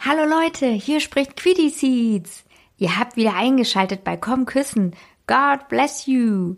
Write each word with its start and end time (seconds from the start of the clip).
Hallo 0.00 0.24
Leute, 0.24 0.66
hier 0.68 1.00
spricht 1.00 1.34
Quiddy 1.34 1.70
Seeds. 1.70 2.44
Ihr 2.76 2.96
habt 2.96 3.16
wieder 3.16 3.34
eingeschaltet 3.34 4.04
bei 4.04 4.16
Komm 4.16 4.46
Küssen. 4.46 4.94
God 5.26 5.66
bless 5.68 6.06
you. 6.06 6.54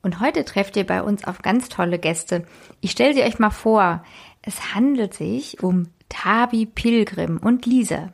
Und 0.00 0.20
heute 0.20 0.44
trefft 0.44 0.76
ihr 0.76 0.86
bei 0.86 1.02
uns 1.02 1.24
auf 1.24 1.42
ganz 1.42 1.68
tolle 1.68 1.98
Gäste. 1.98 2.46
Ich 2.80 2.92
stelle 2.92 3.12
sie 3.12 3.24
euch 3.24 3.40
mal 3.40 3.50
vor. 3.50 4.04
Es 4.42 4.76
handelt 4.76 5.12
sich 5.12 5.60
um 5.60 5.88
Tabi 6.08 6.66
Pilgrim 6.66 7.38
und 7.38 7.66
Lisa. 7.66 8.12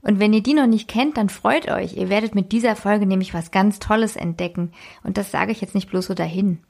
Und 0.00 0.20
wenn 0.20 0.32
ihr 0.32 0.42
die 0.42 0.54
noch 0.54 0.66
nicht 0.66 0.88
kennt, 0.88 1.18
dann 1.18 1.28
freut 1.28 1.70
euch. 1.70 1.94
Ihr 1.98 2.08
werdet 2.08 2.34
mit 2.34 2.50
dieser 2.50 2.76
Folge 2.76 3.04
nämlich 3.04 3.34
was 3.34 3.50
ganz 3.50 3.78
Tolles 3.78 4.16
entdecken. 4.16 4.72
Und 5.04 5.18
das 5.18 5.30
sage 5.30 5.52
ich 5.52 5.60
jetzt 5.60 5.74
nicht 5.74 5.90
bloß 5.90 6.06
so 6.06 6.14
dahin. 6.14 6.60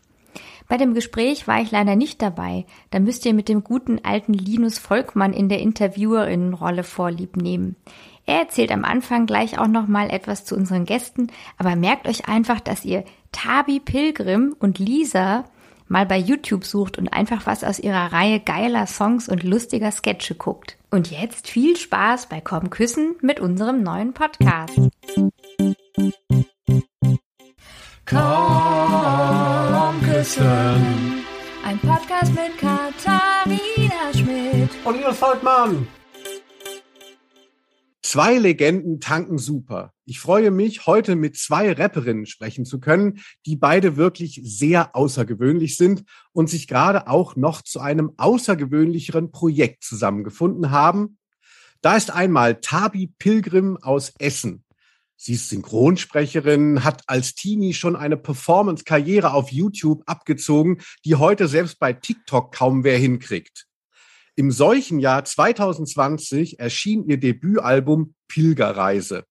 Bei 0.68 0.76
dem 0.76 0.92
Gespräch 0.92 1.48
war 1.48 1.62
ich 1.62 1.70
leider 1.70 1.96
nicht 1.96 2.20
dabei. 2.20 2.66
Da 2.90 3.00
müsst 3.00 3.24
ihr 3.24 3.32
mit 3.32 3.48
dem 3.48 3.64
guten 3.64 4.00
alten 4.04 4.34
Linus 4.34 4.78
Volkmann 4.78 5.32
in 5.32 5.48
der 5.48 5.60
Interviewerinnenrolle 5.60 6.84
vorlieb 6.84 7.36
nehmen. 7.36 7.76
Er 8.26 8.40
erzählt 8.40 8.70
am 8.70 8.84
Anfang 8.84 9.24
gleich 9.24 9.58
auch 9.58 9.66
noch 9.66 9.88
mal 9.88 10.10
etwas 10.10 10.44
zu 10.44 10.54
unseren 10.54 10.84
Gästen, 10.84 11.28
aber 11.56 11.74
merkt 11.74 12.06
euch 12.06 12.28
einfach, 12.28 12.60
dass 12.60 12.84
ihr 12.84 13.04
Tabi 13.32 13.80
Pilgrim 13.80 14.54
und 14.58 14.78
Lisa 14.78 15.44
mal 15.88 16.04
bei 16.04 16.18
YouTube 16.18 16.64
sucht 16.64 16.98
und 16.98 17.08
einfach 17.08 17.46
was 17.46 17.64
aus 17.64 17.78
ihrer 17.78 18.12
Reihe 18.12 18.38
geiler 18.38 18.86
Songs 18.86 19.30
und 19.30 19.44
lustiger 19.44 19.90
Sketche 19.90 20.34
guckt. 20.34 20.76
Und 20.90 21.10
jetzt 21.10 21.48
viel 21.48 21.78
Spaß 21.78 22.28
bei 22.28 22.42
Komm 22.42 22.68
Küssen 22.68 23.16
mit 23.22 23.40
unserem 23.40 23.82
neuen 23.82 24.12
Podcast. 24.12 24.78
Komm 28.10 30.00
küssen. 30.02 31.24
Ein 31.62 31.78
Podcast 31.80 32.32
mit 32.32 32.56
Katharina 32.56 34.14
Schmidt. 34.14 34.70
Und 34.82 34.96
Linus 34.96 35.18
Volkmann. 35.18 35.86
Zwei 38.00 38.38
Legenden 38.38 39.00
tanken 39.00 39.36
super. 39.36 39.92
Ich 40.06 40.20
freue 40.20 40.50
mich, 40.50 40.86
heute 40.86 41.16
mit 41.16 41.36
zwei 41.36 41.70
Rapperinnen 41.70 42.24
sprechen 42.24 42.64
zu 42.64 42.80
können, 42.80 43.20
die 43.44 43.56
beide 43.56 43.98
wirklich 43.98 44.40
sehr 44.42 44.96
außergewöhnlich 44.96 45.76
sind 45.76 46.04
und 46.32 46.48
sich 46.48 46.66
gerade 46.66 47.08
auch 47.08 47.36
noch 47.36 47.60
zu 47.60 47.78
einem 47.80 48.12
außergewöhnlicheren 48.16 49.30
Projekt 49.32 49.84
zusammengefunden 49.84 50.70
haben. 50.70 51.18
Da 51.82 51.94
ist 51.94 52.10
einmal 52.10 52.54
Tabi 52.62 53.12
Pilgrim 53.18 53.76
aus 53.76 54.14
Essen. 54.18 54.64
Sie 55.20 55.32
ist 55.32 55.48
Synchronsprecherin, 55.48 56.84
hat 56.84 57.02
als 57.08 57.34
Teenie 57.34 57.74
schon 57.74 57.96
eine 57.96 58.16
Performance-Karriere 58.16 59.32
auf 59.32 59.50
YouTube 59.50 60.04
abgezogen, 60.06 60.80
die 61.04 61.16
heute 61.16 61.48
selbst 61.48 61.80
bei 61.80 61.92
TikTok 61.92 62.54
kaum 62.54 62.84
wer 62.84 62.96
hinkriegt. 62.96 63.66
Im 64.36 64.52
solchen 64.52 65.00
Jahr 65.00 65.24
2020 65.24 66.60
erschien 66.60 67.04
ihr 67.08 67.18
Debütalbum 67.18 68.14
Pilgerreise. 68.28 69.24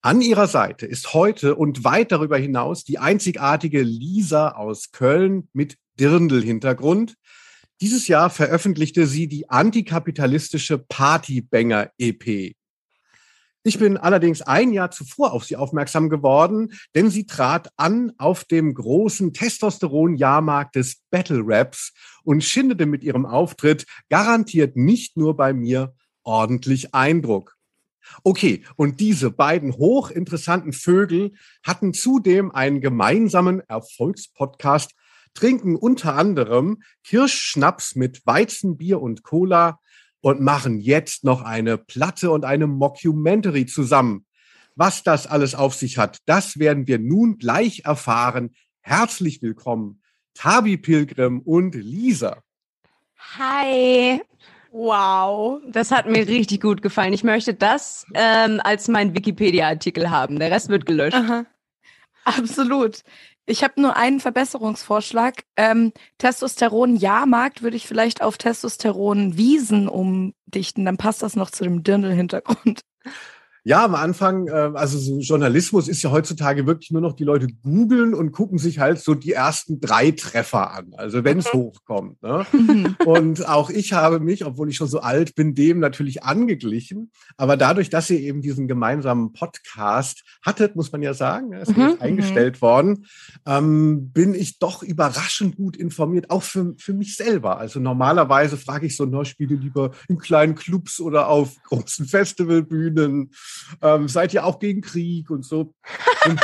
An 0.00 0.20
ihrer 0.20 0.46
Seite 0.46 0.86
ist 0.86 1.12
heute 1.12 1.56
und 1.56 1.82
weit 1.82 2.12
darüber 2.12 2.38
hinaus 2.38 2.84
die 2.84 3.00
einzigartige 3.00 3.82
Lisa 3.82 4.50
aus 4.50 4.92
Köln 4.92 5.48
mit 5.52 5.76
Dirndl-Hintergrund. 5.98 7.14
Dieses 7.80 8.06
Jahr 8.06 8.30
veröffentlichte 8.30 9.08
sie 9.08 9.26
die 9.26 9.50
antikapitalistische 9.50 10.78
Partybanger-EP. 10.78 12.54
Ich 13.68 13.78
bin 13.78 13.98
allerdings 13.98 14.40
ein 14.40 14.72
Jahr 14.72 14.90
zuvor 14.90 15.34
auf 15.34 15.44
sie 15.44 15.56
aufmerksam 15.56 16.08
geworden, 16.08 16.72
denn 16.94 17.10
sie 17.10 17.26
trat 17.26 17.70
an 17.76 18.14
auf 18.16 18.44
dem 18.44 18.72
großen 18.72 19.34
Testosteron-Jahrmarkt 19.34 20.74
des 20.74 21.02
Battle 21.10 21.42
Raps 21.44 21.92
und 22.24 22.42
schindete 22.42 22.86
mit 22.86 23.04
ihrem 23.04 23.26
Auftritt 23.26 23.84
garantiert 24.08 24.76
nicht 24.76 25.18
nur 25.18 25.36
bei 25.36 25.52
mir 25.52 25.92
ordentlich 26.22 26.94
Eindruck. 26.94 27.56
Okay, 28.24 28.64
und 28.76 29.00
diese 29.00 29.30
beiden 29.30 29.74
hochinteressanten 29.76 30.72
Vögel 30.72 31.32
hatten 31.62 31.92
zudem 31.92 32.50
einen 32.50 32.80
gemeinsamen 32.80 33.60
Erfolgspodcast, 33.60 34.94
trinken 35.34 35.76
unter 35.76 36.14
anderem 36.14 36.82
Kirschschnaps 37.04 37.96
mit 37.96 38.22
Weizenbier 38.24 39.02
und 39.02 39.24
Cola, 39.24 39.78
und 40.20 40.40
machen 40.40 40.80
jetzt 40.80 41.24
noch 41.24 41.42
eine 41.42 41.78
Platte 41.78 42.30
und 42.30 42.44
eine 42.44 42.66
Mockumentary 42.66 43.66
zusammen. 43.66 44.26
Was 44.74 45.02
das 45.02 45.26
alles 45.26 45.54
auf 45.54 45.74
sich 45.74 45.98
hat, 45.98 46.18
das 46.26 46.58
werden 46.58 46.86
wir 46.86 46.98
nun 46.98 47.38
gleich 47.38 47.82
erfahren. 47.84 48.54
Herzlich 48.80 49.42
willkommen, 49.42 50.02
Tabi 50.34 50.76
Pilgrim 50.76 51.40
und 51.40 51.74
Lisa. 51.74 52.42
Hi. 53.38 54.20
Wow, 54.70 55.60
das 55.66 55.90
hat 55.90 56.06
mir 56.06 56.28
richtig 56.28 56.60
gut 56.60 56.82
gefallen. 56.82 57.12
Ich 57.12 57.24
möchte 57.24 57.54
das 57.54 58.06
ähm, 58.14 58.60
als 58.62 58.86
mein 58.86 59.14
Wikipedia-Artikel 59.14 60.10
haben. 60.10 60.38
Der 60.38 60.50
Rest 60.50 60.68
wird 60.68 60.86
gelöscht. 60.86 61.16
Aha. 61.16 61.46
Absolut. 62.24 63.02
Ich 63.50 63.64
habe 63.64 63.80
nur 63.80 63.96
einen 63.96 64.20
Verbesserungsvorschlag. 64.20 65.42
Ähm, 65.56 65.92
Testosteron-Jahrmarkt 66.18 67.62
würde 67.62 67.78
ich 67.78 67.86
vielleicht 67.86 68.20
auf 68.20 68.36
Testosteron-Wiesen 68.36 69.88
umdichten. 69.88 70.84
Dann 70.84 70.98
passt 70.98 71.22
das 71.22 71.34
noch 71.34 71.50
zu 71.50 71.64
dem 71.64 71.82
Dirndl-Hintergrund. 71.82 72.82
Ja, 73.68 73.84
am 73.84 73.94
Anfang, 73.94 74.46
äh, 74.46 74.70
also 74.72 74.96
so 74.96 75.18
Journalismus 75.18 75.88
ist 75.88 76.00
ja 76.00 76.10
heutzutage 76.10 76.66
wirklich 76.66 76.90
nur 76.90 77.02
noch, 77.02 77.12
die 77.12 77.24
Leute 77.24 77.48
googeln 77.62 78.14
und 78.14 78.32
gucken 78.32 78.56
sich 78.56 78.78
halt 78.78 78.98
so 78.98 79.14
die 79.14 79.32
ersten 79.32 79.78
drei 79.78 80.10
Treffer 80.10 80.72
an, 80.72 80.94
also 80.96 81.22
wenn 81.22 81.40
es 81.40 81.52
mhm. 81.52 81.58
hochkommt. 81.58 82.22
Ne? 82.22 82.46
Mhm. 82.50 82.96
und 83.04 83.46
auch 83.46 83.68
ich 83.68 83.92
habe 83.92 84.20
mich, 84.20 84.46
obwohl 84.46 84.70
ich 84.70 84.76
schon 84.76 84.88
so 84.88 85.00
alt 85.00 85.34
bin, 85.34 85.54
dem 85.54 85.80
natürlich 85.80 86.22
angeglichen. 86.22 87.10
Aber 87.36 87.58
dadurch, 87.58 87.90
dass 87.90 88.08
ihr 88.08 88.20
eben 88.20 88.40
diesen 88.40 88.68
gemeinsamen 88.68 89.34
Podcast 89.34 90.24
hattet, 90.40 90.74
muss 90.74 90.90
man 90.90 91.02
ja 91.02 91.12
sagen, 91.12 91.52
ist 91.52 91.76
mhm. 91.76 91.88
jetzt 91.88 92.00
eingestellt 92.00 92.62
worden, 92.62 93.04
ähm, 93.44 94.12
bin 94.12 94.32
ich 94.32 94.58
doch 94.58 94.82
überraschend 94.82 95.56
gut 95.56 95.76
informiert, 95.76 96.30
auch 96.30 96.42
für, 96.42 96.72
für 96.78 96.94
mich 96.94 97.16
selber. 97.16 97.58
Also 97.58 97.80
normalerweise 97.80 98.56
frage 98.56 98.86
ich 98.86 98.96
so, 98.96 99.04
na, 99.04 99.26
spiele 99.26 99.56
lieber 99.56 99.90
in 100.08 100.16
kleinen 100.16 100.54
Clubs 100.54 101.00
oder 101.00 101.28
auf 101.28 101.62
großen 101.64 102.06
Festivalbühnen 102.06 103.30
ähm, 103.82 104.08
seid 104.08 104.34
ihr 104.34 104.44
auch 104.44 104.58
gegen 104.58 104.80
Krieg 104.80 105.30
und 105.30 105.44
so. 105.44 105.74
Und 106.24 106.40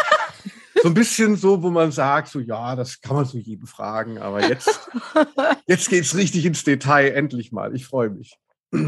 so 0.83 0.89
ein 0.89 0.95
bisschen 0.95 1.37
so, 1.37 1.63
wo 1.63 1.71
man 1.71 1.93
sagt, 1.93 2.29
so 2.29 2.41
ja, 2.41 2.77
das 2.77 3.01
kann 3.01 3.17
man 3.17 3.25
so 3.25 3.39
jeden 3.39 3.67
fragen, 3.67 4.19
aber 4.19 4.47
jetzt, 4.47 4.91
jetzt 5.67 5.91
es 5.91 6.15
richtig 6.15 6.45
ins 6.45 6.65
Detail, 6.65 7.11
endlich 7.11 7.53
mal. 7.53 7.75
Ich 7.75 7.87
freue 7.87 8.11
mich. 8.11 8.37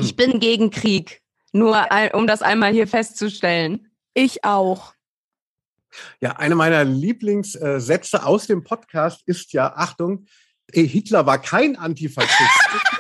Ich 0.01 0.17
bin 0.17 0.41
gegen 0.41 0.71
Krieg. 0.71 1.23
Nur 1.53 1.87
um 2.13 2.27
das 2.27 2.43
einmal 2.43 2.73
hier 2.73 2.87
festzustellen. 2.87 3.91
Ich 4.13 4.45
auch. 4.45 4.93
Ja, 6.21 6.33
eine 6.33 6.55
meiner 6.55 6.85
Lieblingssätze 6.85 8.27
aus 8.27 8.47
dem 8.47 8.63
Podcast 8.63 9.23
ist 9.25 9.55
ja, 9.55 9.73
Achtung, 9.75 10.27
Hitler 10.71 11.25
war 11.25 11.41
kein 11.41 11.77
Antifaschist. 11.77 12.31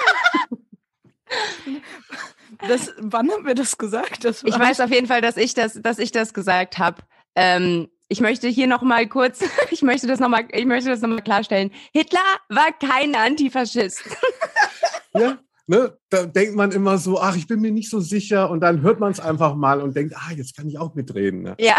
Das, 2.69 2.93
wann 2.99 3.31
haben 3.31 3.47
wir 3.47 3.55
das 3.55 3.79
gesagt? 3.79 4.25
Das 4.25 4.43
ich 4.43 4.59
weiß 4.59 4.81
auf 4.81 4.91
jeden 4.91 5.07
Fall, 5.07 5.21
dass 5.21 5.37
ich 5.37 5.55
das, 5.55 5.75
dass 5.81 5.99
ich 5.99 6.13
das 6.13 6.35
gesagt 6.35 6.79
habe. 6.79 7.03
Ähm, 7.35 7.89
ich 8.09 8.21
möchte 8.21 8.49
hier 8.49 8.67
noch 8.67 8.83
mal 8.83 9.09
kurz, 9.09 9.41
ich 9.71 9.83
möchte 9.83 10.07
das 10.07 10.21
noch 10.21 10.29
mal, 10.29 10.45
ich 10.53 10.67
möchte 10.67 10.91
das 10.91 11.01
noch 11.01 11.09
mal 11.09 11.23
klarstellen. 11.23 11.71
Hitler 11.93 12.21
war 12.49 12.73
kein 12.73 13.15
Antifaschist. 13.15 14.03
Ja, 15.19 15.39
ne? 15.67 15.97
Da 16.11 16.27
denkt 16.27 16.57
man 16.57 16.73
immer 16.73 16.99
so, 16.99 17.19
ach, 17.19 17.37
ich 17.37 17.47
bin 17.47 17.63
mir 17.63 17.71
nicht 17.71 17.89
so 17.89 18.01
sicher, 18.01 18.51
und 18.51 18.61
dann 18.61 18.83
hört 18.83 19.01
man 19.01 19.11
es 19.13 19.19
einfach 19.19 19.55
mal 19.55 19.81
und 19.81 19.97
denkt, 19.97 20.15
ah, 20.15 20.31
jetzt 20.37 20.55
kann 20.55 20.69
ich 20.69 20.79
auch 20.79 20.95
mitreden. 20.95 21.41
Ne? 21.41 21.57
Ja. 21.59 21.77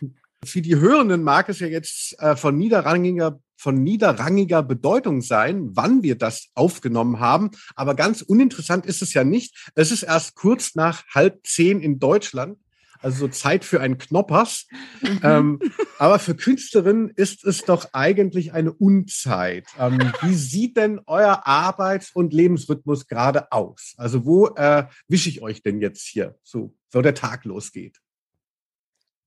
Für 0.44 0.60
die 0.60 0.76
Hörenden 0.76 1.22
mag 1.22 1.48
es 1.48 1.60
ja 1.60 1.66
jetzt 1.66 2.18
äh, 2.20 2.36
von 2.36 2.56
niederrangiger 2.56 3.40
von 3.62 3.80
niederrangiger 3.80 4.64
Bedeutung 4.64 5.22
sein, 5.22 5.68
wann 5.76 6.02
wir 6.02 6.18
das 6.18 6.48
aufgenommen 6.54 7.20
haben. 7.20 7.52
Aber 7.76 7.94
ganz 7.94 8.20
uninteressant 8.20 8.86
ist 8.86 9.02
es 9.02 9.14
ja 9.14 9.22
nicht. 9.22 9.70
Es 9.76 9.92
ist 9.92 10.02
erst 10.02 10.34
kurz 10.34 10.74
nach 10.74 11.04
halb 11.14 11.46
zehn 11.46 11.80
in 11.80 12.00
Deutschland. 12.00 12.58
Also 12.98 13.26
so 13.26 13.28
Zeit 13.28 13.64
für 13.64 13.80
einen 13.80 13.98
Knoppers. 13.98 14.66
Mhm. 15.00 15.20
ähm, 15.22 15.58
aber 15.98 16.18
für 16.18 16.34
Künstlerinnen 16.34 17.10
ist 17.10 17.44
es 17.44 17.62
doch 17.62 17.90
eigentlich 17.92 18.52
eine 18.52 18.72
Unzeit. 18.72 19.66
Ähm, 19.78 20.12
wie 20.22 20.34
sieht 20.34 20.76
denn 20.76 21.00
euer 21.06 21.46
Arbeits- 21.46 22.10
und 22.12 22.32
Lebensrhythmus 22.32 23.06
gerade 23.06 23.50
aus? 23.52 23.94
Also 23.96 24.24
wo 24.24 24.48
äh, 24.56 24.86
wische 25.06 25.28
ich 25.28 25.40
euch 25.40 25.62
denn 25.62 25.80
jetzt 25.80 26.06
hier, 26.06 26.36
so, 26.42 26.74
wo 26.90 27.00
der 27.00 27.14
Tag 27.14 27.44
losgeht? 27.44 27.98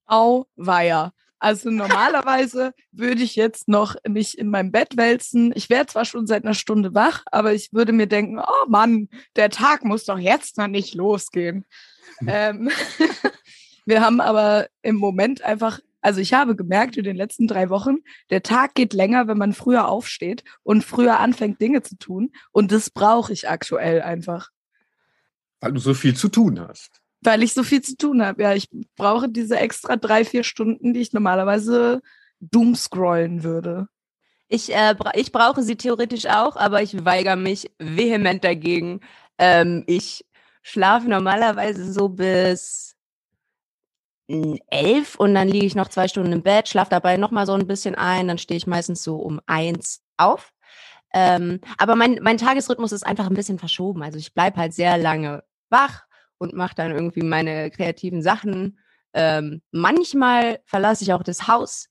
Auweia. 0.06 1.12
Also 1.38 1.70
normalerweise 1.70 2.72
würde 2.92 3.22
ich 3.22 3.36
jetzt 3.36 3.68
noch 3.68 3.94
mich 4.08 4.38
in 4.38 4.48
meinem 4.48 4.72
Bett 4.72 4.96
wälzen. 4.96 5.52
Ich 5.54 5.68
wäre 5.68 5.86
zwar 5.86 6.04
schon 6.04 6.26
seit 6.26 6.44
einer 6.44 6.54
Stunde 6.54 6.94
wach, 6.94 7.24
aber 7.30 7.52
ich 7.52 7.72
würde 7.72 7.92
mir 7.92 8.06
denken, 8.06 8.38
oh 8.38 8.68
Mann, 8.68 9.08
der 9.36 9.50
Tag 9.50 9.84
muss 9.84 10.04
doch 10.04 10.18
jetzt 10.18 10.56
noch 10.56 10.66
nicht 10.66 10.94
losgehen. 10.94 11.66
Hm. 12.18 12.28
ähm, 12.28 12.70
wir 13.86 14.00
haben 14.00 14.20
aber 14.20 14.68
im 14.80 14.96
Moment 14.96 15.42
einfach, 15.42 15.80
also 16.00 16.20
ich 16.20 16.32
habe 16.32 16.56
gemerkt 16.56 16.96
in 16.96 17.04
den 17.04 17.16
letzten 17.16 17.46
drei 17.46 17.68
Wochen, 17.68 17.96
der 18.30 18.42
Tag 18.42 18.74
geht 18.74 18.94
länger, 18.94 19.28
wenn 19.28 19.38
man 19.38 19.52
früher 19.52 19.88
aufsteht 19.88 20.42
und 20.62 20.84
früher 20.84 21.20
anfängt, 21.20 21.60
Dinge 21.60 21.82
zu 21.82 21.98
tun. 21.98 22.32
Und 22.50 22.72
das 22.72 22.88
brauche 22.88 23.32
ich 23.32 23.48
aktuell 23.48 24.00
einfach. 24.00 24.48
Weil 25.60 25.72
du 25.72 25.80
so 25.80 25.92
viel 25.92 26.16
zu 26.16 26.28
tun 26.28 26.60
hast. 26.60 27.02
Weil 27.22 27.42
ich 27.42 27.54
so 27.54 27.62
viel 27.62 27.82
zu 27.82 27.96
tun 27.96 28.22
habe. 28.22 28.42
Ja, 28.42 28.54
ich 28.54 28.68
brauche 28.96 29.28
diese 29.28 29.58
extra 29.58 29.96
drei, 29.96 30.24
vier 30.24 30.44
Stunden, 30.44 30.92
die 30.92 31.00
ich 31.00 31.12
normalerweise 31.12 32.02
doomscrollen 32.40 33.42
würde. 33.42 33.88
Ich, 34.48 34.72
äh, 34.74 34.94
bra 34.96 35.12
ich 35.14 35.32
brauche 35.32 35.62
sie 35.62 35.76
theoretisch 35.76 36.26
auch, 36.26 36.56
aber 36.56 36.82
ich 36.82 37.04
weigere 37.04 37.36
mich 37.36 37.70
vehement 37.78 38.44
dagegen. 38.44 39.00
Ähm, 39.38 39.84
ich 39.86 40.24
schlafe 40.62 41.08
normalerweise 41.08 41.92
so 41.92 42.08
bis 42.08 42.96
mm, 44.28 44.54
elf 44.68 45.16
und 45.16 45.34
dann 45.34 45.48
liege 45.48 45.66
ich 45.66 45.74
noch 45.74 45.88
zwei 45.88 46.08
Stunden 46.08 46.32
im 46.32 46.42
Bett, 46.42 46.68
schlafe 46.68 46.90
dabei 46.90 47.16
noch 47.16 47.30
mal 47.32 47.46
so 47.46 47.54
ein 47.54 47.66
bisschen 47.66 47.94
ein, 47.96 48.28
dann 48.28 48.38
stehe 48.38 48.58
ich 48.58 48.66
meistens 48.66 49.02
so 49.02 49.16
um 49.16 49.40
eins 49.46 50.02
auf. 50.16 50.52
Ähm, 51.12 51.60
aber 51.78 51.96
mein, 51.96 52.18
mein 52.22 52.38
Tagesrhythmus 52.38 52.92
ist 52.92 53.06
einfach 53.06 53.26
ein 53.28 53.34
bisschen 53.34 53.58
verschoben. 53.58 54.02
Also 54.02 54.18
ich 54.18 54.34
bleibe 54.34 54.58
halt 54.58 54.74
sehr 54.74 54.98
lange 54.98 55.44
wach 55.70 56.05
und 56.38 56.54
mache 56.54 56.74
dann 56.74 56.92
irgendwie 56.92 57.22
meine 57.22 57.70
kreativen 57.70 58.22
Sachen. 58.22 58.78
Ähm, 59.14 59.62
manchmal 59.70 60.60
verlasse 60.64 61.04
ich 61.04 61.12
auch 61.12 61.22
das 61.22 61.48
Haus, 61.48 61.88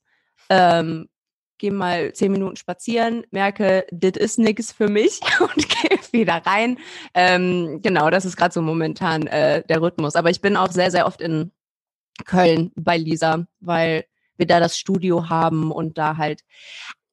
ähm, 0.49 1.09
gehe 1.57 1.71
mal 1.71 2.13
zehn 2.13 2.31
Minuten 2.31 2.55
spazieren, 2.55 3.25
merke, 3.31 3.85
das 3.91 4.11
ist 4.17 4.39
nix 4.39 4.71
für 4.71 4.87
mich 4.89 5.21
und 5.39 5.69
gehe 5.69 5.99
wieder 6.11 6.45
rein. 6.45 6.77
Ähm, 7.13 7.81
genau, 7.81 8.09
das 8.09 8.25
ist 8.25 8.37
gerade 8.37 8.53
so 8.53 8.61
momentan 8.61 9.27
äh, 9.27 9.63
der 9.63 9.81
Rhythmus. 9.81 10.15
Aber 10.15 10.29
ich 10.29 10.41
bin 10.41 10.57
auch 10.57 10.71
sehr, 10.71 10.91
sehr 10.91 11.05
oft 11.05 11.21
in 11.21 11.51
Köln 12.25 12.71
bei 12.75 12.97
Lisa, 12.97 13.45
weil 13.59 14.05
wir 14.37 14.47
da 14.47 14.59
das 14.59 14.77
Studio 14.77 15.29
haben 15.29 15.71
und 15.71 15.97
da 15.97 16.17
halt 16.17 16.41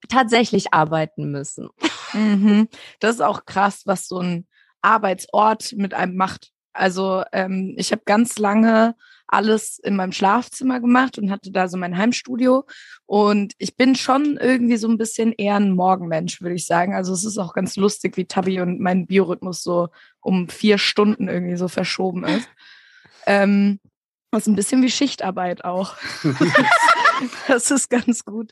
tatsächlich 0.09 0.73
arbeiten 0.73 1.31
müssen. 1.31 1.69
Mhm. 2.13 2.69
Das 3.01 3.17
ist 3.17 3.21
auch 3.21 3.47
krass, 3.47 3.83
was 3.87 4.09
so 4.09 4.19
ein 4.19 4.47
Arbeitsort 4.81 5.73
mit 5.73 5.95
einem 5.95 6.17
macht. 6.17 6.52
Also 6.73 7.23
ähm, 7.33 7.75
ich 7.77 7.93
habe 7.93 8.03
ganz 8.05 8.39
lange 8.39 8.95
alles 9.27 9.79
in 9.79 9.97
meinem 9.97 10.13
Schlafzimmer 10.13 10.79
gemacht 10.81 11.19
und 11.19 11.31
hatte 11.31 11.51
da 11.51 11.67
so 11.67 11.79
mein 11.79 11.97
Heimstudio. 11.97 12.67
Und 13.07 13.55
ich 13.59 13.77
bin 13.77 13.95
schon 13.95 14.37
irgendwie 14.37 14.77
so 14.77 14.89
ein 14.89 14.99
bisschen 14.99 15.33
eher 15.33 15.57
ein 15.57 15.73
Morgenmensch, 15.73 16.43
würde 16.43 16.55
ich 16.55 16.67
sagen. 16.67 16.95
Also 16.95 17.15
es 17.15 17.25
ist 17.25 17.39
auch 17.39 17.55
ganz 17.55 17.77
lustig, 17.77 18.17
wie 18.17 18.27
Tabi 18.27 18.61
und 18.61 18.79
mein 18.81 19.07
Biorhythmus 19.07 19.63
so 19.63 19.89
um 20.21 20.49
vier 20.49 20.77
Stunden 20.77 21.29
irgendwie 21.29 21.57
so 21.57 21.69
verschoben 21.69 22.25
ist. 22.25 22.49
Ähm, 23.25 23.79
das 24.33 24.43
ist 24.43 24.47
ein 24.49 24.57
bisschen 24.57 24.83
wie 24.83 24.91
Schichtarbeit 24.91 25.65
auch. 25.65 25.95
das 27.47 27.71
ist 27.71 27.89
ganz 27.89 28.25
gut. 28.25 28.51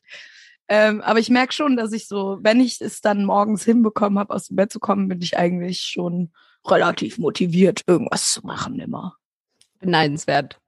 Ähm, 0.69 1.01
aber 1.01 1.19
ich 1.19 1.29
merke 1.29 1.53
schon, 1.53 1.77
dass 1.77 1.93
ich 1.93 2.07
so, 2.07 2.39
wenn 2.43 2.61
ich 2.61 2.81
es 2.81 3.01
dann 3.01 3.25
morgens 3.25 3.65
hinbekommen 3.65 4.17
habe, 4.17 4.33
aus 4.33 4.47
dem 4.47 4.55
Bett 4.55 4.71
zu 4.71 4.79
kommen, 4.79 5.09
bin 5.09 5.21
ich 5.21 5.37
eigentlich 5.37 5.81
schon 5.81 6.31
relativ 6.67 7.19
motiviert, 7.19 7.83
irgendwas 7.87 8.33
zu 8.33 8.47
machen 8.47 8.79
immer. 8.79 9.17
Beneidenswert. 9.79 10.61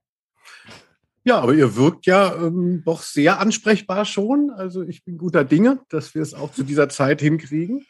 Ja, 1.25 1.39
aber 1.39 1.53
ihr 1.53 1.75
wirkt 1.75 2.05
ja 2.05 2.35
ähm, 2.35 2.83
doch 2.85 3.01
sehr 3.01 3.39
ansprechbar 3.39 4.05
schon. 4.05 4.51
Also 4.51 4.83
ich 4.83 5.05
bin 5.05 5.17
guter 5.17 5.45
Dinge, 5.45 5.79
dass 5.89 6.13
wir 6.15 6.21
es 6.21 6.33
auch 6.33 6.51
zu 6.51 6.63
dieser 6.63 6.89
Zeit 6.89 7.21
hinkriegen. 7.21 7.85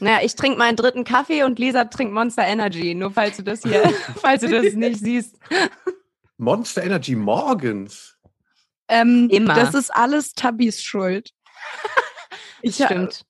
Naja, 0.00 0.18
ich 0.24 0.34
trinke 0.34 0.58
meinen 0.58 0.74
dritten 0.74 1.04
Kaffee 1.04 1.44
und 1.44 1.60
Lisa 1.60 1.84
trinkt 1.84 2.12
Monster 2.12 2.42
Energy, 2.42 2.94
nur 2.94 3.12
falls 3.12 3.36
du 3.36 3.44
das 3.44 3.62
hier, 3.62 3.82
falls 4.16 4.40
du 4.42 4.48
das 4.48 4.74
nicht 4.74 4.98
siehst. 4.98 5.38
Monster 6.38 6.82
Energy 6.82 7.14
morgens. 7.14 8.16
Ähm, 8.88 9.28
Immer. 9.30 9.54
Das 9.54 9.74
ist 9.74 9.94
alles 9.94 10.32
Tabis 10.32 10.82
Schuld. 10.82 11.30
Ich, 12.64 12.78
äh, 12.78 12.84
Stimmt. 12.84 13.24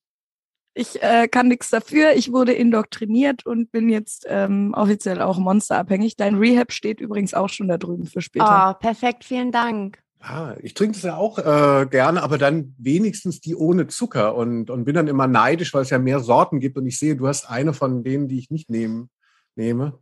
Ich 0.75 1.03
äh, 1.03 1.29
kann 1.29 1.49
nichts 1.49 1.71
dafür. 1.71 2.13
Ich 2.15 2.33
wurde 2.33 2.53
indoktriniert 2.53 3.45
und 3.45 3.71
bin 3.71 3.89
jetzt 3.89 4.27
ähm, 4.29 4.73
offiziell 4.75 5.21
auch 5.21 5.39
monsterabhängig. 5.39 6.17
Dein 6.17 6.37
Rehab 6.37 6.73
steht 6.73 7.01
übrigens 7.01 7.35
auch 7.35 7.49
schon 7.49 7.69
da 7.69 7.79
drüben 7.79 8.07
für 8.07 8.23
später. 8.23 8.71
Oh, 8.71 8.81
perfekt, 8.81 9.25
vielen 9.25 9.53
Dank. 9.53 9.99
Ja, 10.23 10.57
ich 10.63 10.75
trinke 10.75 10.95
das 10.95 11.03
ja 11.03 11.17
auch 11.17 11.39
äh, 11.39 11.87
gerne, 11.87 12.23
aber 12.23 12.39
dann 12.39 12.75
wenigstens 12.79 13.41
die 13.41 13.57
ohne 13.57 13.89
Zucker 13.89 14.37
und, 14.37 14.71
und 14.71 14.85
bin 14.85 14.95
dann 14.95 15.09
immer 15.09 15.27
neidisch, 15.27 15.75
weil 15.75 15.83
es 15.83 15.91
ja 15.91 15.99
mehr 15.99 16.21
Sorten 16.21 16.61
gibt 16.61 16.79
und 16.79 16.87
ich 16.87 16.99
sehe, 16.99 17.17
du 17.17 17.27
hast 17.27 17.51
eine 17.51 17.75
von 17.75 18.05
denen, 18.05 18.29
die 18.29 18.39
ich 18.39 18.51
nicht 18.51 18.71
nehmen, 18.71 19.11
nehme. 19.57 19.99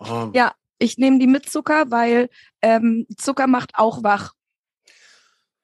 Ähm, 0.00 0.30
Ja, 0.32 0.52
ich 0.78 0.96
nehme 0.96 1.18
die 1.18 1.26
mit 1.26 1.50
Zucker, 1.50 1.90
weil 1.90 2.28
ähm, 2.62 3.06
Zucker 3.16 3.48
macht 3.48 3.72
auch 3.74 4.04
wach. 4.04 4.32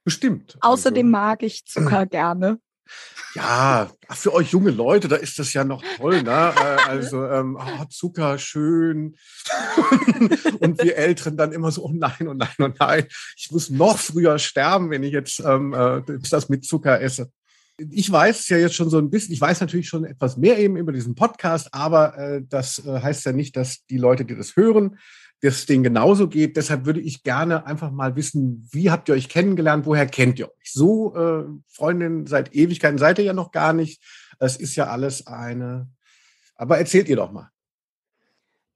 Bestimmt. 0.05 0.59
Außerdem 0.61 1.07
Also, 1.07 1.11
mag 1.13 1.43
ich 1.45 1.65
Zucker 1.67 2.07
gerne. 2.07 2.59
Ja, 3.35 3.91
für 4.11 4.35
euch 4.35 4.51
junge 4.51 4.71
Leute, 4.71 5.07
da 5.09 5.17
ist 5.17 5.39
das 5.39 5.53
ja 5.53 5.63
noch 5.63 5.83
toll, 5.97 6.23
ne? 6.23 6.53
Äh, 6.57 6.89
also 6.89 7.25
ähm, 7.27 7.57
oh, 7.61 7.85
Zucker, 7.89 8.39
schön. 8.39 9.17
und 10.61 10.83
wir 10.83 10.97
Älteren 10.97 11.37
dann 11.37 11.53
immer 11.53 11.71
so, 11.71 11.85
oh 11.85 11.93
nein, 11.93 12.27
oh 12.27 12.35
nein, 12.35 12.49
oh 12.59 12.69
nein, 12.79 13.07
ich 13.37 13.51
muss 13.53 13.71
noch 13.71 13.99
früher 13.99 14.39
sterben, 14.39 14.91
wenn 14.91 15.05
ich 15.05 15.13
jetzt 15.13 15.41
ähm, 15.41 15.73
äh, 15.75 16.03
das 16.29 16.49
mit 16.49 16.65
Zucker 16.65 17.01
esse. 17.01 17.31
Ich 17.79 18.11
weiß 18.11 18.49
ja 18.49 18.59
jetzt 18.59 18.75
schon 18.75 18.91
so 18.91 18.99
ein 18.99 19.11
bisschen, 19.11 19.33
ich 19.33 19.41
weiß 19.41 19.61
natürlich 19.61 19.89
schon 19.89 20.05
etwas 20.05 20.37
mehr 20.37 20.59
eben 20.59 20.77
über 20.77 20.93
diesen 20.93 21.15
Podcast, 21.15 21.73
aber 21.73 22.19
äh, 22.19 22.43
das 22.47 22.85
äh, 22.85 23.01
heißt 23.01 23.25
ja 23.25 23.33
nicht, 23.33 23.57
dass 23.57 23.87
die 23.87 23.97
Leute, 23.97 24.25
die 24.25 24.37
das 24.37 24.57
hören, 24.57 24.99
dass 25.43 25.57
es 25.57 25.67
denen 25.67 25.83
genauso 25.83 26.29
geht. 26.29 26.57
Deshalb 26.57 26.85
würde 26.85 27.01
ich 27.01 27.23
gerne 27.23 27.67
einfach 27.67 27.91
mal 27.91 28.17
wissen, 28.17 28.69
wie 28.73 28.91
habt 28.91 29.09
ihr 29.09 29.15
euch 29.15 29.29
kennengelernt? 29.29 29.87
Woher 29.87 30.07
kennt 30.07 30.39
ihr 30.39 30.49
euch? 30.49 30.73
So, 30.73 31.15
äh, 31.17 31.45
Freundin, 31.69 32.27
seit 32.27 32.55
Ewigkeiten 32.55 32.99
seid 32.99 33.19
ihr 33.19 33.25
ja 33.25 33.33
noch 33.33 33.51
gar 33.51 33.73
nicht. 33.73 34.03
Es 34.39 34.57
ist 34.57 34.77
ja 34.77 34.87
alles 34.87 35.27
eine. 35.27 35.89
Aber 36.57 36.79
erzählt 36.79 37.09
ihr 37.09 37.17
doch 37.17 37.33
mal. 37.33 37.51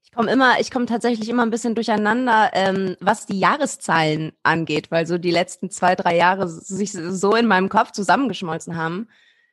Ich 0.03 0.11
komme 0.11 0.31
immer, 0.31 0.59
ich 0.59 0.71
komme 0.71 0.85
tatsächlich 0.85 1.27
immer 1.29 1.43
ein 1.43 1.51
bisschen 1.51 1.75
durcheinander, 1.75 2.49
ähm, 2.53 2.95
was 2.99 3.25
die 3.25 3.37
Jahreszahlen 3.37 4.31
angeht, 4.43 4.89
weil 4.89 5.05
so 5.05 5.17
die 5.17 5.31
letzten 5.31 5.69
zwei, 5.69 5.95
drei 5.95 6.15
Jahre 6.15 6.47
sich 6.47 6.93
so 6.93 7.35
in 7.35 7.47
meinem 7.47 7.69
Kopf 7.69 7.91
zusammengeschmolzen 7.91 8.75
haben. 8.75 9.09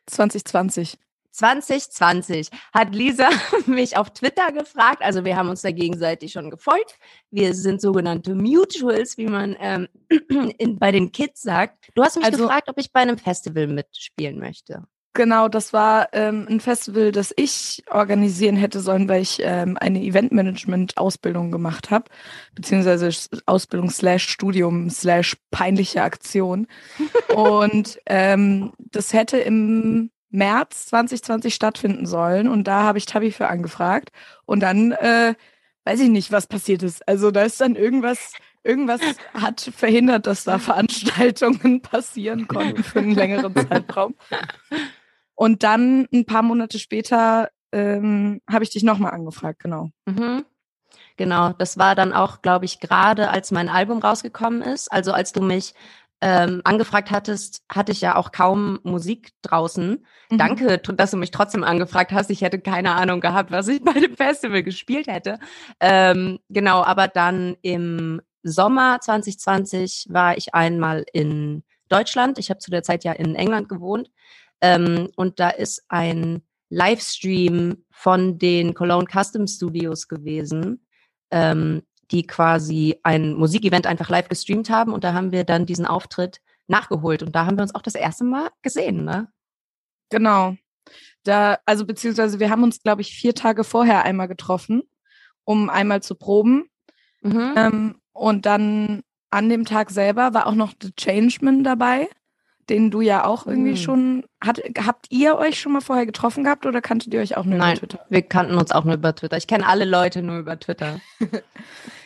2020. 0.06 0.98
2020 1.32 2.48
hat 2.72 2.94
Lisa 2.94 3.28
mich 3.66 3.96
auf 3.96 4.10
Twitter 4.10 4.52
gefragt. 4.52 5.02
Also 5.02 5.24
wir 5.24 5.36
haben 5.36 5.48
uns 5.48 5.62
da 5.62 5.70
gegenseitig 5.70 6.32
schon 6.32 6.50
gefolgt. 6.50 6.98
Wir 7.30 7.54
sind 7.54 7.80
sogenannte 7.80 8.34
Mutuals, 8.34 9.18
wie 9.18 9.26
man 9.26 9.56
ähm, 9.58 9.88
in, 10.58 10.78
bei 10.78 10.92
den 10.92 11.12
Kids 11.12 11.42
sagt. 11.42 11.88
Du 11.94 12.02
hast 12.02 12.16
mich 12.16 12.24
Also- 12.26 12.44
gefragt, 12.44 12.68
ob 12.68 12.78
ich 12.78 12.92
bei 12.92 13.00
einem 13.00 13.18
Festival 13.18 13.66
mitspielen 13.66 14.38
möchte. 14.38 14.84
Genau, 15.14 15.48
das 15.48 15.74
war 15.74 16.08
ähm, 16.12 16.46
ein 16.48 16.60
Festival, 16.60 17.12
das 17.12 17.34
ich 17.36 17.82
organisieren 17.90 18.56
hätte 18.56 18.80
sollen, 18.80 19.10
weil 19.10 19.20
ich 19.20 19.40
ähm, 19.42 19.76
eine 19.78 20.00
Eventmanagement-Ausbildung 20.02 21.50
gemacht 21.50 21.90
habe, 21.90 22.06
beziehungsweise 22.54 23.10
Ausbildung 23.44 23.90
slash 23.90 24.26
Studium 24.26 24.88
slash 24.88 25.36
peinliche 25.50 26.02
Aktion. 26.02 26.66
Und 27.34 27.98
ähm, 28.06 28.72
das 28.78 29.12
hätte 29.12 29.36
im 29.36 30.10
März 30.32 30.86
2020 30.86 31.54
stattfinden 31.54 32.06
sollen 32.06 32.48
und 32.48 32.64
da 32.64 32.82
habe 32.82 32.98
ich 32.98 33.06
Tabi 33.06 33.30
für 33.30 33.48
angefragt 33.48 34.10
und 34.44 34.60
dann 34.60 34.92
äh, 34.92 35.34
weiß 35.84 36.00
ich 36.00 36.08
nicht, 36.08 36.32
was 36.32 36.46
passiert 36.46 36.82
ist. 36.82 37.06
Also 37.06 37.30
da 37.30 37.42
ist 37.42 37.60
dann 37.60 37.76
irgendwas, 37.76 38.32
irgendwas 38.64 39.00
hat 39.34 39.60
verhindert, 39.60 40.26
dass 40.26 40.44
da 40.44 40.58
Veranstaltungen 40.58 41.80
passieren 41.82 42.48
konnten 42.48 42.82
für 42.82 43.00
einen 43.00 43.14
längeren 43.14 43.54
Zeitraum. 43.54 44.14
Und 45.34 45.62
dann 45.62 46.06
ein 46.12 46.24
paar 46.24 46.42
Monate 46.42 46.78
später 46.78 47.50
ähm, 47.72 48.40
habe 48.48 48.64
ich 48.64 48.70
dich 48.70 48.82
nochmal 48.82 49.12
angefragt, 49.12 49.60
genau. 49.60 49.90
Mhm. 50.06 50.44
Genau, 51.16 51.52
das 51.52 51.78
war 51.78 51.94
dann 51.94 52.12
auch, 52.12 52.42
glaube 52.42 52.64
ich, 52.64 52.80
gerade 52.80 53.30
als 53.30 53.50
mein 53.50 53.68
Album 53.68 53.98
rausgekommen 53.98 54.62
ist. 54.62 54.90
Also 54.90 55.12
als 55.12 55.32
du 55.32 55.42
mich 55.42 55.74
ähm, 56.22 56.60
angefragt 56.62 57.10
hattest, 57.10 57.62
hatte 57.68 57.90
ich 57.90 58.00
ja 58.00 58.14
auch 58.14 58.30
kaum 58.30 58.78
Musik 58.84 59.32
draußen. 59.42 60.06
Mhm. 60.30 60.38
Danke, 60.38 60.78
dass 60.78 61.10
du 61.10 61.16
mich 61.16 61.32
trotzdem 61.32 61.64
angefragt 61.64 62.12
hast. 62.12 62.30
Ich 62.30 62.42
hätte 62.42 62.60
keine 62.60 62.92
Ahnung 62.94 63.20
gehabt, 63.20 63.50
was 63.50 63.66
ich 63.66 63.82
bei 63.82 63.92
dem 63.92 64.16
Festival 64.16 64.62
gespielt 64.62 65.08
hätte. 65.08 65.40
Ähm, 65.80 66.38
genau, 66.48 66.84
aber 66.84 67.08
dann 67.08 67.56
im 67.62 68.22
Sommer 68.44 69.00
2020 69.00 70.06
war 70.10 70.36
ich 70.36 70.54
einmal 70.54 71.04
in 71.12 71.64
Deutschland. 71.88 72.38
Ich 72.38 72.50
habe 72.50 72.60
zu 72.60 72.70
der 72.70 72.84
Zeit 72.84 73.02
ja 73.02 73.12
in 73.12 73.34
England 73.34 73.68
gewohnt. 73.68 74.08
Ähm, 74.60 75.10
und 75.16 75.40
da 75.40 75.50
ist 75.50 75.84
ein 75.88 76.42
Livestream 76.70 77.84
von 77.90 78.38
den 78.38 78.74
Cologne 78.74 79.08
Custom 79.12 79.48
Studios 79.48 80.06
gewesen, 80.06 80.86
ähm, 81.32 81.82
die 82.12 82.26
quasi 82.26 82.98
ein 83.02 83.34
Musikevent 83.34 83.86
einfach 83.86 84.08
live 84.10 84.28
gestreamt 84.28 84.70
haben. 84.70 84.92
Und 84.92 85.02
da 85.04 85.12
haben 85.14 85.32
wir 85.32 85.44
dann 85.44 85.66
diesen 85.66 85.86
Auftritt 85.86 86.40
nachgeholt. 86.68 87.22
Und 87.22 87.34
da 87.34 87.46
haben 87.46 87.56
wir 87.56 87.62
uns 87.62 87.74
auch 87.74 87.82
das 87.82 87.94
erste 87.94 88.24
Mal 88.24 88.48
gesehen, 88.62 89.04
ne? 89.04 89.28
Genau. 90.10 90.54
Da, 91.24 91.58
also 91.66 91.86
beziehungsweise 91.86 92.38
wir 92.40 92.50
haben 92.50 92.62
uns, 92.62 92.82
glaube 92.82 93.00
ich, 93.02 93.14
vier 93.14 93.34
Tage 93.34 93.64
vorher 93.64 94.04
einmal 94.04 94.28
getroffen, 94.28 94.82
um 95.44 95.70
einmal 95.70 96.02
zu 96.02 96.14
proben. 96.14 96.64
Mhm. 97.22 97.54
Ähm, 97.56 97.94
und 98.12 98.44
dann 98.46 99.02
an 99.30 99.48
dem 99.48 99.64
Tag 99.64 99.90
selber 99.90 100.34
war 100.34 100.46
auch 100.46 100.54
noch 100.54 100.72
The 100.80 100.92
Changeman 100.94 101.64
dabei. 101.64 102.08
den 102.68 102.92
du 102.92 103.00
ja 103.00 103.24
auch 103.24 103.46
irgendwie 103.48 103.72
Mhm. 103.72 103.76
schon, 103.76 104.24
hat, 104.42 104.60
habt 104.86 105.06
ihr 105.10 105.36
euch 105.36 105.58
schon 105.60 105.72
mal 105.72 105.80
vorher 105.80 106.06
getroffen 106.06 106.44
gehabt 106.44 106.64
oder 106.64 106.80
kanntet 106.80 107.12
ihr 107.12 107.20
euch 107.20 107.36
auch 107.36 107.44
nur 107.44 107.58
Nein, 107.58 107.76
über 107.76 107.80
Twitter? 107.88 108.06
wir 108.08 108.22
kannten 108.22 108.54
uns 108.54 108.70
auch 108.70 108.84
nur 108.84 108.94
über 108.94 109.12
Twitter. 109.16 109.36
Ich 109.36 109.48
kenne 109.48 109.66
alle 109.66 109.84
Leute 109.84 110.22
nur 110.22 110.38
über 110.38 110.58
Twitter. 110.60 111.00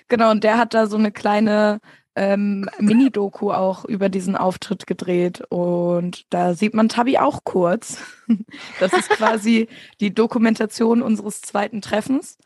Genau, 0.08 0.30
und 0.30 0.44
der 0.44 0.58
hat 0.58 0.74
da 0.74 0.86
so 0.86 0.96
eine 0.96 1.12
kleine 1.12 1.80
ähm, 2.16 2.68
Mini-Doku 2.78 3.52
auch 3.52 3.84
über 3.84 4.08
diesen 4.08 4.36
Auftritt 4.36 4.86
gedreht. 4.86 5.42
Und 5.50 6.32
da 6.32 6.54
sieht 6.54 6.74
man 6.74 6.88
Tabi 6.88 7.18
auch 7.18 7.44
kurz. 7.44 7.98
Das 8.80 8.92
ist 8.92 9.08
quasi 9.10 9.68
die 10.00 10.12
Dokumentation 10.12 11.00
unseres 11.00 11.40
zweiten 11.40 11.80
Treffens. 11.80 12.38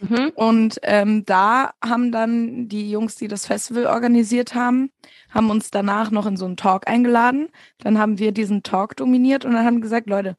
Mhm. 0.00 0.32
Und 0.34 0.80
ähm, 0.82 1.24
da 1.24 1.72
haben 1.84 2.10
dann 2.10 2.68
die 2.68 2.90
Jungs, 2.90 3.16
die 3.16 3.28
das 3.28 3.46
Festival 3.46 3.86
organisiert 3.86 4.54
haben, 4.54 4.90
haben 5.30 5.50
uns 5.50 5.70
danach 5.70 6.10
noch 6.10 6.26
in 6.26 6.36
so 6.36 6.44
einen 6.44 6.56
Talk 6.56 6.88
eingeladen. 6.88 7.48
Dann 7.78 7.98
haben 7.98 8.18
wir 8.18 8.32
diesen 8.32 8.62
Talk 8.62 8.96
dominiert 8.96 9.44
und 9.44 9.52
dann 9.52 9.64
haben 9.64 9.80
gesagt, 9.80 10.08
Leute, 10.08 10.36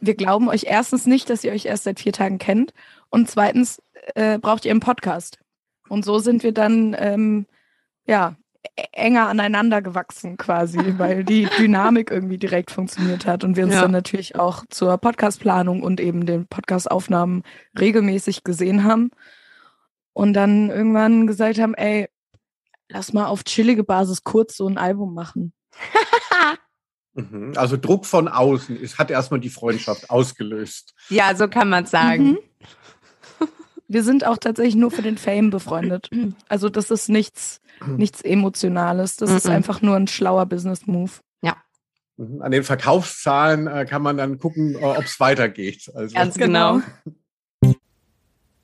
wir 0.00 0.14
glauben 0.14 0.48
euch 0.48 0.64
erstens 0.64 1.06
nicht, 1.06 1.30
dass 1.30 1.44
ihr 1.44 1.52
euch 1.52 1.66
erst 1.66 1.84
seit 1.84 2.00
vier 2.00 2.12
Tagen 2.12 2.38
kennt. 2.38 2.72
Und 3.10 3.30
zweitens 3.30 3.82
äh, 4.14 4.38
braucht 4.38 4.64
ihr 4.64 4.70
einen 4.70 4.80
Podcast. 4.80 5.41
Und 5.92 6.06
so 6.06 6.18
sind 6.18 6.42
wir 6.42 6.52
dann 6.52 6.96
ähm, 6.98 7.46
ja 8.06 8.34
e- 8.76 8.82
enger 8.92 9.28
aneinander 9.28 9.82
gewachsen 9.82 10.38
quasi, 10.38 10.78
weil 10.98 11.22
die 11.22 11.46
Dynamik 11.58 12.10
irgendwie 12.10 12.38
direkt 12.38 12.70
funktioniert 12.70 13.26
hat 13.26 13.44
und 13.44 13.56
wir 13.58 13.64
uns 13.64 13.74
Ja. 13.74 13.82
dann 13.82 13.90
natürlich 13.90 14.36
auch 14.36 14.64
zur 14.70 14.96
Podcastplanung 14.96 15.82
und 15.82 16.00
eben 16.00 16.24
den 16.24 16.46
Podcastaufnahmen 16.46 17.42
regelmäßig 17.78 18.42
gesehen 18.42 18.84
haben 18.84 19.10
und 20.14 20.32
dann 20.32 20.70
irgendwann 20.70 21.26
gesagt 21.26 21.58
haben, 21.58 21.74
ey, 21.74 22.08
lass 22.88 23.12
mal 23.12 23.26
auf 23.26 23.44
chillige 23.44 23.84
Basis 23.84 24.24
kurz 24.24 24.56
so 24.56 24.66
ein 24.66 24.78
Album 24.78 25.12
machen. 25.12 25.52
Mhm. 27.14 27.52
Also 27.56 27.76
Druck 27.76 28.06
von 28.06 28.26
außen 28.26 28.74
ist, 28.74 28.98
hat 28.98 29.10
erstmal 29.10 29.38
die 29.38 29.50
Freundschaft 29.50 30.08
ausgelöst. 30.08 30.94
Ja, 31.10 31.34
so 31.34 31.46
kann 31.46 31.68
man 31.68 31.84
sagen. 31.84 32.24
Mhm. 32.24 32.38
Wir 33.92 34.02
sind 34.02 34.26
auch 34.26 34.38
tatsächlich 34.38 34.76
nur 34.76 34.90
für 34.90 35.02
den 35.02 35.18
Fame 35.18 35.50
befreundet. 35.50 36.10
Also 36.48 36.68
das 36.68 36.90
ist 36.90 37.08
nichts, 37.08 37.60
nichts 37.86 38.22
Emotionales. 38.22 39.16
Das 39.16 39.30
ist 39.30 39.48
einfach 39.48 39.82
nur 39.82 39.96
ein 39.96 40.08
schlauer 40.08 40.46
Business-Move. 40.46 41.12
Mhm. 42.16 42.42
An 42.42 42.50
den 42.52 42.62
Verkaufszahlen 42.62 43.66
äh, 43.66 43.86
kann 43.88 44.02
man 44.02 44.16
dann 44.16 44.38
gucken, 44.38 44.74
äh, 44.74 44.84
ob 44.84 45.04
es 45.04 45.18
weitergeht. 45.20 45.90
Also, 45.94 46.14
Ganz 46.14 46.36
genau. 46.36 46.80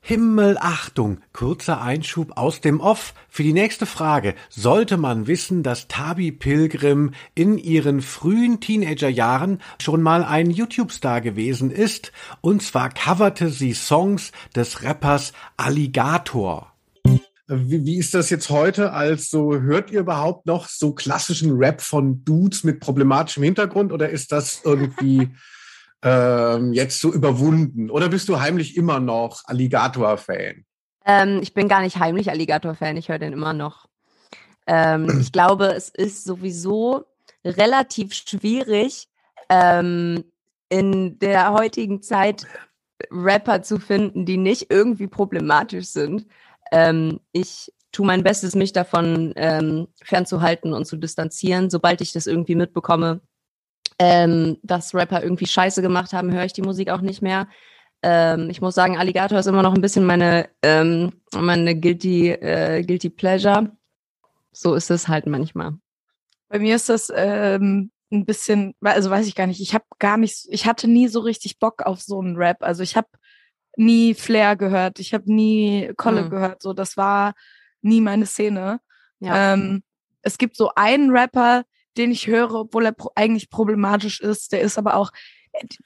Himmel, 0.09 0.57
Achtung, 0.59 1.19
kurzer 1.33 1.83
Einschub 1.83 2.35
aus 2.35 2.61
dem 2.61 2.79
Off. 2.79 3.13
Für 3.29 3.43
die 3.43 3.53
nächste 3.53 3.85
Frage 3.85 4.33
sollte 4.49 4.97
man 4.97 5.27
wissen, 5.27 5.61
dass 5.61 5.87
Tabi 5.87 6.31
Pilgrim 6.31 7.11
in 7.35 7.59
ihren 7.59 8.01
frühen 8.01 8.59
Teenagerjahren 8.59 9.61
schon 9.79 10.01
mal 10.01 10.23
ein 10.23 10.49
YouTube-Star 10.49 11.21
gewesen 11.21 11.69
ist. 11.69 12.11
Und 12.41 12.63
zwar 12.63 12.89
coverte 12.89 13.49
sie 13.49 13.73
Songs 13.73 14.31
des 14.55 14.81
Rappers 14.81 15.31
Alligator. 15.57 16.73
Wie, 17.45 17.85
wie 17.85 17.99
ist 17.99 18.15
das 18.15 18.31
jetzt 18.31 18.49
heute? 18.49 18.93
Also 18.93 19.59
hört 19.59 19.91
ihr 19.91 19.99
überhaupt 19.99 20.47
noch 20.47 20.69
so 20.69 20.91
klassischen 20.91 21.51
Rap 21.55 21.81
von 21.81 22.23
Dudes 22.25 22.63
mit 22.63 22.79
problematischem 22.79 23.43
Hintergrund 23.43 23.91
oder 23.91 24.09
ist 24.09 24.31
das 24.31 24.61
irgendwie 24.65 25.29
ähm, 26.03 26.73
jetzt 26.73 26.99
so 26.99 27.11
überwunden? 27.11 27.89
Oder 27.89 28.09
bist 28.09 28.29
du 28.29 28.39
heimlich 28.39 28.77
immer 28.77 28.99
noch 28.99 29.41
Alligator-Fan? 29.45 30.65
Ähm, 31.05 31.39
ich 31.41 31.53
bin 31.53 31.67
gar 31.67 31.81
nicht 31.81 31.97
heimlich 31.97 32.29
Alligator-Fan, 32.29 32.97
ich 32.97 33.09
höre 33.09 33.19
den 33.19 33.33
immer 33.33 33.53
noch. 33.53 33.87
Ähm, 34.67 35.07
ich 35.21 35.31
glaube, 35.31 35.67
es 35.67 35.89
ist 35.89 36.23
sowieso 36.23 37.05
relativ 37.43 38.13
schwierig, 38.13 39.07
ähm, 39.49 40.23
in 40.69 41.17
der 41.19 41.51
heutigen 41.53 42.01
Zeit 42.01 42.45
Rapper 43.11 43.63
zu 43.63 43.79
finden, 43.79 44.25
die 44.25 44.37
nicht 44.37 44.67
irgendwie 44.69 45.07
problematisch 45.07 45.87
sind. 45.87 46.27
Ähm, 46.71 47.19
ich 47.31 47.71
tue 47.91 48.05
mein 48.05 48.23
Bestes, 48.23 48.55
mich 48.55 48.73
davon 48.73 49.33
ähm, 49.35 49.87
fernzuhalten 50.03 50.73
und 50.73 50.85
zu 50.85 50.97
distanzieren. 50.97 51.69
Sobald 51.69 52.01
ich 52.01 52.11
das 52.11 52.27
irgendwie 52.27 52.55
mitbekomme, 52.55 53.21
ähm, 53.99 54.57
dass 54.63 54.95
Rapper 54.95 55.21
irgendwie 55.21 55.45
Scheiße 55.45 55.81
gemacht 55.81 56.13
haben, 56.13 56.31
höre 56.33 56.45
ich 56.45 56.53
die 56.53 56.61
Musik 56.61 56.89
auch 56.89 57.01
nicht 57.01 57.21
mehr. 57.21 57.47
Ähm, 58.01 58.49
ich 58.49 58.61
muss 58.61 58.75
sagen, 58.75 58.97
Alligator 58.97 59.37
ist 59.39 59.47
immer 59.47 59.61
noch 59.61 59.73
ein 59.75 59.81
bisschen 59.81 60.05
meine, 60.05 60.49
ähm, 60.63 61.11
meine 61.33 61.77
guilty, 61.77 62.29
äh, 62.29 62.81
guilty 62.83 63.09
pleasure. 63.09 63.71
So 64.51 64.73
ist 64.73 64.89
es 64.89 65.07
halt 65.07 65.25
manchmal. 65.27 65.73
Bei 66.47 66.59
mir 66.59 66.75
ist 66.75 66.87
das 66.89 67.11
ähm, 67.13 67.91
ein 68.11 68.25
bisschen, 68.25 68.73
also 68.81 69.09
weiß 69.09 69.27
ich 69.27 69.35
gar 69.35 69.47
nicht, 69.47 69.61
ich 69.61 69.73
habe 69.73 69.85
gar 69.99 70.17
nicht, 70.17 70.47
ich 70.49 70.65
hatte 70.65 70.87
nie 70.87 71.07
so 71.09 71.19
richtig 71.19 71.59
Bock 71.59 71.83
auf 71.83 72.01
so 72.01 72.19
einen 72.21 72.37
Rap. 72.37 72.63
Also 72.63 72.83
ich 72.83 72.95
habe 72.95 73.07
nie 73.75 74.13
Flair 74.13 74.55
gehört, 74.55 74.99
ich 74.99 75.13
habe 75.13 75.31
nie 75.31 75.91
Kolle 75.97 76.23
Mhm. 76.23 76.29
gehört, 76.29 76.61
so 76.61 76.73
das 76.73 76.97
war 76.97 77.33
nie 77.81 78.01
meine 78.01 78.25
Szene. 78.25 78.79
Ja. 79.19 79.53
Ähm, 79.53 79.83
es 80.21 80.37
gibt 80.37 80.55
so 80.55 80.71
einen 80.75 81.11
Rapper, 81.11 81.63
den 81.97 82.11
ich 82.11 82.27
höre, 82.27 82.53
obwohl 82.53 82.85
er 82.85 82.91
pro 82.91 83.11
eigentlich 83.15 83.49
problematisch 83.49 84.19
ist, 84.21 84.51
der 84.51 84.61
ist 84.61 84.77
aber 84.77 84.95
auch, 84.95 85.11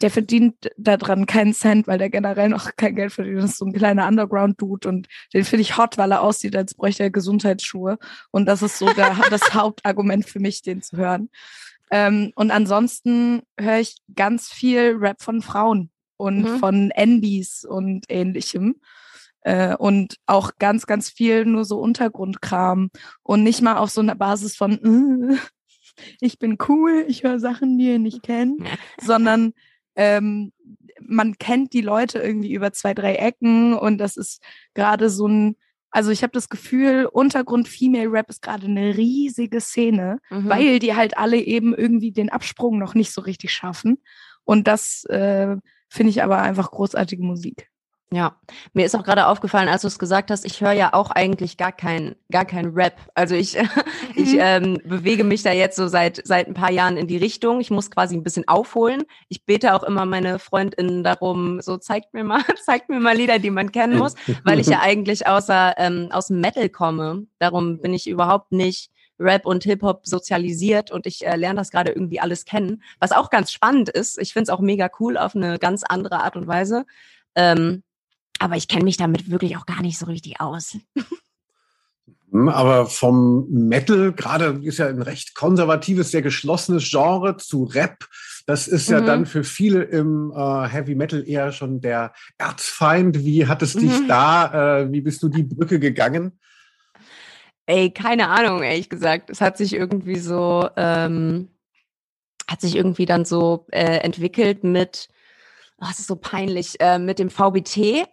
der 0.02 0.12
verdient 0.12 0.70
daran 0.78 1.26
keinen 1.26 1.54
Cent, 1.54 1.88
weil 1.88 1.98
der 1.98 2.10
generell 2.10 2.50
noch 2.50 2.76
kein 2.76 2.96
Geld 2.96 3.14
verdient. 3.14 3.38
Das 3.40 3.52
ist 3.52 3.58
so 3.58 3.66
ein 3.66 3.74
kleiner 3.74 4.08
Underground-Dude 4.08 4.90
und 4.90 5.08
den 5.34 5.46
finde 5.46 5.62
ich 5.62 5.78
hot, 5.78 5.98
weil 5.98 6.12
er 6.12 6.22
aussieht, 6.22 6.56
als 6.56 6.74
bräuchte 6.74 7.04
er 7.04 7.10
Gesundheitsschuhe. 7.12 7.98
Und 8.32 8.46
das 8.46 8.62
ist 8.62 8.78
so 8.78 8.92
der, 8.94 9.16
das 9.30 9.54
Hauptargument 9.54 10.26
für 10.28 10.40
mich, 10.40 10.62
den 10.62 10.82
zu 10.82 10.98
hören. 10.98 11.30
Ähm, 11.92 12.32
und 12.36 12.52
ansonsten 12.52 13.44
höre 13.60 13.80
ich 13.80 13.98
ganz 14.16 14.50
viel 14.52 14.96
Rap 15.00 15.22
von 15.22 15.42
Frauen 15.42 15.90
und 16.18 16.42
Mhm. 16.44 16.60
von 16.60 16.92
NBs 16.92 17.66
und 17.66 18.06
ähnlichem. 18.10 18.76
Äh, 19.42 19.76
und 19.76 20.18
auch 20.26 20.52
ganz, 20.58 20.86
ganz 20.86 21.10
viel 21.10 21.46
nur 21.46 21.66
so 21.66 21.80
Untergrundkram 21.80 22.90
und 23.24 23.44
nicht 23.44 23.62
mal 23.62 23.78
auf 23.78 23.90
so 23.90 24.02
einer 24.02 24.16
Basis 24.16 24.56
von, 24.56 24.72
äh, 24.74 25.38
ich 26.20 26.40
bin 26.40 26.58
cool, 26.68 27.06
ich 27.08 27.24
höre 27.24 27.40
Sachen, 27.40 27.78
die 27.78 27.86
ihr 27.92 28.00
nicht 28.00 28.24
kennt, 28.24 28.62
sondern 29.02 29.54
ähm, 29.96 30.52
man 31.02 31.38
kennt 31.38 31.74
die 31.74 31.82
Leute 31.82 32.20
irgendwie 32.20 32.54
über 32.54 32.72
zwei, 32.72 32.94
drei 32.94 33.16
Ecken 33.16 33.74
und 33.74 33.98
das 33.98 34.18
ist 34.18 34.42
gerade 34.74 35.10
so 35.10 35.28
ein, 35.28 35.56
also 35.92 36.10
ich 36.12 36.24
habe 36.24 36.32
das 36.32 36.50
Gefühl, 36.50 37.06
Untergrund 37.12 37.68
Female 37.68 38.12
Rap 38.12 38.30
ist 38.30 38.42
gerade 38.42 38.66
eine 38.66 38.98
riesige 38.98 39.62
Szene, 39.62 40.20
Mhm. 40.30 40.50
weil 40.50 40.80
die 40.80 40.96
halt 40.96 41.18
alle 41.18 41.38
eben 41.38 41.74
irgendwie 41.76 42.12
den 42.12 42.30
Absprung 42.30 42.80
noch 42.80 42.96
nicht 42.96 43.12
so 43.12 43.22
richtig 43.22 43.52
schaffen. 43.52 44.02
Und 44.44 44.68
das 44.68 45.04
äh, 45.06 45.56
finde 45.90 46.10
ich 46.10 46.24
aber 46.24 46.42
einfach 46.42 46.72
großartige 46.72 47.24
Musik. 47.24 47.70
Ja, 48.14 48.36
mir 48.74 48.86
ist 48.86 48.94
auch 48.96 49.04
gerade 49.04 49.26
aufgefallen, 49.26 49.68
als 49.68 49.82
du 49.82 49.88
es 49.88 49.98
gesagt 49.98 50.30
hast, 50.30 50.46
ich 50.46 50.62
höre 50.62 50.74
ja 50.74 50.94
auch 50.94 51.10
eigentlich 51.10 51.58
gar 51.58 51.72
kein, 51.72 52.16
gar 52.30 52.46
kein 52.46 52.68
Rap. 52.68 52.96
Also 53.16 53.34
ich, 53.34 53.58
ich 54.16 54.34
Mhm. 54.34 54.40
ähm, 54.40 54.78
bewege 54.86 55.24
mich 55.24 55.42
da 55.42 55.52
jetzt 55.52 55.76
so 55.78 55.88
seit, 55.88 56.22
seit 56.24 56.48
ein 56.48 56.54
paar 56.54 56.72
Jahren 56.72 56.96
in 56.98 57.08
die 57.08 57.18
Richtung. 57.18 57.60
Ich 57.60 57.72
muss 57.72 57.90
quasi 57.90 58.16
ein 58.16 58.22
bisschen 58.22 58.48
aufholen. 58.48 59.02
Ich 59.30 59.46
bete 59.46 59.74
auch 59.74 59.82
immer 59.82 60.06
meine 60.06 60.38
FreundInnen 60.38 61.04
darum, 61.04 61.60
so 61.60 61.78
zeigt 61.78 62.14
mir 62.14 62.24
mal, 62.24 62.44
zeigt 62.64 62.90
mir 62.90 63.00
mal 63.00 63.16
Lieder, 63.18 63.40
die 63.40 63.50
man 63.50 63.72
kennen 63.72 63.98
muss, 63.98 64.14
weil 64.44 64.60
ich 64.60 64.68
ja 64.68 64.80
eigentlich 64.84 65.26
außer, 65.26 65.74
ähm, 65.78 66.10
aus 66.12 66.30
Metal 66.30 66.70
komme. 66.70 67.26
Darum 67.40 67.80
bin 67.82 67.96
ich 67.96 68.08
überhaupt 68.08 68.52
nicht 68.52 68.92
Rap 69.20 69.48
und 69.48 69.64
Hip-Hop 69.64 70.06
sozialisiert 70.06 70.92
und 70.92 71.08
ich 71.08 71.26
äh, 71.26 71.36
lerne 71.36 71.58
das 71.58 71.72
gerade 71.72 71.92
irgendwie 71.92 72.20
alles 72.20 72.46
kennen, 72.46 72.84
was 73.00 73.12
auch 73.12 73.32
ganz 73.32 73.52
spannend 73.52 73.90
ist. 73.90 74.20
Ich 74.20 74.34
finde 74.34 74.44
es 74.44 74.50
auch 74.50 74.60
mega 74.60 74.88
cool 75.00 75.18
auf 75.18 75.36
eine 75.36 75.58
ganz 75.58 75.82
andere 75.84 76.24
Art 76.24 76.36
und 76.36 76.46
Weise. 76.46 76.86
Ähm, 77.36 77.82
aber 78.44 78.58
ich 78.58 78.68
kenne 78.68 78.84
mich 78.84 78.98
damit 78.98 79.32
wirklich 79.32 79.56
auch 79.56 79.66
gar 79.66 79.82
nicht 79.82 79.98
so 79.98 80.06
richtig 80.06 80.42
aus. 80.42 80.78
Hm, 82.32 82.50
Aber 82.50 82.88
vom 82.88 83.48
Metal, 83.50 84.12
gerade 84.12 84.60
ist 84.64 84.80
ja 84.80 84.88
ein 84.88 85.02
recht 85.02 85.34
konservatives, 85.34 86.12
sehr 86.12 86.22
geschlossenes 86.22 86.90
Genre 86.90 87.38
zu 87.38 87.64
Rap. 87.64 88.06
Das 88.46 88.68
ist 88.68 88.90
ja 88.90 89.00
Mhm. 89.00 89.06
dann 89.06 89.26
für 89.26 89.46
viele 89.46 89.84
im 89.84 90.34
äh, 90.36 90.68
Heavy 90.68 90.96
Metal 90.96 91.26
eher 91.26 91.54
schon 91.54 91.80
der 91.80 92.12
Erzfeind. 92.38 93.24
Wie 93.24 93.48
hat 93.48 93.62
es 93.62 93.78
dich 93.78 94.02
Mhm. 94.02 94.08
da, 94.10 94.80
äh, 94.82 94.92
wie 94.92 95.00
bist 95.00 95.24
du 95.24 95.30
die 95.30 95.44
Brücke 95.44 95.80
gegangen? 95.80 96.38
Ey, 97.66 97.92
keine 97.92 98.28
Ahnung, 98.28 98.62
ehrlich 98.62 98.90
gesagt. 98.90 99.30
Es 99.30 99.40
hat 99.40 99.56
sich 99.58 99.74
irgendwie 99.74 100.18
so, 100.18 100.68
ähm, 100.76 101.48
hat 102.52 102.60
sich 102.60 102.76
irgendwie 102.76 103.06
dann 103.06 103.24
so 103.24 103.68
äh, 103.72 104.00
entwickelt 104.00 104.66
mit, 104.66 105.08
oh, 105.84 105.88
es 105.92 106.00
ist 106.00 106.08
so 106.08 106.16
peinlich, 106.16 106.80
äh, 106.80 107.00
mit 107.00 107.20
dem 107.20 107.30
VBT. 107.30 108.08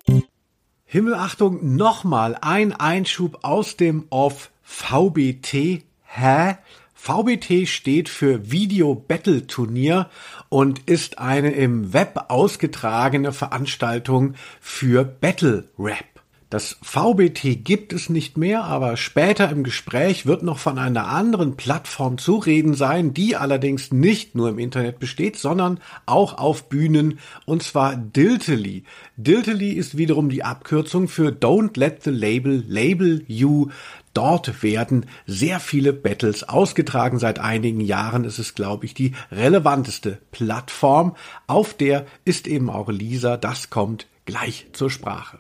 Himmelachtung, 0.85 1.77
nochmal 1.77 2.37
ein 2.41 2.73
Einschub 2.73 3.39
aus 3.43 3.77
dem 3.77 4.07
Off 4.11 4.51
VBT. 4.63 5.85
Hä? 6.05 6.57
VBT 6.95 7.67
steht 7.67 8.09
für 8.09 8.51
Video 8.51 8.95
Battle 8.95 9.47
Turnier 9.47 10.11
und 10.49 10.81
ist 10.81 11.19
eine 11.19 11.53
im 11.53 11.95
Web 11.95 12.27
ausgetragene 12.29 13.33
Veranstaltung 13.33 14.35
für 14.61 15.05
Battle 15.05 15.69
Rap. 15.79 16.10
Das 16.51 16.79
VBT 16.83 17.65
gibt 17.65 17.93
es 17.93 18.11
nicht 18.11 18.37
mehr, 18.37 18.65
aber 18.65 18.97
später 18.97 19.49
im 19.51 19.63
Gespräch 19.63 20.27
wird 20.27 20.43
noch 20.43 20.59
von 20.59 20.79
einer 20.79 21.07
anderen 21.07 21.55
Plattform 21.55 22.19
zu 22.19 22.39
reden 22.39 22.75
sein, 22.75 23.15
die 23.15 23.37
allerdings 23.37 23.93
nicht 23.93 24.35
nur 24.35 24.49
im 24.49 24.59
Internet 24.59 24.99
besteht, 24.99 25.37
sondern 25.37 25.79
auch 26.07 26.39
auf 26.39 26.69
Bühnen, 26.69 27.21
und 27.47 27.63
zwar 27.63 27.95
Diltily. 27.95 28.83
Diltily 29.17 29.71
ist 29.75 29.97
wiederum 29.97 30.29
die 30.29 30.43
Abkürzung 30.43 31.07
für 31.07 31.29
Don't 31.31 31.79
Let 31.79 32.03
the 32.03 32.11
Label 32.11 32.65
Label 32.67 33.23
You. 33.29 33.69
Dort 34.13 34.65
werden 34.65 35.07
sehr 35.27 35.61
viele 35.61 35.93
Battles 35.93 36.43
ausgetragen. 36.43 37.21
Seit 37.21 37.39
einigen 37.39 37.81
Jahren 37.81 38.25
ist 38.25 38.41
es, 38.41 38.57
glaube 38.57 38.87
ich, 38.87 38.95
die 38.95 39.13
relevanteste 39.31 40.19
Plattform. 40.33 41.15
Auf 41.47 41.75
der 41.75 42.07
ist 42.25 42.49
eben 42.49 42.71
auch 42.71 42.89
Lisa. 42.89 43.37
Das 43.37 43.71
kommt 43.71 44.09
gleich 44.25 44.67
zur 44.73 44.91
Sprache 44.91 45.39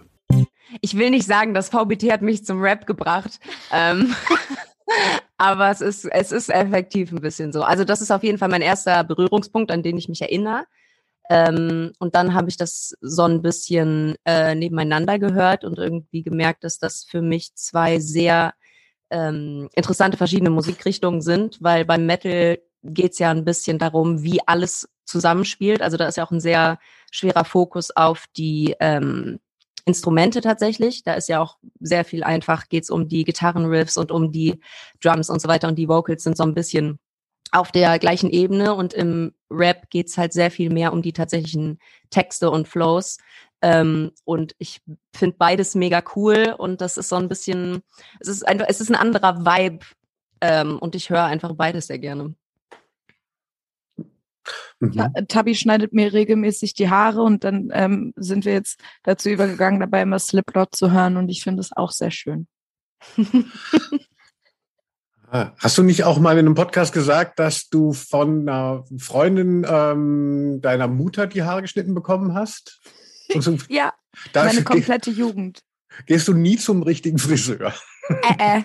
ich 0.81 0.97
will 0.97 1.11
nicht 1.11 1.27
sagen, 1.27 1.55
das 1.55 1.69
VBT 1.69 2.12
hat 2.12 2.23
mich 2.23 2.45
zum 2.45 2.61
Rap 2.61 2.87
gebracht. 2.87 3.41
Ähm, 3.73 4.15
aber 5.39 5.71
es 5.71 5.81
ist, 5.81 6.05
es 6.05 6.33
ist 6.33 6.50
effektiv 6.50 7.12
ein 7.12 7.21
bisschen 7.21 7.53
so. 7.53 7.62
Also 7.62 7.85
das 7.85 8.00
ist 8.00 8.11
auf 8.11 8.23
jeden 8.23 8.39
Fall 8.39 8.49
mein 8.49 8.62
erster 8.62 9.05
Berührungspunkt, 9.05 9.71
an 9.71 9.83
den 9.83 9.97
ich 9.97 10.09
mich 10.09 10.23
erinnere. 10.23 10.65
Ähm, 11.31 11.93
und 11.99 12.15
dann 12.15 12.35
habe 12.35 12.49
ich 12.49 12.57
das 12.57 12.97
so 13.00 13.23
ein 13.23 13.41
bisschen 13.41 14.17
äh, 14.25 14.55
nebeneinander 14.55 15.19
gehört 15.19 15.65
und 15.65 15.79
irgendwie 15.79 16.23
gemerkt, 16.23 16.65
dass 16.65 16.79
das 16.79 17.05
für 17.05 17.23
mich 17.23 17.55
zwei 17.55 18.00
sehr 18.00 18.53
ähm, 19.11 19.69
interessante 19.75 20.17
verschiedene 20.17 20.50
Musikrichtungen 20.50 21.21
sind, 21.21 21.59
weil 21.61 21.85
beim 21.85 22.05
Metal 22.07 22.59
geht 22.83 23.12
es 23.12 23.19
ja 23.19 23.31
ein 23.31 23.45
bisschen 23.45 23.79
darum, 23.79 24.23
wie 24.23 24.41
alles 24.47 24.89
zusammenspielt. 25.05 25.83
Also 25.83 25.97
da 25.97 26.07
ist 26.07 26.17
ja 26.17 26.25
auch 26.25 26.31
ein 26.31 26.41
sehr 26.41 26.79
schwerer 27.11 27.45
Fokus 27.45 27.91
auf 27.95 28.27
die 28.37 28.75
ähm, 28.81 29.39
Instrumente 29.84 30.40
tatsächlich. 30.40 31.02
Da 31.02 31.14
ist 31.14 31.28
ja 31.28 31.40
auch 31.40 31.58
sehr 31.80 32.04
viel 32.04 32.25
einfach, 32.25 32.68
geht 32.68 32.84
es 32.84 32.90
um 32.90 33.08
die 33.08 33.25
Gitarrenriffs 33.25 33.96
und 33.96 34.12
um 34.12 34.32
die 34.32 34.60
Drums 35.02 35.30
und 35.30 35.40
so 35.40 35.49
weiter. 35.49 35.68
Und 35.68 35.76
die 35.76 35.88
Vocals 35.88 36.22
sind 36.22 36.37
so 36.37 36.42
ein 36.44 36.54
bisschen 36.54 36.99
auf 37.52 37.72
der 37.72 37.99
gleichen 37.99 38.30
Ebene. 38.30 38.75
Und 38.75 38.94
im 38.94 39.32
Rap 39.50 39.90
geht 39.90 40.08
es 40.08 40.18
halt 40.18 40.32
sehr 40.32 40.50
viel 40.50 40.70
mehr 40.70 40.92
um 40.92 41.02
die 41.02 41.12
tatsächlichen 41.12 41.78
Texte 42.10 42.50
und 42.50 42.68
Flows. 42.68 43.18
Ähm, 43.62 44.12
und 44.25 44.54
ich 44.58 44.80
finde 45.14 45.37
beides 45.38 45.75
mega 45.75 46.02
cool. 46.14 46.54
Und 46.56 46.80
das 46.80 46.96
ist 46.96 47.08
so 47.08 47.16
ein 47.16 47.28
bisschen, 47.28 47.82
es 48.20 48.28
ist 48.28 48.46
einfach, 48.46 48.66
es 48.68 48.80
ist 48.80 48.90
ein 48.90 48.96
anderer 48.96 49.44
Vibe. 49.44 49.84
Ähm, 50.40 50.78
und 50.78 50.94
ich 50.94 51.10
höre 51.10 51.25
einfach 51.25 51.52
beides 51.54 51.88
sehr 51.88 51.99
gerne. 51.99 52.34
Mhm. 54.80 55.12
Tabi 55.28 55.54
schneidet 55.54 55.92
mir 55.92 56.12
regelmäßig 56.12 56.75
die 56.75 56.88
Haare 56.88 57.22
und 57.22 57.44
dann 57.44 57.70
ähm, 57.72 58.12
sind 58.16 58.44
wir 58.44 58.54
jetzt 58.54 58.80
dazu 59.02 59.28
übergegangen, 59.28 59.80
dabei 59.80 60.02
immer 60.02 60.18
Slipknot 60.18 60.75
zu 60.75 60.90
hören 60.90 61.16
und 61.16 61.28
ich 61.28 61.42
finde 61.42 61.60
es 61.60 61.70
auch 61.76 61.92
sehr 61.92 62.10
schön. 62.10 62.46
Ah, 65.32 65.52
hast 65.58 65.78
du 65.78 65.84
nicht 65.84 66.02
auch 66.02 66.18
mal 66.18 66.32
in 66.32 66.46
einem 66.46 66.56
Podcast 66.56 66.92
gesagt, 66.92 67.38
dass 67.38 67.68
du 67.68 67.92
von 67.92 68.49
einer 68.49 68.84
Freundin 68.99 69.64
ähm, 69.64 70.58
deiner 70.60 70.88
Mutter 70.88 71.28
die 71.28 71.44
Haare 71.44 71.62
geschnitten 71.62 71.94
bekommen 71.94 72.34
hast? 72.34 72.80
So, 73.38 73.56
ja, 73.68 73.94
meine 74.34 74.64
komplette 74.64 75.12
Jugend. 75.12 75.60
Gehst 76.06 76.26
du 76.26 76.34
nie 76.34 76.56
zum 76.56 76.82
richtigen 76.82 77.16
Friseur? 77.16 77.72
Äh, 78.08 78.58
äh. 78.58 78.62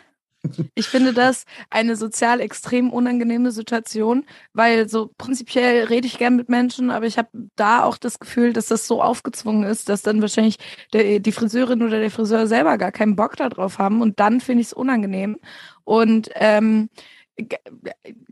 Ich 0.76 0.88
finde 0.88 1.14
das 1.14 1.46
eine 1.70 1.96
sozial 1.96 2.40
extrem 2.40 2.92
unangenehme 2.92 3.52
Situation, 3.52 4.26
weil 4.54 4.90
so 4.90 5.12
prinzipiell 5.18 5.86
rede 5.86 6.08
ich 6.08 6.18
gern 6.18 6.36
mit 6.36 6.50
Menschen, 6.50 6.92
aber 6.92 7.06
ich 7.06 7.18
habe 7.18 7.30
da 7.56 7.84
auch 7.84 7.98
das 7.98 8.20
Gefühl, 8.20 8.54
dass 8.54 8.68
das 8.68 8.88
so 8.88 9.02
aufgezwungen 9.02 9.64
ist, 9.64 9.90
dass 9.90 10.02
dann 10.02 10.22
wahrscheinlich 10.22 10.58
der, 10.94 11.20
die 11.20 11.32
Friseurin 11.32 11.82
oder 11.84 12.00
der 12.00 12.12
Friseur 12.12 12.48
selber 12.48 12.78
gar 12.78 12.92
keinen 12.92 13.16
Bock 13.16 13.36
darauf 13.36 13.80
haben 13.80 14.02
und 14.02 14.20
dann 14.20 14.42
finde 14.42 14.62
ich 14.62 14.68
es 14.68 14.74
unangenehm. 14.74 15.38
Und 15.84 16.30
ähm, 16.36 16.90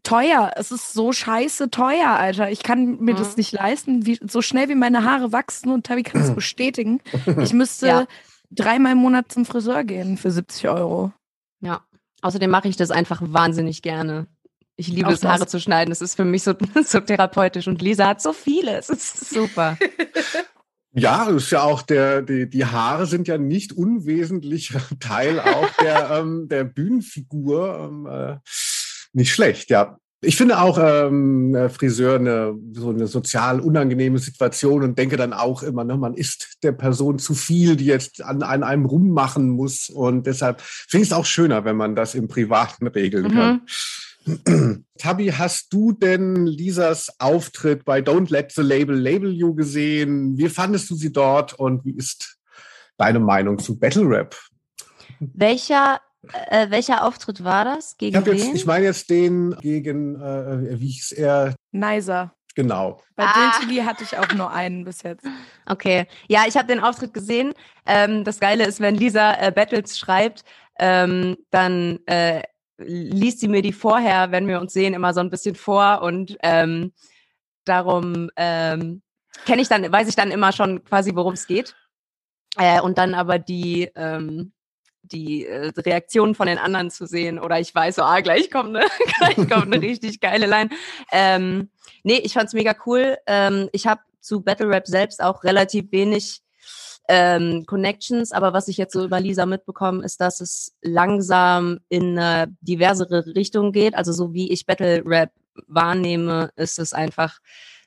teuer. 0.03 0.51
Es 0.55 0.71
ist 0.71 0.93
so 0.93 1.11
scheiße 1.11 1.69
teuer, 1.69 2.09
Alter. 2.09 2.51
Ich 2.51 2.63
kann 2.63 2.99
mir 2.99 3.13
mhm. 3.13 3.17
das 3.17 3.37
nicht 3.37 3.51
leisten, 3.51 4.05
wie, 4.05 4.19
so 4.21 4.41
schnell 4.41 4.69
wie 4.69 4.75
meine 4.75 5.03
Haare 5.03 5.31
wachsen 5.31 5.71
und 5.71 5.85
Tabi 5.85 6.03
kann 6.03 6.21
es 6.21 6.31
bestätigen. 6.35 7.01
Ich 7.41 7.53
müsste 7.53 7.87
ja. 7.87 8.05
dreimal 8.51 8.93
im 8.93 8.99
Monat 8.99 9.31
zum 9.31 9.45
Friseur 9.45 9.83
gehen 9.83 10.17
für 10.17 10.31
70 10.31 10.69
Euro. 10.69 11.11
Außerdem 12.23 12.49
mache 12.49 12.69
ich 12.69 12.77
das 12.77 12.89
einfach 12.89 13.21
wahnsinnig 13.21 13.81
gerne. 13.81 14.27
Ich 14.75 14.87
liebe 14.87 15.11
es, 15.11 15.23
Haare 15.23 15.45
zu 15.45 15.59
schneiden. 15.59 15.91
Es 15.91 16.01
ist 16.01 16.15
für 16.15 16.25
mich 16.25 16.41
so, 16.41 16.53
so 16.85 16.99
therapeutisch. 17.01 17.67
Und 17.67 17.81
Lisa 17.81 18.07
hat 18.07 18.21
so 18.21 18.33
viele. 18.33 18.77
Es 18.77 18.89
ist 18.89 19.29
super. 19.29 19.77
Ja, 20.95 21.27
ist 21.27 21.49
ja 21.49 21.63
auch 21.63 21.81
der, 21.81 22.21
die, 22.21 22.47
die 22.47 22.65
Haare 22.65 23.07
sind 23.07 23.27
ja 23.27 23.39
nicht 23.39 23.73
unwesentlicher 23.73 24.79
Teil 24.99 25.39
auch 25.39 25.67
der, 25.81 26.11
ähm, 26.19 26.47
der 26.47 26.65
Bühnenfigur. 26.65 27.89
Ähm, 27.89 28.05
äh, 28.05 28.37
nicht 29.11 29.33
schlecht, 29.33 29.71
ja. 29.71 29.97
Ich 30.23 30.37
finde 30.37 30.59
auch 30.59 30.79
ähm, 30.81 31.69
Friseur 31.69 32.15
eine, 32.15 32.57
so 32.71 32.89
eine 32.89 33.07
sozial 33.07 33.59
unangenehme 33.59 34.19
Situation 34.19 34.83
und 34.83 34.97
denke 34.97 35.17
dann 35.17 35.33
auch 35.33 35.63
immer, 35.63 35.83
ne, 35.83 35.97
man 35.97 36.13
ist 36.13 36.57
der 36.63 36.71
Person 36.71 37.19
zu 37.19 37.33
viel, 37.33 37.75
die 37.75 37.85
jetzt 37.85 38.23
an, 38.23 38.41
an 38.41 38.63
einem 38.63 38.85
rummachen 38.85 39.49
muss. 39.49 39.89
Und 39.89 40.25
deshalb 40.25 40.61
finde 40.61 41.03
ich 41.03 41.09
es 41.09 41.13
auch 41.13 41.25
schöner, 41.25 41.65
wenn 41.65 41.75
man 41.75 41.95
das 41.95 42.15
im 42.15 42.27
Privaten 42.27 42.87
regeln 42.87 43.25
mhm. 43.25 43.33
kann. 43.33 44.85
Tabi, 44.97 45.27
hast 45.27 45.73
du 45.73 45.91
denn 45.91 46.45
Lisas 46.45 47.19
Auftritt 47.19 47.83
bei 47.83 47.99
Don't 47.99 48.31
Let 48.31 48.53
the 48.53 48.61
Label 48.61 48.95
Label 48.95 49.31
You 49.31 49.53
gesehen? 49.53 50.37
Wie 50.37 50.49
fandest 50.49 50.89
du 50.89 50.95
sie 50.95 51.11
dort 51.11 51.53
und 51.53 51.83
wie 51.83 51.95
ist 51.95 52.37
deine 52.97 53.19
Meinung 53.19 53.59
zu 53.59 53.77
Battle 53.77 54.07
Rap? 54.07 54.35
Welcher 55.19 55.99
äh, 56.49 56.69
welcher 56.69 57.05
Auftritt 57.05 57.43
war 57.43 57.65
das? 57.65 57.97
Gegen 57.97 58.19
ich, 58.19 58.25
jetzt, 58.25 58.55
ich 58.55 58.65
meine 58.65 58.85
jetzt 58.85 59.09
den 59.09 59.55
gegen, 59.61 60.15
äh, 60.15 60.79
wie 60.79 60.87
hieß 60.87 61.13
er? 61.13 61.55
Nicer. 61.71 62.33
Genau. 62.55 63.01
Bei 63.15 63.25
ah. 63.25 63.57
Diltily 63.59 63.81
hatte 63.83 64.03
ich 64.03 64.17
auch 64.17 64.31
nur 64.33 64.51
einen 64.51 64.85
bis 64.85 65.01
jetzt. 65.01 65.25
Okay. 65.65 66.05
Ja, 66.27 66.43
ich 66.47 66.55
habe 66.55 66.67
den 66.67 66.79
Auftritt 66.79 67.13
gesehen. 67.13 67.53
Ähm, 67.85 68.23
das 68.23 68.39
Geile 68.39 68.65
ist, 68.65 68.79
wenn 68.79 68.95
Lisa 68.95 69.33
äh, 69.41 69.51
Battles 69.51 69.97
schreibt, 69.97 70.43
ähm, 70.77 71.35
dann 71.49 71.99
äh, 72.05 72.43
liest 72.77 73.39
sie 73.39 73.47
mir 73.47 73.61
die 73.61 73.73
vorher, 73.73 74.31
wenn 74.31 74.47
wir 74.47 74.59
uns 74.59 74.73
sehen, 74.73 74.93
immer 74.93 75.13
so 75.13 75.19
ein 75.19 75.29
bisschen 75.29 75.55
vor 75.55 76.01
und 76.01 76.37
ähm, 76.41 76.93
darum 77.65 78.29
ähm, 78.35 79.01
kenne 79.45 79.61
ich 79.61 79.69
dann, 79.69 79.91
weiß 79.91 80.07
ich 80.07 80.15
dann 80.15 80.31
immer 80.31 80.51
schon 80.51 80.83
quasi, 80.83 81.15
worum 81.15 81.33
es 81.33 81.47
geht. 81.47 81.75
Äh, 82.57 82.81
und 82.81 82.97
dann 82.97 83.15
aber 83.15 83.39
die 83.39 83.89
ähm, 83.95 84.52
die 85.03 85.45
äh, 85.45 85.71
Reaktionen 85.77 86.33
von 86.35 86.47
den 86.47 86.57
anderen 86.57 86.89
zu 86.89 87.05
sehen 87.05 87.39
oder 87.39 87.59
ich 87.59 87.73
weiß, 87.73 87.95
so, 87.95 88.03
ah, 88.03 88.21
gleich 88.21 88.49
kommt 88.49 88.75
eine, 88.75 88.85
gleich 89.17 89.35
kommt 89.35 89.73
eine 89.73 89.81
richtig 89.81 90.19
geile 90.19 90.47
Line. 90.47 90.69
Ähm, 91.11 91.69
nee, 92.03 92.17
ich 92.17 92.33
fand's 92.33 92.53
mega 92.53 92.75
cool. 92.85 93.17
Ähm, 93.27 93.69
ich 93.73 93.85
habe 93.85 94.01
zu 94.21 94.41
Battle 94.41 94.69
Rap 94.69 94.87
selbst 94.87 95.21
auch 95.21 95.43
relativ 95.43 95.91
wenig 95.91 96.41
ähm, 97.09 97.65
Connections, 97.65 98.31
aber 98.31 98.53
was 98.53 98.69
ich 98.69 98.77
jetzt 98.77 98.93
so 98.93 99.03
über 99.03 99.19
Lisa 99.19 99.45
mitbekomme, 99.45 100.03
ist, 100.05 100.21
dass 100.21 100.39
es 100.39 100.73
langsam 100.81 101.79
in 101.89 102.17
eine 102.17 102.55
diversere 102.61 103.35
Richtung 103.35 103.73
geht. 103.73 103.95
Also 103.95 104.13
so 104.13 104.33
wie 104.33 104.51
ich 104.51 104.65
Battle 104.65 105.03
Rap 105.05 105.31
wahrnehme, 105.67 106.51
ist 106.55 106.79
es 106.79 106.93
einfach 106.93 107.39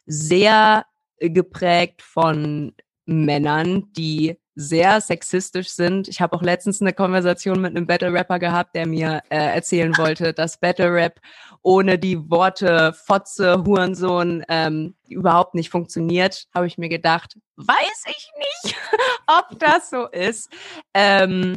sehr 0.05 0.85
geprägt 1.19 2.03
von 2.03 2.75
Männern, 3.07 3.91
die 3.93 4.37
sehr 4.57 5.03
sexistisch 5.03 5.69
sind. 5.69 6.09
Ich 6.09 6.23
habe 6.23 6.35
auch 6.35 6.43
letztens 6.43 6.81
eine 6.81 6.95
Konversation 6.95 7.61
mit 7.61 7.77
einem 7.77 7.87
Battle 7.87 8.13
Rapper 8.13 8.39
gehabt, 8.39 8.75
der 8.75 8.87
mir 8.87 9.23
äh, 9.29 9.37
erzählen 9.37 9.97
wollte, 9.99 10.33
dass 10.33 10.59
Battle 10.59 10.93
Rap 10.93 11.21
ohne 11.63 11.99
die 11.99 12.31
Worte 12.31 12.95
Fotze, 12.95 13.63
Hurensohn 13.65 14.45
ähm, 14.49 14.95
überhaupt 15.09 15.55
nicht 15.55 15.69
funktioniert. 15.69 16.47
Habe 16.55 16.67
ich 16.67 16.79
mir 16.79 16.89
gedacht, 16.89 17.37
weiß 17.57 18.05
ich 18.07 18.31
nicht, 18.39 18.77
ob 19.27 19.59
das 19.59 19.91
so 19.91 20.07
ist. 20.07 20.51
Ähm, 20.95 21.57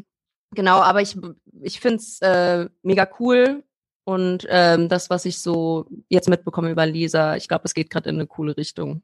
genau, 0.51 0.79
aber 0.79 1.01
ich, 1.01 1.17
ich 1.61 1.79
finde 1.79 1.97
es 1.97 2.21
äh, 2.21 2.67
mega 2.83 3.09
cool. 3.19 3.63
Und 4.03 4.45
ähm, 4.49 4.89
das, 4.89 5.09
was 5.09 5.23
ich 5.23 5.39
so 5.39 5.85
jetzt 6.09 6.29
mitbekomme 6.29 6.71
über 6.71 6.85
Lisa, 6.85 7.35
ich 7.37 7.47
glaube, 7.47 7.65
es 7.65 7.73
geht 7.73 7.89
gerade 7.89 8.09
in 8.09 8.15
eine 8.15 8.27
coole 8.27 8.57
Richtung. 8.57 9.03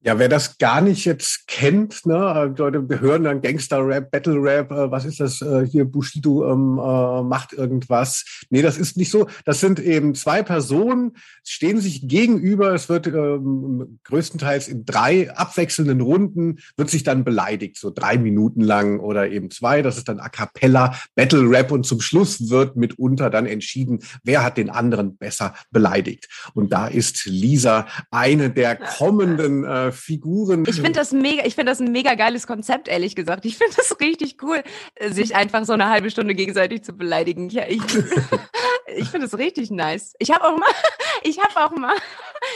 Ja, 0.00 0.16
wer 0.16 0.28
das 0.28 0.58
gar 0.58 0.80
nicht 0.80 1.04
jetzt 1.06 1.48
kennt, 1.48 2.06
ne, 2.06 2.54
Leute, 2.56 2.88
wir 2.88 3.00
hören 3.00 3.24
dann 3.24 3.40
Gangster-Rap, 3.42 4.12
Battle-Rap, 4.12 4.70
äh, 4.70 4.90
was 4.92 5.04
ist 5.04 5.18
das 5.18 5.42
äh, 5.42 5.66
hier, 5.66 5.86
Bushido 5.86 6.48
ähm, 6.48 6.78
äh, 6.78 7.22
macht 7.24 7.52
irgendwas. 7.52 8.46
Nee, 8.48 8.62
das 8.62 8.78
ist 8.78 8.96
nicht 8.96 9.10
so. 9.10 9.26
Das 9.44 9.58
sind 9.58 9.80
eben 9.80 10.14
zwei 10.14 10.44
Personen, 10.44 11.16
stehen 11.44 11.80
sich 11.80 12.06
gegenüber. 12.06 12.72
Es 12.74 12.88
wird 12.88 13.08
ähm, 13.08 13.98
größtenteils 14.04 14.68
in 14.68 14.84
drei 14.84 15.34
abwechselnden 15.34 16.00
Runden, 16.00 16.60
wird 16.76 16.90
sich 16.90 17.02
dann 17.02 17.24
beleidigt, 17.24 17.76
so 17.76 17.90
drei 17.90 18.18
Minuten 18.18 18.60
lang 18.60 19.00
oder 19.00 19.28
eben 19.28 19.50
zwei. 19.50 19.82
Das 19.82 19.96
ist 19.96 20.08
dann 20.08 20.20
A 20.20 20.28
Cappella, 20.28 20.94
Battle-Rap 21.16 21.72
und 21.72 21.84
zum 21.84 22.00
Schluss 22.00 22.50
wird 22.50 22.76
mitunter 22.76 23.30
dann 23.30 23.46
entschieden, 23.46 23.98
wer 24.22 24.44
hat 24.44 24.58
den 24.58 24.70
anderen 24.70 25.16
besser 25.16 25.54
beleidigt. 25.72 26.28
Und 26.54 26.72
da 26.72 26.86
ist 26.86 27.26
Lisa 27.26 27.88
eine 28.12 28.48
der 28.50 28.76
kommenden 28.76 29.64
äh, 29.64 29.87
äh, 29.88 29.92
Figuren. 29.92 30.64
Ich 30.66 30.76
finde 30.76 30.92
das 30.92 31.12
mega, 31.12 31.44
ich 31.44 31.54
finde 31.54 31.72
das 31.72 31.80
ein 31.80 31.92
mega 31.92 32.14
geiles 32.14 32.46
Konzept, 32.46 32.88
ehrlich 32.88 33.14
gesagt. 33.16 33.44
Ich 33.44 33.58
finde 33.58 33.74
das 33.76 33.98
richtig 34.00 34.42
cool, 34.42 34.62
sich 35.10 35.34
einfach 35.36 35.64
so 35.64 35.72
eine 35.72 35.88
halbe 35.88 36.10
Stunde 36.10 36.34
gegenseitig 36.34 36.82
zu 36.82 36.92
beleidigen. 36.92 37.48
Ja, 37.50 37.64
ich, 37.68 37.82
ich 38.96 39.08
finde 39.08 39.26
das 39.28 39.38
richtig 39.38 39.70
nice. 39.70 40.14
Ich 40.18 40.30
habe 40.30 40.44
auch 40.44 40.56
mal, 40.56 40.68
ich 41.22 41.38
habe 41.38 41.64
auch 41.64 41.76
mal, 41.76 41.96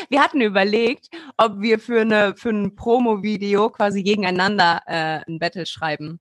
wir 0.09 0.23
hatten 0.23 0.40
überlegt, 0.40 1.09
ob 1.37 1.61
wir 1.61 1.79
für 1.79 2.01
eine 2.01 2.35
für 2.37 2.51
ein 2.51 2.75
Promo-Video 2.77 3.71
quasi 3.71 4.03
gegeneinander 4.03 4.83
äh, 4.87 5.21
ein 5.29 5.38
Battle 5.38 5.66
schreiben. 5.66 6.21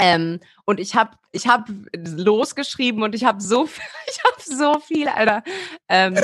Ähm, 0.00 0.40
und 0.64 0.80
ich 0.80 0.94
habe 0.94 1.16
ich 1.30 1.46
hab 1.46 1.68
losgeschrieben 1.94 3.02
und 3.02 3.14
ich 3.14 3.24
habe 3.24 3.40
so 3.40 3.66
viel, 3.66 3.84
ich 4.10 4.24
habe 4.24 4.42
so 4.42 4.80
viel, 4.80 5.08
Alter. 5.08 5.42
Ähm, 5.88 6.18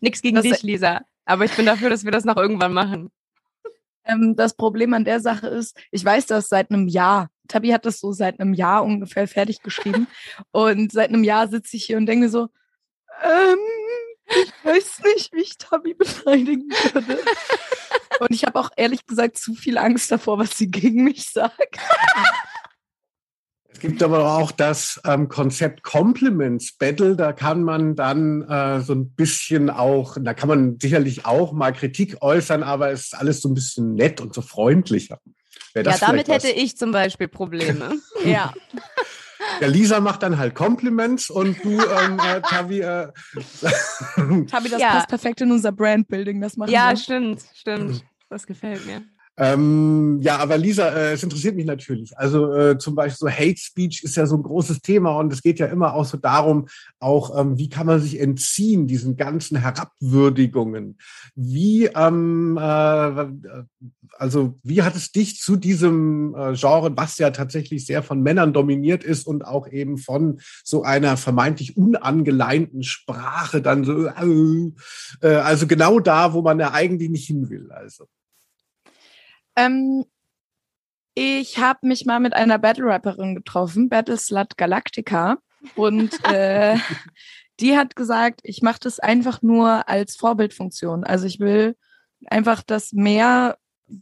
nix 0.00 0.22
gegen 0.22 0.36
Das- 0.36 0.44
dich, 0.44 0.62
Lisa. 0.62 1.02
Aber 1.26 1.44
ich 1.44 1.54
bin 1.54 1.66
dafür, 1.66 1.90
dass 1.90 2.04
wir 2.04 2.12
das 2.12 2.24
noch 2.24 2.36
irgendwann 2.36 2.72
machen. 2.72 3.10
Ähm, 4.04 4.36
das 4.36 4.54
Problem 4.54 4.94
an 4.94 5.04
der 5.04 5.20
Sache 5.20 5.48
ist, 5.48 5.76
ich 5.90 6.04
weiß 6.04 6.26
das 6.26 6.48
seit 6.48 6.70
einem 6.70 6.88
Jahr. 6.88 7.28
Tabi 7.48 7.70
hat 7.70 7.84
das 7.84 8.00
so 8.00 8.12
seit 8.12 8.40
einem 8.40 8.54
Jahr 8.54 8.84
ungefähr 8.84 9.28
fertig 9.28 9.62
geschrieben. 9.62 10.06
und 10.52 10.92
seit 10.92 11.10
einem 11.10 11.24
Jahr 11.24 11.48
sitze 11.48 11.76
ich 11.76 11.84
hier 11.84 11.96
und 11.96 12.06
denke 12.06 12.28
so, 12.28 12.48
ähm, 13.22 13.58
ich 14.28 14.52
weiß 14.64 15.02
nicht, 15.14 15.32
wie 15.32 15.42
ich 15.42 15.58
Tabi 15.58 15.94
beleidigen 15.94 16.70
würde. 16.70 17.18
und 18.20 18.30
ich 18.30 18.44
habe 18.44 18.58
auch 18.58 18.70
ehrlich 18.76 19.04
gesagt 19.06 19.36
zu 19.36 19.54
viel 19.54 19.78
Angst 19.78 20.10
davor, 20.10 20.38
was 20.38 20.56
sie 20.56 20.70
gegen 20.70 21.04
mich 21.04 21.28
sagt. 21.28 21.78
Es 23.76 23.80
gibt 23.80 24.02
aber 24.02 24.38
auch 24.38 24.52
das 24.52 24.98
ähm, 25.04 25.28
Konzept 25.28 25.82
Compliments 25.82 26.72
Battle. 26.78 27.14
Da 27.14 27.34
kann 27.34 27.62
man 27.62 27.94
dann 27.94 28.40
äh, 28.48 28.80
so 28.80 28.94
ein 28.94 29.10
bisschen 29.10 29.68
auch, 29.68 30.16
da 30.18 30.32
kann 30.32 30.48
man 30.48 30.78
sicherlich 30.80 31.26
auch 31.26 31.52
mal 31.52 31.74
Kritik 31.74 32.16
äußern, 32.22 32.62
aber 32.62 32.90
es 32.90 33.08
ist 33.08 33.14
alles 33.18 33.42
so 33.42 33.50
ein 33.50 33.54
bisschen 33.54 33.92
nett 33.92 34.22
und 34.22 34.32
so 34.32 34.40
freundlicher. 34.40 35.20
Ja, 35.74 35.82
damit 35.82 36.26
hätte 36.28 36.48
was? 36.48 36.54
ich 36.56 36.78
zum 36.78 36.90
Beispiel 36.90 37.28
Probleme. 37.28 37.98
Ja. 38.24 38.54
Ja, 39.60 39.66
Lisa 39.66 40.00
macht 40.00 40.22
dann 40.22 40.38
halt 40.38 40.54
Compliments 40.54 41.28
und 41.28 41.62
du, 41.62 41.72
ähm, 41.72 42.18
äh, 42.18 42.40
Tavi, 42.40 42.80
äh, 42.80 43.08
Tabi, 44.46 44.70
das 44.70 44.80
Ja. 44.80 44.92
passt 44.92 45.08
perfekt 45.08 45.42
in 45.42 45.52
unser 45.52 45.70
Brandbuilding. 45.70 46.40
Das 46.40 46.56
machen 46.56 46.72
ja, 46.72 46.90
wir. 46.90 46.96
stimmt, 46.96 47.44
stimmt. 47.54 48.04
Das 48.30 48.46
gefällt 48.46 48.86
mir. 48.86 49.02
Ähm, 49.38 50.18
ja, 50.22 50.38
aber 50.38 50.56
Lisa, 50.56 50.88
äh, 50.88 51.12
es 51.12 51.22
interessiert 51.22 51.56
mich 51.56 51.66
natürlich. 51.66 52.16
Also 52.16 52.52
äh, 52.54 52.78
zum 52.78 52.94
Beispiel 52.94 53.28
so 53.28 53.30
Hate 53.30 53.58
Speech 53.58 54.02
ist 54.02 54.16
ja 54.16 54.24
so 54.24 54.36
ein 54.36 54.42
großes 54.42 54.80
Thema 54.80 55.16
und 55.18 55.30
es 55.30 55.42
geht 55.42 55.58
ja 55.58 55.66
immer 55.66 55.92
auch 55.92 56.06
so 56.06 56.16
darum, 56.16 56.68
auch 57.00 57.38
ähm, 57.38 57.58
wie 57.58 57.68
kann 57.68 57.86
man 57.86 58.00
sich 58.00 58.18
entziehen 58.18 58.86
diesen 58.86 59.18
ganzen 59.18 59.58
Herabwürdigungen. 59.58 60.96
Wie, 61.34 61.84
ähm, 61.84 62.56
äh, 62.58 63.26
also 64.18 64.58
wie 64.62 64.82
hat 64.82 64.96
es 64.96 65.12
dich 65.12 65.38
zu 65.38 65.56
diesem 65.56 66.34
äh, 66.34 66.54
Genre, 66.54 66.96
was 66.96 67.18
ja 67.18 67.30
tatsächlich 67.30 67.84
sehr 67.84 68.02
von 68.02 68.22
Männern 68.22 68.54
dominiert 68.54 69.04
ist 69.04 69.26
und 69.26 69.44
auch 69.44 69.68
eben 69.68 69.98
von 69.98 70.40
so 70.64 70.82
einer 70.82 71.18
vermeintlich 71.18 71.76
unangeleinten 71.76 72.82
Sprache 72.82 73.60
dann 73.60 73.84
so, 73.84 74.06
äh, 74.06 74.72
äh, 75.20 75.34
also 75.36 75.66
genau 75.66 76.00
da, 76.00 76.32
wo 76.32 76.40
man 76.40 76.58
ja 76.58 76.72
eigentlich 76.72 77.10
nicht 77.10 77.26
hin 77.26 77.50
will. 77.50 77.70
Also. 77.70 78.06
Ähm, 79.56 80.04
ich 81.14 81.58
habe 81.58 81.86
mich 81.86 82.04
mal 82.04 82.20
mit 82.20 82.34
einer 82.34 82.58
Battle-Rapperin 82.58 83.34
getroffen, 83.34 83.88
Battle 83.88 84.18
Slut 84.18 84.56
Galactica. 84.56 85.38
Und 85.74 86.12
äh, 86.24 86.76
die 87.60 87.76
hat 87.76 87.96
gesagt, 87.96 88.40
ich 88.42 88.62
mache 88.62 88.80
das 88.80 89.00
einfach 89.00 89.42
nur 89.42 89.88
als 89.88 90.16
Vorbildfunktion. 90.16 91.04
Also 91.04 91.26
ich 91.26 91.40
will 91.40 91.76
einfach, 92.26 92.62
dass 92.62 92.92
mehr 92.92 93.56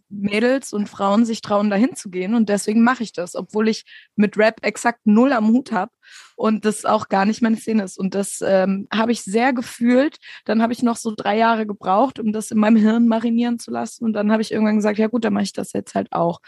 Mädels 0.08 0.72
und 0.72 0.88
Frauen 0.88 1.24
sich 1.24 1.40
trauen, 1.40 1.70
dahin 1.70 1.94
zu 1.96 2.10
gehen. 2.10 2.34
Und 2.34 2.48
deswegen 2.48 2.82
mache 2.82 3.02
ich 3.02 3.12
das, 3.12 3.34
obwohl 3.34 3.68
ich 3.68 3.84
mit 4.16 4.36
Rap 4.36 4.64
exakt 4.64 5.00
null 5.04 5.32
am 5.32 5.48
Hut 5.48 5.72
habe 5.72 5.92
und 6.36 6.64
das 6.64 6.84
auch 6.84 7.08
gar 7.08 7.24
nicht 7.24 7.42
meine 7.42 7.56
Szene 7.56 7.84
ist. 7.84 7.98
Und 7.98 8.14
das 8.14 8.42
ähm, 8.44 8.88
habe 8.92 9.12
ich 9.12 9.22
sehr 9.22 9.52
gefühlt. 9.52 10.18
Dann 10.44 10.62
habe 10.62 10.72
ich 10.72 10.82
noch 10.82 10.96
so 10.96 11.12
drei 11.14 11.36
Jahre 11.36 11.66
gebraucht, 11.66 12.18
um 12.18 12.32
das 12.32 12.50
in 12.50 12.58
meinem 12.58 12.76
Hirn 12.76 13.08
marinieren 13.08 13.58
zu 13.58 13.70
lassen. 13.70 14.04
Und 14.04 14.14
dann 14.14 14.32
habe 14.32 14.42
ich 14.42 14.52
irgendwann 14.52 14.76
gesagt, 14.76 14.98
ja 14.98 15.08
gut, 15.08 15.24
dann 15.24 15.34
mache 15.34 15.44
ich 15.44 15.52
das 15.52 15.72
jetzt 15.72 15.94
halt 15.94 16.12
auch. 16.12 16.40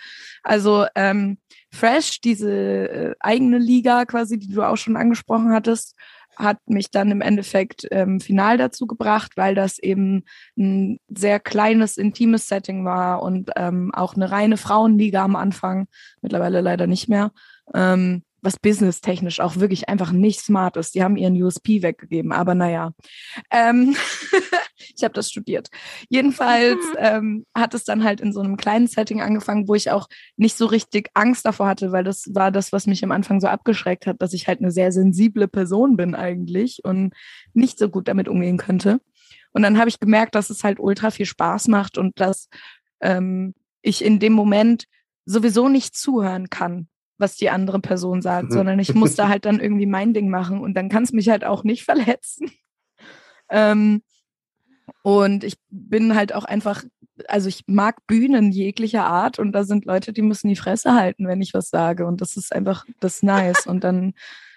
Also 0.42 0.86
ähm, 0.94 1.38
Fresh, 1.72 2.20
diese 2.20 2.50
äh, 2.50 3.14
eigene 3.20 3.58
Liga 3.58 4.04
quasi, 4.06 4.38
die 4.38 4.48
du 4.48 4.62
auch 4.62 4.76
schon 4.76 4.96
angesprochen 4.96 5.52
hattest, 5.52 5.94
hat 6.36 6.58
mich 6.66 6.90
dann 6.90 7.10
im 7.10 7.20
Endeffekt 7.20 7.86
ähm, 7.90 8.20
final 8.20 8.58
dazu 8.58 8.86
gebracht, 8.86 9.32
weil 9.36 9.54
das 9.54 9.78
eben 9.78 10.24
ein 10.56 11.00
sehr 11.08 11.40
kleines, 11.40 11.96
intimes 11.96 12.48
Setting 12.48 12.84
war 12.84 13.22
und 13.22 13.50
ähm, 13.56 13.90
auch 13.94 14.14
eine 14.14 14.30
reine 14.30 14.56
Frauenliga 14.56 15.24
am 15.24 15.36
Anfang, 15.36 15.88
mittlerweile 16.20 16.60
leider 16.60 16.86
nicht 16.86 17.08
mehr. 17.08 17.32
Ähm, 17.74 18.22
was 18.46 18.58
businesstechnisch 18.58 19.40
auch 19.40 19.56
wirklich 19.56 19.88
einfach 19.88 20.12
nicht 20.12 20.40
smart 20.40 20.76
ist. 20.76 20.94
Die 20.94 21.02
haben 21.02 21.16
ihren 21.16 21.40
USP 21.42 21.82
weggegeben, 21.82 22.32
aber 22.32 22.54
naja. 22.54 22.92
Ähm, 23.50 23.96
ich 24.96 25.02
habe 25.02 25.12
das 25.12 25.30
studiert. 25.30 25.68
Jedenfalls 26.08 26.78
ähm, 26.98 27.44
hat 27.54 27.74
es 27.74 27.84
dann 27.84 28.04
halt 28.04 28.20
in 28.20 28.32
so 28.32 28.40
einem 28.40 28.56
kleinen 28.56 28.86
Setting 28.86 29.20
angefangen, 29.20 29.66
wo 29.68 29.74
ich 29.74 29.90
auch 29.90 30.08
nicht 30.36 30.56
so 30.56 30.66
richtig 30.66 31.10
Angst 31.12 31.44
davor 31.44 31.66
hatte, 31.66 31.90
weil 31.90 32.04
das 32.04 32.34
war 32.34 32.52
das, 32.52 32.72
was 32.72 32.86
mich 32.86 33.02
am 33.04 33.12
Anfang 33.12 33.40
so 33.40 33.48
abgeschreckt 33.48 34.06
hat, 34.06 34.22
dass 34.22 34.32
ich 34.32 34.46
halt 34.46 34.60
eine 34.60 34.70
sehr 34.70 34.92
sensible 34.92 35.48
Person 35.48 35.96
bin 35.96 36.14
eigentlich 36.14 36.80
und 36.84 37.12
nicht 37.52 37.78
so 37.78 37.88
gut 37.88 38.06
damit 38.06 38.28
umgehen 38.28 38.58
könnte. 38.58 39.00
Und 39.52 39.62
dann 39.62 39.76
habe 39.78 39.88
ich 39.88 39.98
gemerkt, 39.98 40.36
dass 40.36 40.50
es 40.50 40.62
halt 40.62 40.78
ultra 40.78 41.10
viel 41.10 41.26
Spaß 41.26 41.66
macht 41.66 41.98
und 41.98 42.20
dass 42.20 42.48
ähm, 43.00 43.54
ich 43.82 44.04
in 44.04 44.20
dem 44.20 44.34
Moment 44.34 44.84
sowieso 45.24 45.68
nicht 45.68 45.96
zuhören 45.96 46.48
kann, 46.48 46.88
was 47.18 47.36
die 47.36 47.50
andere 47.50 47.80
Person 47.80 48.22
sagt, 48.22 48.50
Mhm. 48.50 48.52
sondern 48.54 48.78
ich 48.78 48.94
muss 48.94 49.14
da 49.14 49.28
halt 49.28 49.44
dann 49.44 49.60
irgendwie 49.60 49.86
mein 49.86 50.12
Ding 50.14 50.28
machen 50.28 50.60
und 50.60 50.74
dann 50.74 50.88
kann 50.88 51.02
es 51.02 51.12
mich 51.12 51.28
halt 51.28 51.44
auch 51.44 51.64
nicht 51.64 51.84
verletzen. 51.84 52.50
Ähm, 53.48 54.02
und 55.02 55.44
ich 55.44 55.56
bin 55.70 56.16
halt 56.16 56.34
auch 56.34 56.44
einfach, 56.44 56.82
also 57.28 57.48
ich 57.48 57.62
mag 57.68 58.04
Bühnen 58.08 58.50
jeglicher 58.50 59.04
Art 59.04 59.38
und 59.38 59.52
da 59.52 59.62
sind 59.62 59.84
Leute, 59.84 60.12
die 60.12 60.22
müssen 60.22 60.48
die 60.48 60.56
Fresse 60.56 60.94
halten, 60.94 61.28
wenn 61.28 61.40
ich 61.40 61.54
was 61.54 61.70
sage. 61.70 62.06
Und 62.06 62.20
das 62.20 62.36
ist 62.36 62.52
einfach 62.52 62.84
das 62.98 63.22
nice. 63.22 63.66
Und 63.66 63.84
dann 63.84 64.14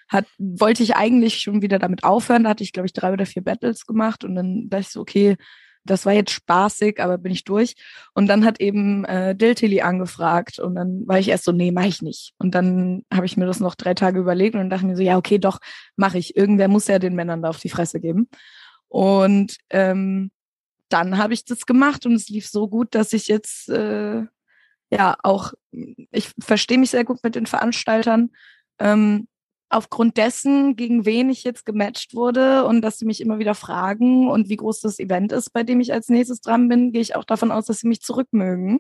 hat, 0.08 0.26
wollte 0.40 0.82
ich 0.82 0.96
eigentlich 0.96 1.40
schon 1.40 1.62
wieder 1.62 1.78
damit 1.78 2.04
aufhören. 2.04 2.46
Da 2.46 2.50
hatte 2.50 2.64
ich, 2.64 2.74
glaube 2.74 2.88
ich, 2.88 2.94
drei 2.94 3.14
oder 3.14 3.28
vier 3.28 3.44
Battles 3.44 3.86
gemacht 3.86 4.24
und 4.24 4.34
dann 4.34 4.70
dachte 4.70 4.82
ich 4.82 4.90
so, 4.90 5.02
okay, 5.02 5.36
das 5.84 6.06
war 6.06 6.14
jetzt 6.14 6.32
spaßig, 6.32 7.02
aber 7.02 7.18
bin 7.18 7.32
ich 7.32 7.44
durch. 7.44 7.76
Und 8.14 8.28
dann 8.28 8.46
hat 8.46 8.60
eben 8.60 9.06
äh, 9.06 9.36
Diltilly 9.36 9.82
angefragt 9.82 10.60
und 10.60 10.76
dann 10.76 11.08
war 11.08 11.20
ich 11.20 11.30
erst 11.30 11.46
so, 11.46 11.52
nee, 11.52 11.72
mach 11.72 11.86
ich 11.86 12.02
nicht. 12.02 12.34
Und 12.38 12.56
dann 12.56 13.04
habe 13.14 13.26
ich 13.26 13.38
mir 13.38 13.46
das 13.46 13.60
noch 13.60 13.76
drei 13.76 13.94
Tage 13.94 14.20
überlegt 14.20 14.56
und 14.56 14.70
dachte 14.70 14.86
mir 14.86 14.96
so, 14.96 15.04
ja, 15.04 15.18
okay, 15.18 15.40
doch, 15.40 15.60
mache 15.96 16.18
ich. 16.18 16.36
Irgendwer 16.36 16.68
muss 16.68 16.88
ja 16.88 17.00
den 17.00 17.16
Männern 17.16 17.42
da 17.42 17.50
auf 17.50 17.60
die 17.60 17.70
Fresse 17.70 18.00
geben. 18.00 18.30
Und 18.88 19.58
ähm, 19.70 20.32
dann 20.90 21.18
habe 21.18 21.34
ich 21.34 21.46
das 21.46 21.66
gemacht 21.66 22.06
und 22.06 22.14
es 22.14 22.30
lief 22.30 22.48
so 22.48 22.68
gut, 22.68 22.96
dass 22.96 23.14
ich 23.14 23.28
jetzt 23.28 23.70
äh, 23.70 24.24
ja 24.92 25.16
auch, 25.24 25.54
ich 26.12 26.32
verstehe 26.40 26.80
mich 26.80 26.90
sehr 26.90 27.06
gut 27.06 27.20
mit 27.24 27.36
den 27.36 27.46
Veranstaltern. 27.46 28.32
Ähm, 28.80 29.28
aufgrund 29.70 30.18
dessen, 30.18 30.76
gegen 30.76 31.06
wen 31.06 31.30
ich 31.30 31.44
jetzt 31.44 31.66
gematcht 31.66 32.16
wurde 32.16 32.66
und 32.66 32.82
dass 32.82 32.98
sie 32.98 33.06
mich 33.06 33.22
immer 33.22 33.40
wieder 33.40 33.56
fragen 33.56 34.30
und 34.30 34.50
wie 34.50 34.58
groß 34.58 34.82
das 34.82 35.00
Event 35.00 35.32
ist, 35.32 35.52
bei 35.54 35.64
dem 35.64 35.80
ich 35.80 35.94
als 35.94 36.10
nächstes 36.10 36.42
dran 36.42 36.68
bin, 36.68 36.92
gehe 36.92 37.02
ich 37.02 37.16
auch 37.16 37.24
davon 37.24 37.52
aus, 37.52 37.66
dass 37.66 37.80
sie 37.80 37.88
mich 37.88 38.02
zurückmögen. 38.02 38.80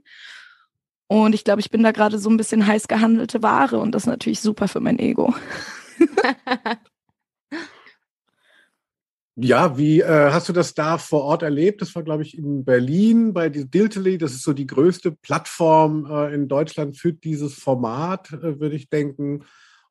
Und 1.08 1.34
ich 1.34 1.44
glaube, 1.44 1.62
ich 1.62 1.72
bin 1.72 1.84
da 1.84 1.92
gerade 1.92 2.20
so 2.20 2.30
ein 2.30 2.38
bisschen 2.38 2.66
heiß 2.66 2.88
gehandelte 2.88 3.42
Ware 3.42 3.80
und 3.80 3.94
das 3.94 4.04
ist 4.04 4.08
natürlich 4.08 4.42
super 4.42 4.68
für 4.68 4.80
mein 4.80 5.00
Ego. 5.00 5.34
Ja, 9.42 9.78
wie 9.78 10.02
äh, 10.02 10.32
hast 10.32 10.50
du 10.50 10.54
das 10.54 10.74
da 10.74 10.98
vor 10.98 11.24
Ort 11.24 11.44
erlebt? 11.44 11.82
Das 11.82 11.96
war, 11.96 12.04
glaube 12.04 12.24
ich, 12.24 12.38
in 12.38 12.66
Berlin 12.66 13.32
bei 13.32 13.48
Diltily. 13.48 14.18
Das 14.18 14.34
ist 14.34 14.44
so 14.44 14.52
die 14.52 14.68
größte 14.68 15.14
Plattform 15.14 16.06
äh, 16.12 16.34
in 16.34 16.50
Deutschland 16.50 16.98
für 16.98 17.14
dieses 17.14 17.54
Format, 17.54 18.34
äh, 18.34 18.60
würde 18.60 18.76
ich 18.76 18.90
denken. 18.90 19.46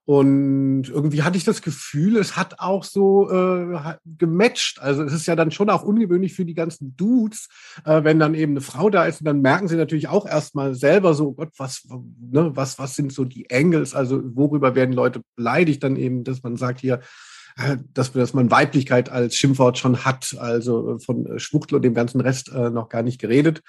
Und 0.09 0.89
irgendwie 0.89 1.23
hatte 1.23 1.37
ich 1.37 1.45
das 1.45 1.61
Gefühl, 1.61 2.17
es 2.17 2.35
hat 2.35 2.61
auch 2.61 2.83
so 2.83 3.31
äh, 3.31 3.95
gematcht. 4.07 4.81
Also 4.81 5.03
es 5.03 5.13
ist 5.13 5.27
ja 5.27 5.37
dann 5.37 5.51
schon 5.51 5.69
auch 5.69 5.83
ungewöhnlich 5.83 6.33
für 6.33 6.47
die 6.47 6.55
ganzen 6.55 6.97
Dudes, 6.97 7.49
äh, 7.85 8.03
wenn 8.05 8.19
dann 8.19 8.33
eben 8.33 8.53
eine 8.53 8.63
Frau 8.63 8.89
da 8.89 9.05
ist. 9.05 9.21
Und 9.21 9.27
dann 9.27 9.43
merken 9.43 9.69
sie 9.69 9.77
natürlich 9.77 10.09
auch 10.09 10.25
erstmal 10.27 10.75
selber 10.75 11.13
so, 11.13 11.33
Gott, 11.33 11.51
was, 11.59 11.87
ne, 11.91 12.57
was, 12.57 12.79
was 12.79 12.95
sind 12.95 13.13
so 13.13 13.27
die 13.27 13.51
Angles? 13.53 13.95
Also 13.95 14.23
worüber 14.35 14.75
werden 14.75 14.95
Leute 14.95 15.21
beleidigt? 15.37 15.83
Dann 15.83 15.97
eben, 15.97 16.25
dass 16.25 16.43
man 16.43 16.57
sagt 16.57 16.81
hier, 16.81 17.01
äh, 17.59 17.77
dass, 17.93 18.11
dass 18.13 18.33
man 18.33 18.51
Weiblichkeit 18.51 19.11
als 19.11 19.37
Schimpfwort 19.37 19.77
schon 19.77 20.07
hat, 20.07 20.35
also 20.41 20.97
äh, 20.97 21.01
von 21.01 21.27
äh, 21.27 21.39
Schwuchtel 21.39 21.77
und 21.77 21.83
dem 21.83 21.93
ganzen 21.93 22.23
Rest 22.23 22.51
äh, 22.51 22.71
noch 22.71 22.89
gar 22.89 23.03
nicht 23.03 23.21
geredet. 23.21 23.61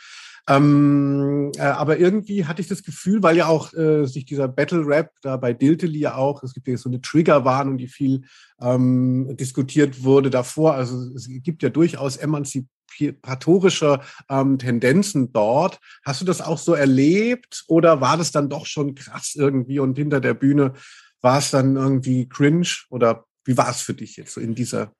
Ähm, 0.49 1.51
äh, 1.57 1.61
aber 1.61 1.99
irgendwie 1.99 2.45
hatte 2.45 2.61
ich 2.61 2.67
das 2.67 2.81
Gefühl, 2.81 3.21
weil 3.21 3.37
ja 3.37 3.45
auch 3.45 3.71
äh, 3.73 4.05
sich 4.05 4.25
dieser 4.25 4.47
Battle 4.47 4.85
Rap 4.85 5.11
da 5.21 5.37
bei 5.37 5.53
Diltily 5.53 5.99
ja 5.99 6.15
auch, 6.15 6.41
es 6.41 6.55
gibt 6.55 6.67
ja 6.67 6.75
so 6.75 6.89
eine 6.89 7.01
Triggerwarnung, 7.01 7.77
die 7.77 7.87
viel 7.87 8.23
ähm, 8.59 9.37
diskutiert 9.37 10.03
wurde 10.03 10.31
davor. 10.31 10.73
Also 10.73 10.97
es 11.15 11.29
gibt 11.29 11.61
ja 11.61 11.69
durchaus 11.69 12.17
emanzipatorische 12.17 13.99
ähm, 14.27 14.57
Tendenzen 14.57 15.31
dort. 15.31 15.79
Hast 16.03 16.21
du 16.21 16.25
das 16.25 16.41
auch 16.41 16.57
so 16.57 16.73
erlebt 16.73 17.63
oder 17.67 18.01
war 18.01 18.17
das 18.17 18.31
dann 18.31 18.49
doch 18.49 18.65
schon 18.65 18.95
krass 18.95 19.35
irgendwie 19.35 19.77
und 19.77 19.99
hinter 19.99 20.19
der 20.19 20.33
Bühne 20.33 20.73
war 21.21 21.37
es 21.37 21.51
dann 21.51 21.75
irgendwie 21.75 22.27
cringe 22.27 22.69
oder 22.89 23.25
wie 23.45 23.55
war 23.55 23.69
es 23.69 23.81
für 23.81 23.93
dich 23.93 24.17
jetzt 24.17 24.33
so 24.33 24.41
in 24.41 24.55
dieser 24.55 24.93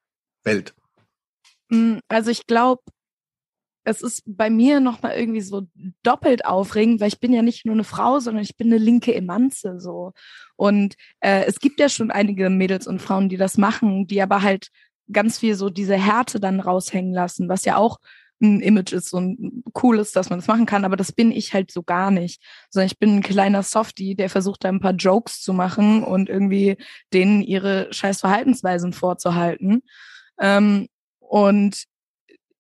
Welt? 0.44 0.76
Mm, 1.70 1.98
Also 2.08 2.30
ich 2.30 2.46
glaube, 2.46 2.84
es 3.84 4.02
ist 4.02 4.24
bei 4.26 4.50
mir 4.50 4.80
nochmal 4.80 5.18
irgendwie 5.18 5.42
so 5.42 5.68
doppelt 6.04 6.46
aufregend, 6.46 7.00
weil 7.00 7.08
ich 7.08 7.20
bin 7.20 7.34
ja 7.34 7.42
nicht 7.42 7.66
nur 7.66 7.74
eine 7.74 7.84
Frau, 7.84 8.20
sondern 8.20 8.44
ich 8.44 8.58
bin 8.58 8.68
eine 8.68 8.78
linke 8.78 9.16
Emanze 9.16 9.80
so. 9.80 10.14
Und 10.56 10.96
äh, 11.22 11.46
es 11.46 11.60
gibt 11.60 11.80
ja 11.80 11.90
schon 11.90 12.12
einige 12.12 12.50
Mädels 12.50 12.88
und 12.88 13.02
Frauen, 13.02 13.30
die 13.30 13.38
das 13.38 13.58
machen, 13.58 14.08
die 14.08 14.22
aber 14.22 14.42
halt 14.42 14.70
ganz 15.12 15.40
viel 15.40 15.56
so 15.56 15.70
diese 15.70 15.96
Härte 15.96 16.40
dann 16.40 16.60
raushängen 16.60 17.14
lassen, 17.14 17.50
was 17.50 17.66
ja 17.66 17.78
auch 17.78 18.00
ein 18.42 18.62
Image 18.62 18.94
ist 18.94 19.14
und 19.14 19.64
cool 19.84 20.00
ist, 20.00 20.16
dass 20.16 20.30
man 20.30 20.40
das 20.40 20.48
machen 20.48 20.66
kann, 20.66 20.86
aber 20.86 20.96
das 20.96 21.12
bin 21.12 21.32
ich 21.32 21.54
halt 21.54 21.72
so 21.72 21.84
gar 21.84 22.10
nicht. 22.10 22.42
Sondern 22.70 22.88
ich 22.88 22.98
bin 22.98 23.18
ein 23.18 23.24
kleiner 23.24 23.64
Softie, 23.64 24.16
der 24.16 24.30
versucht 24.30 24.64
da 24.64 24.70
ein 24.70 24.80
paar 24.80 24.94
Jokes 24.94 25.42
zu 25.42 25.54
machen 25.54 26.04
und 26.04 26.30
irgendwie 26.30 26.78
denen 27.14 27.42
ihre 27.42 27.92
scheiß 27.92 28.22
Verhaltensweisen 28.22 28.94
vorzuhalten. 28.94 29.84
Ähm, 30.40 30.88
und 31.20 31.86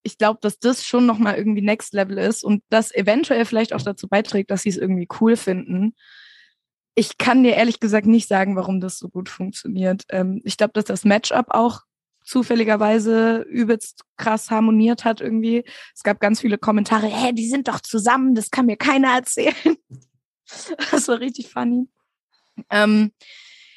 ich 0.03 0.17
glaube, 0.17 0.39
dass 0.41 0.59
das 0.59 0.85
schon 0.85 1.05
nochmal 1.05 1.35
irgendwie 1.35 1.62
Next 1.62 1.93
Level 1.93 2.17
ist 2.17 2.43
und 2.43 2.63
das 2.69 2.93
eventuell 2.93 3.45
vielleicht 3.45 3.73
auch 3.73 3.81
dazu 3.81 4.07
beiträgt, 4.07 4.51
dass 4.51 4.63
sie 4.63 4.69
es 4.69 4.77
irgendwie 4.77 5.07
cool 5.19 5.35
finden. 5.35 5.95
Ich 6.95 7.17
kann 7.17 7.43
dir 7.43 7.55
ehrlich 7.55 7.79
gesagt 7.79 8.07
nicht 8.07 8.27
sagen, 8.27 8.55
warum 8.55 8.79
das 8.79 8.97
so 8.97 9.09
gut 9.09 9.29
funktioniert. 9.29 10.03
Ähm, 10.09 10.41
ich 10.43 10.57
glaube, 10.57 10.73
dass 10.73 10.85
das 10.85 11.05
Matchup 11.05 11.47
auch 11.49 11.81
zufälligerweise 12.23 13.39
übelst 13.49 14.03
krass 14.17 14.51
harmoniert 14.51 15.03
hat 15.03 15.21
irgendwie. 15.21 15.63
Es 15.95 16.03
gab 16.03 16.19
ganz 16.19 16.41
viele 16.41 16.57
Kommentare, 16.57 17.07
hä, 17.07 17.33
die 17.33 17.49
sind 17.49 17.67
doch 17.67 17.79
zusammen, 17.79 18.35
das 18.35 18.51
kann 18.51 18.67
mir 18.67 18.77
keiner 18.77 19.13
erzählen. 19.15 19.55
Das 20.89 21.07
war 21.07 21.19
richtig 21.19 21.51
funny. 21.51 21.88
Ähm, 22.71 23.12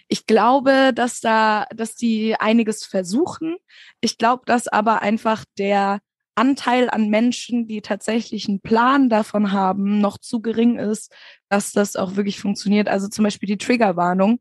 ich 0.08 0.24
glaube, 0.24 0.92
dass 0.94 1.20
da, 1.20 1.66
dass 1.74 1.96
die 1.96 2.35
einiges 2.35 2.87
versuchen. 2.87 3.56
Ich 4.00 4.16
glaube, 4.16 4.44
dass 4.46 4.68
aber 4.68 5.02
einfach 5.02 5.44
der 5.58 6.00
Anteil 6.35 6.88
an 6.90 7.09
Menschen, 7.09 7.66
die 7.66 7.83
tatsächlich 7.83 8.49
einen 8.49 8.61
Plan 8.61 9.09
davon 9.09 9.53
haben, 9.53 10.01
noch 10.01 10.18
zu 10.18 10.40
gering 10.40 10.79
ist, 10.79 11.12
dass 11.49 11.73
das 11.73 11.97
auch 11.97 12.16
wirklich 12.16 12.40
funktioniert. 12.40 12.88
Also 12.88 13.09
zum 13.09 13.25
Beispiel 13.25 13.47
die 13.47 13.59
Triggerwarnung 13.59 14.40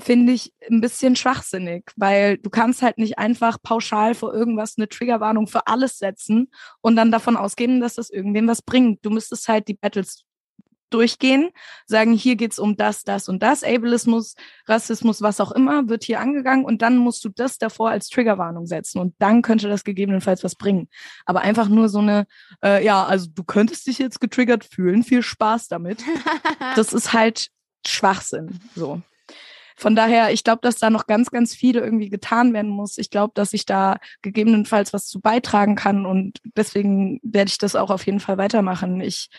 finde 0.00 0.32
ich 0.32 0.52
ein 0.70 0.80
bisschen 0.80 1.16
schwachsinnig, 1.16 1.90
weil 1.96 2.38
du 2.38 2.50
kannst 2.50 2.82
halt 2.82 2.98
nicht 2.98 3.18
einfach 3.18 3.58
pauschal 3.62 4.14
vor 4.14 4.34
irgendwas 4.34 4.76
eine 4.76 4.88
Triggerwarnung 4.88 5.46
für 5.46 5.66
alles 5.66 5.98
setzen 5.98 6.50
und 6.80 6.96
dann 6.96 7.10
davon 7.10 7.36
ausgehen, 7.36 7.80
dass 7.80 7.94
das 7.94 8.10
irgendwem 8.10 8.48
was 8.48 8.62
bringt. 8.62 9.04
Du 9.04 9.10
müsstest 9.10 9.48
halt 9.48 9.68
die 9.68 9.74
Battles 9.74 10.24
durchgehen, 10.90 11.50
sagen, 11.86 12.12
hier 12.12 12.36
geht's 12.36 12.58
um 12.58 12.76
das, 12.76 13.04
das 13.04 13.28
und 13.28 13.42
das, 13.42 13.64
Ableismus, 13.64 14.34
Rassismus, 14.66 15.22
was 15.22 15.40
auch 15.40 15.52
immer, 15.52 15.88
wird 15.88 16.04
hier 16.04 16.20
angegangen 16.20 16.64
und 16.64 16.82
dann 16.82 16.98
musst 16.98 17.24
du 17.24 17.28
das 17.28 17.58
davor 17.58 17.90
als 17.90 18.08
Triggerwarnung 18.08 18.66
setzen 18.66 18.98
und 18.98 19.14
dann 19.18 19.42
könnte 19.42 19.68
das 19.68 19.84
gegebenenfalls 19.84 20.44
was 20.44 20.54
bringen. 20.54 20.88
Aber 21.24 21.40
einfach 21.40 21.68
nur 21.68 21.88
so 21.88 22.00
eine, 22.00 22.26
äh, 22.62 22.84
ja, 22.84 23.04
also 23.04 23.28
du 23.32 23.44
könntest 23.44 23.86
dich 23.86 23.98
jetzt 23.98 24.20
getriggert 24.20 24.64
fühlen, 24.64 25.02
viel 25.02 25.22
Spaß 25.22 25.68
damit. 25.68 26.02
das 26.76 26.92
ist 26.92 27.12
halt 27.12 27.48
Schwachsinn, 27.86 28.60
so. 28.74 29.00
Von 29.80 29.96
daher, 29.96 30.30
ich 30.30 30.44
glaube, 30.44 30.60
dass 30.60 30.76
da 30.76 30.90
noch 30.90 31.06
ganz, 31.06 31.30
ganz 31.30 31.54
viel 31.54 31.76
irgendwie 31.76 32.10
getan 32.10 32.52
werden 32.52 32.70
muss. 32.70 32.98
Ich 32.98 33.08
glaube, 33.08 33.32
dass 33.34 33.54
ich 33.54 33.64
da 33.64 33.96
gegebenenfalls 34.20 34.92
was 34.92 35.06
zu 35.06 35.22
beitragen 35.22 35.74
kann 35.74 36.04
und 36.04 36.38
deswegen 36.54 37.18
werde 37.22 37.48
ich 37.48 37.56
das 37.56 37.76
auch 37.76 37.88
auf 37.88 38.04
jeden 38.04 38.20
Fall 38.20 38.36
weitermachen. 38.36 39.00
Ich 39.00 39.30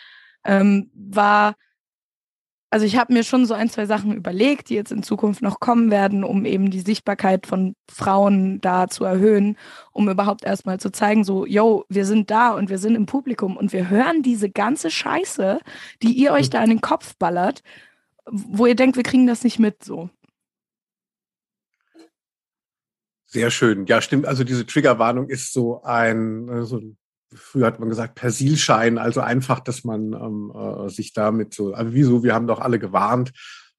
ähm, 0.43 0.89
war, 0.93 1.55
also 2.69 2.85
ich 2.85 2.97
habe 2.97 3.13
mir 3.13 3.23
schon 3.23 3.45
so 3.45 3.53
ein, 3.53 3.69
zwei 3.69 3.85
Sachen 3.85 4.13
überlegt, 4.13 4.69
die 4.69 4.75
jetzt 4.75 4.91
in 4.91 5.03
Zukunft 5.03 5.41
noch 5.41 5.59
kommen 5.59 5.91
werden, 5.91 6.23
um 6.23 6.45
eben 6.45 6.71
die 6.71 6.79
Sichtbarkeit 6.79 7.45
von 7.45 7.75
Frauen 7.91 8.61
da 8.61 8.87
zu 8.87 9.03
erhöhen, 9.03 9.57
um 9.91 10.09
überhaupt 10.09 10.45
erstmal 10.45 10.79
zu 10.79 10.91
zeigen, 10.91 11.23
so, 11.23 11.45
yo, 11.45 11.85
wir 11.89 12.05
sind 12.05 12.31
da 12.31 12.51
und 12.51 12.69
wir 12.69 12.77
sind 12.77 12.95
im 12.95 13.05
Publikum 13.05 13.57
und 13.57 13.73
wir 13.73 13.89
hören 13.89 14.23
diese 14.23 14.49
ganze 14.49 14.89
Scheiße, 14.89 15.59
die 16.01 16.13
ihr 16.13 16.31
euch 16.31 16.49
da 16.49 16.63
in 16.63 16.69
den 16.69 16.81
Kopf 16.81 17.15
ballert, 17.17 17.61
wo 18.25 18.65
ihr 18.65 18.75
denkt, 18.75 18.95
wir 18.95 19.03
kriegen 19.03 19.27
das 19.27 19.43
nicht 19.43 19.59
mit, 19.59 19.83
so. 19.83 20.09
Sehr 23.25 23.49
schön. 23.49 23.85
Ja, 23.85 24.01
stimmt. 24.01 24.25
Also 24.25 24.43
diese 24.43 24.65
Triggerwarnung 24.65 25.29
ist 25.29 25.53
so 25.53 25.81
ein, 25.83 26.49
äh, 26.49 26.65
so 26.65 26.79
ein 26.79 26.97
früher 27.33 27.67
hat 27.67 27.79
man 27.79 27.89
gesagt, 27.89 28.15
Persilschein, 28.15 28.97
also 28.97 29.21
einfach, 29.21 29.59
dass 29.59 29.83
man 29.83 30.13
ähm, 30.13 30.51
äh, 30.55 30.89
sich 30.89 31.13
damit 31.13 31.53
so, 31.53 31.73
also 31.73 31.93
wieso, 31.93 32.23
wir 32.23 32.33
haben 32.33 32.47
doch 32.47 32.59
alle 32.59 32.79
gewarnt. 32.79 33.31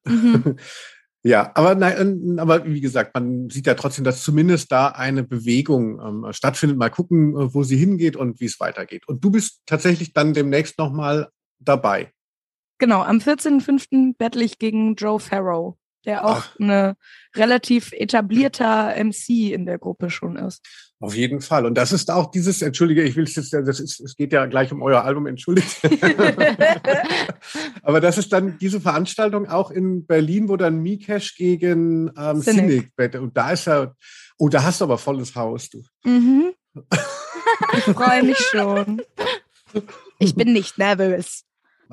Mhm. 0.05 0.57
ja, 1.23 1.51
aber 1.55 1.75
nein, 1.75 2.37
aber 2.39 2.65
wie 2.65 2.81
gesagt, 2.81 3.13
man 3.13 3.49
sieht 3.49 3.67
ja 3.67 3.75
trotzdem, 3.75 4.03
dass 4.03 4.23
zumindest 4.23 4.71
da 4.71 4.87
eine 4.87 5.23
Bewegung 5.23 5.99
ähm, 5.99 6.33
stattfindet. 6.33 6.77
Mal 6.77 6.89
gucken, 6.89 7.35
äh, 7.35 7.53
wo 7.53 7.63
sie 7.63 7.77
hingeht 7.77 8.15
und 8.15 8.39
wie 8.39 8.45
es 8.45 8.59
weitergeht. 8.59 9.07
Und 9.07 9.23
du 9.23 9.31
bist 9.31 9.61
tatsächlich 9.65 10.13
dann 10.13 10.33
demnächst 10.33 10.77
nochmal 10.77 11.29
dabei. 11.59 12.11
Genau, 12.79 13.01
am 13.01 13.17
14.05. 13.17 14.17
bettle 14.17 14.43
ich 14.43 14.59
gegen 14.59 14.95
Joe 14.95 15.19
Farrow, 15.19 15.77
der 16.05 16.25
auch 16.25 16.43
Ach. 16.43 16.59
eine 16.59 16.97
relativ 17.35 17.93
etablierter 17.93 18.93
MC 19.01 19.53
in 19.53 19.65
der 19.65 19.77
Gruppe 19.77 20.09
schon 20.09 20.35
ist. 20.35 20.61
Auf 21.03 21.15
jeden 21.15 21.41
Fall. 21.41 21.65
Und 21.65 21.75
das 21.75 21.91
ist 21.91 22.09
auch 22.09 22.31
dieses, 22.31 22.61
entschuldige, 22.61 23.03
ich 23.03 23.17
will 23.17 23.25
es 23.25 23.35
jetzt, 23.35 23.51
das 23.51 23.81
ist, 23.81 23.99
es 23.99 24.15
geht 24.15 24.31
ja 24.31 24.45
gleich 24.45 24.71
um 24.71 24.81
euer 24.81 25.03
Album, 25.03 25.27
entschuldigt. 25.27 25.81
Aber 27.83 27.99
das 27.99 28.17
ist 28.17 28.31
dann 28.31 28.57
diese 28.57 28.79
Veranstaltung 28.79 29.49
auch 29.49 29.69
in 29.69 30.05
Berlin, 30.05 30.47
wo 30.47 30.55
dann 30.55 30.81
Mikesh 30.81 31.35
gegen 31.35 32.09
ähm, 32.17 32.41
Cynic 32.41 32.91
wette. 32.95 33.19
Und 33.19 33.35
da 33.35 33.51
ist 33.51 33.65
ja, 33.65 33.93
oh, 34.37 34.47
da 34.47 34.63
hast 34.63 34.79
du 34.79 34.85
aber 34.85 34.97
volles 34.97 35.35
Haus, 35.35 35.69
du. 35.69 35.83
Mhm. 36.05 36.53
ich 37.73 37.83
freue 37.83 38.23
mich 38.23 38.37
schon. 38.37 39.01
Ich 40.19 40.35
bin 40.35 40.53
nicht 40.53 40.77
nervös. 40.77 41.43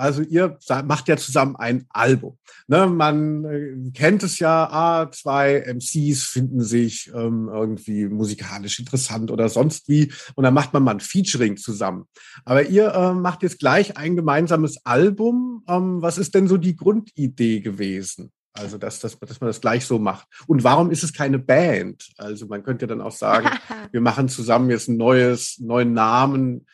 Also 0.01 0.23
ihr 0.23 0.59
macht 0.85 1.09
ja 1.09 1.19
zusammen 1.19 1.57
ein 1.57 1.85
Album. 1.91 2.39
Ne, 2.69 2.87
man 2.87 3.45
äh, 3.45 3.91
kennt 3.93 4.23
es 4.23 4.39
ja, 4.39 4.65
ah, 4.71 5.11
zwei 5.11 5.63
MCs 5.67 6.23
finden 6.23 6.63
sich 6.63 7.11
ähm, 7.15 7.51
irgendwie 7.53 8.07
musikalisch 8.09 8.79
interessant 8.79 9.31
oder 9.31 9.51
sonst 9.51 9.89
wie 9.89 10.11
und 10.37 10.45
dann 10.45 10.55
macht 10.55 10.73
man 10.73 10.85
mal 10.85 10.93
ein 10.93 11.01
Featuring 11.01 11.59
zusammen. 11.59 12.07
Aber 12.47 12.67
ihr 12.67 12.95
äh, 12.95 13.13
macht 13.13 13.43
jetzt 13.43 13.59
gleich 13.59 13.99
ein 13.99 14.17
gemeinsames 14.17 14.87
Album. 14.87 15.65
Ähm, 15.69 16.01
was 16.01 16.17
ist 16.17 16.35
denn 16.35 16.49
so 16.49 16.57
die 16.57 16.77
Grundidee 16.77 17.61
gewesen? 17.61 18.33
Also, 18.55 18.79
dass, 18.79 19.01
dass, 19.01 19.19
dass 19.19 19.41
man 19.41 19.49
das 19.49 19.61
gleich 19.61 19.85
so 19.85 19.99
macht. 19.99 20.27
Und 20.47 20.65
warum 20.65 20.91
ist 20.91 21.05
es 21.05 21.13
keine 21.13 21.39
Band? 21.39 22.09
Also, 22.17 22.47
man 22.47 22.63
könnte 22.63 22.85
ja 22.85 22.89
dann 22.89 23.03
auch 23.03 23.13
sagen, 23.13 23.51
wir 23.93 24.01
machen 24.01 24.29
zusammen 24.29 24.71
jetzt 24.71 24.89
ein 24.89 24.97
neues, 24.97 25.59
neuen 25.59 25.93
Namen. 25.93 26.67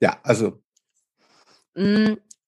Ja, 0.00 0.18
also. 0.22 0.62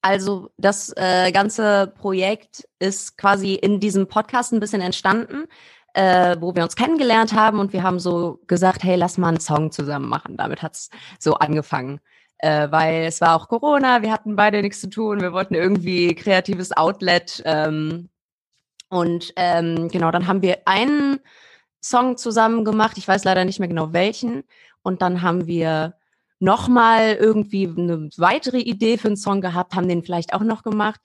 Also 0.05 0.51
das 0.59 0.93
äh, 0.99 1.33
ganze 1.33 1.91
Projekt 1.97 2.69
ist 2.79 3.17
quasi 3.17 3.55
in 3.55 3.81
diesem 3.81 4.07
Podcast 4.07 4.53
ein 4.53 4.61
bisschen 4.61 4.83
entstanden, 4.83 5.47
äh, 5.95 6.37
wo 6.41 6.55
wir 6.55 6.63
uns 6.63 6.77
kennengelernt 6.77 7.33
haben 7.33 7.59
und 7.59 7.73
wir 7.73 7.83
haben 7.83 7.99
so 7.99 8.39
gesagt, 8.47 8.85
hey, 8.85 8.97
lass 8.97 9.17
mal 9.17 9.29
einen 9.29 9.41
Song 9.41 9.73
zusammen 9.73 10.07
machen. 10.07 10.37
Damit 10.37 10.61
hat's 10.61 10.91
so 11.19 11.37
angefangen. 11.37 12.01
Äh, 12.37 12.71
weil 12.71 13.05
es 13.05 13.23
war 13.23 13.35
auch 13.35 13.49
Corona, 13.49 14.03
wir 14.03 14.13
hatten 14.13 14.37
beide 14.37 14.61
nichts 14.61 14.83
zu 14.83 14.91
tun, 14.91 15.23
wir 15.23 15.33
wollten 15.33 15.55
irgendwie 15.55 16.15
kreatives 16.15 16.77
Outlet. 16.77 17.43
Ähm, 17.47 18.11
und 18.91 19.33
ähm, 19.37 19.89
genau, 19.89 20.11
dann 20.11 20.27
haben 20.27 20.43
wir 20.43 20.59
einen 20.67 21.19
Song 21.83 22.19
zusammen 22.19 22.67
gemacht, 22.67 22.99
ich 22.99 23.09
weiß 23.09 23.25
leider 23.25 23.47
nicht 23.47 23.59
mehr 23.59 23.69
genau 23.69 23.95
welchen. 23.95 24.45
Und 24.83 25.01
dann 25.01 25.23
haben 25.23 25.47
wir 25.47 25.95
nochmal 26.39 27.15
irgendwie 27.15 27.67
eine 27.67 28.09
weitere 28.17 28.59
Idee 28.59 28.99
für 28.99 29.09
einen 29.09 29.17
Song 29.17 29.41
gehabt, 29.41 29.75
haben 29.75 29.89
den 29.89 30.03
vielleicht 30.03 30.35
auch 30.35 30.43
noch 30.43 30.63
gemacht. 30.63 31.01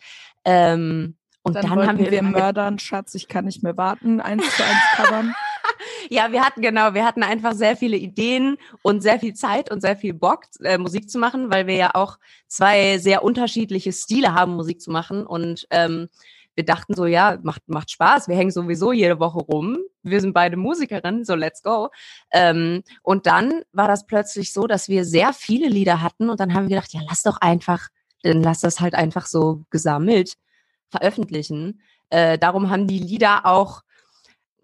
Ähm, 0.46 1.16
und 1.42 1.56
dann, 1.56 1.66
dann 1.68 1.88
haben 1.88 2.00
wir, 2.00 2.12
wir 2.12 2.22
Mördern, 2.22 2.80
Schatz, 2.80 3.16
ich 3.16 3.28
kann 3.28 3.46
nicht 3.46 3.64
mehr 3.64 3.78
warten, 3.78 4.20
eins 4.20 4.44
zu 4.56 4.64
eins 4.64 4.82
covern. 4.96 5.34
ja, 6.10 6.32
wir 6.32 6.44
hatten 6.44 6.62
genau, 6.62 6.94
wir 6.94 7.06
hatten 7.06 7.24
einfach 7.24 7.54
sehr 7.54 7.78
viele 7.78 7.98
Ideen 7.98 8.58
und 8.82 9.02
sehr 9.02 9.20
viel 9.20 9.34
Zeit 9.34 9.72
und 9.72 9.82
sehr 9.82 9.96
viel 9.96 10.14
Bock, 10.14 10.46
äh, 10.62 10.78
Musik 10.78 11.10
zu 11.10 11.18
machen, 11.18 11.50
weil 11.50 11.66
wir 11.68 11.76
ja 11.76 11.92
auch 11.94 12.18
zwei 12.48 12.98
sehr 12.98 13.24
unterschiedliche 13.24 13.94
Stile 13.94 14.34
haben, 14.34 14.56
Musik 14.56 14.82
zu 14.82 14.92
machen. 14.92 15.26
Und 15.26 15.66
ähm, 15.70 16.10
wir 16.56 16.66
dachten 16.66 16.94
so, 16.94 17.06
ja, 17.06 17.38
macht, 17.42 17.68
macht 17.68 17.90
Spaß, 17.92 18.28
wir 18.28 18.36
hängen 18.36 18.52
sowieso 18.52 18.92
jede 18.92 19.20
Woche 19.20 19.40
rum, 19.40 19.78
wir 20.04 20.22
sind 20.22 20.34
beide 20.34 20.58
Musikerinnen, 20.58 21.26
so 21.26 21.36
let's 21.36 21.62
go. 21.62 21.90
Ähm, 22.32 22.84
und 23.04 23.26
dann 23.26 23.62
war 23.72 23.88
das 23.88 24.06
plötzlich 24.06 24.54
so, 24.54 24.68
dass 24.68 24.90
wir 24.90 25.06
sehr 25.06 25.34
viele 25.34 25.68
Lieder 25.68 26.02
hatten 26.02 26.30
und 26.30 26.40
dann 26.40 26.54
haben 26.54 26.70
wir 26.70 26.78
gedacht, 26.78 26.94
ja, 26.94 27.02
lass 27.08 27.24
doch 27.24 27.38
einfach, 27.42 27.88
dann 28.24 28.42
lass 28.42 28.62
das 28.62 28.80
halt 28.80 28.96
einfach 28.96 29.26
so 29.26 29.64
gesammelt 29.70 30.36
veröffentlichen. 30.90 31.82
Äh, 32.10 32.38
darum 32.38 32.70
haben 32.70 32.88
die 32.88 33.00
Lieder 33.00 33.46
auch 33.46 33.82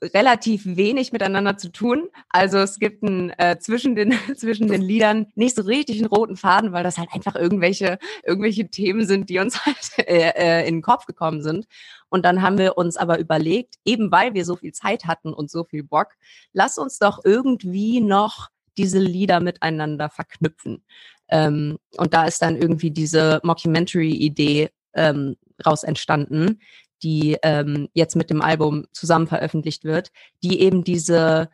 relativ 0.02 0.64
wenig 0.66 1.12
miteinander 1.12 1.58
zu 1.58 1.72
tun. 1.72 2.10
Also 2.30 2.58
es 2.60 2.80
gibt 2.80 3.04
ein, 3.04 3.32
äh, 3.38 3.58
zwischen, 3.60 3.96
den, 3.96 4.14
zwischen 4.36 4.68
den 4.68 4.82
Liedern 4.82 5.28
nicht 5.36 5.56
so 5.56 5.64
richtig 5.64 5.98
einen 5.98 6.08
roten 6.08 6.38
Faden, 6.38 6.72
weil 6.72 6.84
das 6.84 6.98
halt 6.98 7.10
einfach 7.14 7.36
irgendwelche, 7.36 7.98
irgendwelche 8.24 8.70
Themen 8.70 9.06
sind, 9.06 9.30
die 9.30 9.40
uns 9.40 9.60
halt 9.66 10.08
äh, 10.08 10.32
äh, 10.36 10.68
in 10.68 10.76
den 10.76 10.82
Kopf 10.82 11.06
gekommen 11.06 11.42
sind. 11.42 11.66
Und 12.10 12.26
dann 12.26 12.42
haben 12.42 12.58
wir 12.58 12.78
uns 12.78 12.98
aber 12.98 13.20
überlegt, 13.20 13.76
eben 13.84 14.12
weil 14.12 14.34
wir 14.34 14.46
so 14.46 14.56
viel 14.56 14.72
Zeit 14.72 15.06
hatten 15.06 15.34
und 15.34 15.50
so 15.50 15.64
viel 15.64 15.84
Bock, 15.84 16.10
lass 16.54 16.78
uns 16.78 17.00
doch 17.00 17.20
irgendwie 17.24 18.00
noch 18.00 18.50
diese 18.78 19.00
Lieder 19.00 19.40
miteinander 19.40 20.10
verknüpfen. 20.10 20.84
Ähm, 21.30 21.78
und 21.98 22.14
da 22.14 22.26
ist 22.26 22.42
dann 22.42 22.56
irgendwie 22.56 22.92
diese 22.92 23.40
Mockumentary-Idee 23.44 24.70
ähm, 24.94 25.36
raus 25.66 25.84
entstanden, 25.84 26.60
die 27.04 27.38
ähm, 27.44 27.90
jetzt 27.94 28.16
mit 28.16 28.30
dem 28.30 28.42
Album 28.42 28.86
zusammen 28.92 29.28
veröffentlicht 29.28 29.84
wird, 29.84 30.12
die 30.44 30.62
eben 30.62 30.84
diese 30.84 31.50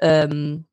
ähm, 0.00 0.66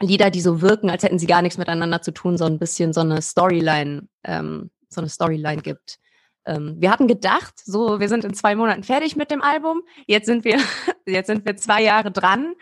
Lieder, 0.00 0.30
die 0.30 0.40
so 0.42 0.60
wirken, 0.60 0.90
als 0.90 1.02
hätten 1.02 1.18
sie 1.18 1.26
gar 1.26 1.40
nichts 1.40 1.56
miteinander 1.58 2.02
zu 2.02 2.12
tun, 2.12 2.36
so 2.36 2.44
ein 2.44 2.58
bisschen 2.58 2.92
so 2.92 3.00
eine 3.00 3.22
Storyline, 3.22 4.06
ähm, 4.24 4.70
so 4.90 5.00
eine 5.00 5.08
Storyline 5.08 5.62
gibt. 5.62 5.98
Ähm, 6.44 6.76
wir 6.78 6.90
hatten 6.90 7.08
gedacht, 7.08 7.54
so, 7.64 7.98
wir 7.98 8.08
sind 8.08 8.24
in 8.24 8.34
zwei 8.34 8.54
Monaten 8.54 8.84
fertig 8.84 9.16
mit 9.16 9.30
dem 9.30 9.42
Album. 9.42 9.82
Jetzt 10.06 10.26
sind 10.26 10.44
wir, 10.44 10.58
jetzt 11.06 11.28
sind 11.28 11.46
wir 11.46 11.56
zwei 11.56 11.82
Jahre 11.82 12.10
dran. 12.10 12.54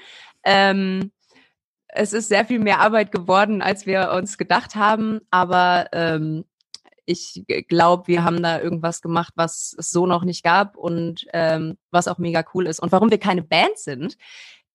Ähm, 0.44 1.10
es 1.88 2.12
ist 2.12 2.28
sehr 2.28 2.44
viel 2.44 2.58
mehr 2.58 2.80
Arbeit 2.80 3.12
geworden, 3.12 3.62
als 3.62 3.86
wir 3.86 4.12
uns 4.12 4.38
gedacht 4.38 4.74
haben, 4.74 5.20
aber 5.30 5.88
ähm, 5.92 6.44
ich 7.06 7.44
glaube, 7.68 8.06
wir 8.06 8.24
haben 8.24 8.42
da 8.42 8.60
irgendwas 8.60 9.02
gemacht, 9.02 9.32
was 9.36 9.74
es 9.78 9.90
so 9.90 10.06
noch 10.06 10.24
nicht 10.24 10.42
gab 10.42 10.76
und 10.76 11.26
ähm, 11.32 11.76
was 11.90 12.08
auch 12.08 12.18
mega 12.18 12.44
cool 12.54 12.66
ist. 12.66 12.80
Und 12.80 12.92
warum 12.92 13.10
wir 13.10 13.18
keine 13.18 13.42
Band 13.42 13.78
sind, 13.78 14.16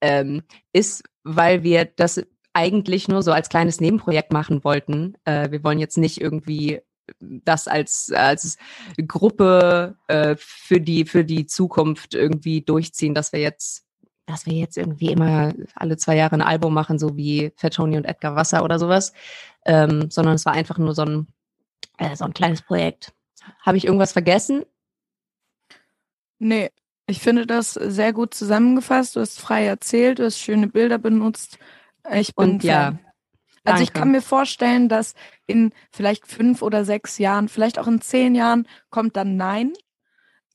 ähm, 0.01 0.43
ist, 0.71 1.03
weil 1.23 1.63
wir 1.63 1.85
das 1.85 2.21
eigentlich 2.53 3.07
nur 3.07 3.23
so 3.23 3.31
als 3.31 3.49
kleines 3.49 3.79
Nebenprojekt 3.79 4.31
machen 4.31 4.63
wollten. 4.63 5.15
Äh, 5.25 5.51
wir 5.51 5.63
wollen 5.63 5.79
jetzt 5.79 5.97
nicht 5.97 6.21
irgendwie 6.21 6.81
das 7.19 7.67
als, 7.67 8.11
als 8.13 8.57
Gruppe 9.07 9.95
äh, 10.07 10.35
für, 10.37 10.79
die, 10.79 11.05
für 11.05 11.23
die 11.25 11.45
Zukunft 11.45 12.13
irgendwie 12.13 12.61
durchziehen, 12.61 13.13
dass 13.13 13.33
wir 13.33 13.39
jetzt 13.39 13.85
dass 14.25 14.45
wir 14.45 14.53
jetzt 14.53 14.77
irgendwie 14.77 15.07
immer 15.07 15.53
alle 15.73 15.97
zwei 15.97 16.15
Jahre 16.15 16.35
ein 16.35 16.43
Album 16.43 16.71
machen, 16.71 16.99
so 16.99 17.17
wie 17.17 17.51
Fat 17.55 17.73
Tony 17.73 17.97
und 17.97 18.05
Edgar 18.05 18.35
Wasser 18.35 18.63
oder 18.63 18.77
sowas, 18.77 19.11
ähm, 19.65 20.11
sondern 20.11 20.35
es 20.35 20.45
war 20.45 20.53
einfach 20.53 20.77
nur 20.77 20.93
so 20.93 21.01
ein 21.01 21.27
äh, 21.99 22.15
so 22.15 22.25
ein 22.25 22.33
kleines 22.33 22.62
Projekt. 22.62 23.13
Habe 23.62 23.77
ich 23.77 23.85
irgendwas 23.85 24.12
vergessen? 24.13 24.63
Nee, 26.39 26.69
ich 27.07 27.19
finde 27.19 27.45
das 27.45 27.73
sehr 27.73 28.13
gut 28.13 28.33
zusammengefasst. 28.33 29.15
Du 29.15 29.19
hast 29.19 29.39
frei 29.39 29.65
erzählt, 29.65 30.19
du 30.19 30.25
hast 30.25 30.39
schöne 30.39 30.67
Bilder 30.67 30.97
benutzt. 30.97 31.57
Ich 32.12 32.35
bin 32.35 32.51
Und 32.51 32.63
ja. 32.63 32.93
Also 33.65 33.83
ich 33.83 33.93
kann 33.93 34.12
mir 34.12 34.21
vorstellen, 34.21 34.89
dass 34.89 35.13
in 35.45 35.73
vielleicht 35.91 36.25
fünf 36.27 36.62
oder 36.62 36.85
sechs 36.85 37.17
Jahren, 37.17 37.49
vielleicht 37.49 37.77
auch 37.77 37.88
in 37.88 38.01
zehn 38.01 38.33
Jahren 38.33 38.67
kommt 38.89 39.15
dann 39.15 39.38
Nein, 39.38 39.73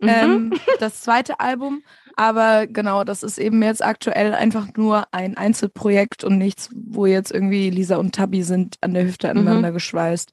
Mhm. 0.01 0.09
ähm, 0.09 0.53
das 0.81 1.03
zweite 1.03 1.39
Album. 1.41 1.83
Aber 2.17 2.67
genau, 2.67 3.05
das 3.05 3.23
ist 3.23 3.39
eben 3.39 3.63
jetzt 3.63 3.85
aktuell 3.85 4.35
einfach 4.35 4.69
nur 4.77 5.07
ein 5.13 5.37
Einzelprojekt 5.37 6.25
und 6.25 6.39
nichts, 6.39 6.71
wo 6.75 7.07
jetzt 7.07 7.31
irgendwie 7.31 7.71
Lisa 7.71 7.97
und 7.97 8.15
Tabi 8.15 8.43
sind 8.43 8.77
an 8.81 8.95
der 8.95 9.05
Hüfte 9.05 9.33
Mhm. 9.33 9.39
aneinander 9.41 9.73
geschweißt. 9.73 10.33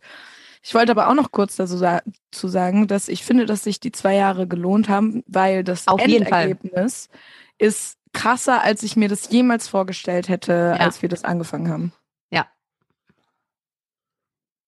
Ich 0.64 0.74
wollte 0.76 0.92
aber 0.92 1.10
auch 1.10 1.16
noch 1.16 1.32
kurz 1.32 1.56
dazu 1.56 1.76
sa 1.78 2.02
zu 2.32 2.48
sagen, 2.48 2.88
dass 2.88 3.08
ich 3.08 3.24
finde, 3.24 3.46
dass 3.46 3.64
sich 3.64 3.80
die 3.80 3.92
zwei 3.92 4.16
Jahre 4.16 4.48
gelohnt 4.48 4.90
haben, 4.90 5.24
weil 5.28 5.64
das 5.64 5.88
Auf. 5.88 6.00
Endergebnis 6.02 7.10
ist 7.58 7.98
krasser, 8.14 8.62
als 8.62 8.84
ich 8.84 8.96
mir 8.96 9.10
das 9.10 9.30
jemals 9.32 9.68
vorgestellt 9.68 10.30
hätte, 10.30 10.76
Ja. 10.78 10.86
als 10.86 11.02
wir 11.02 11.10
das 11.10 11.24
angefangen 11.24 11.70
haben. 11.70 11.94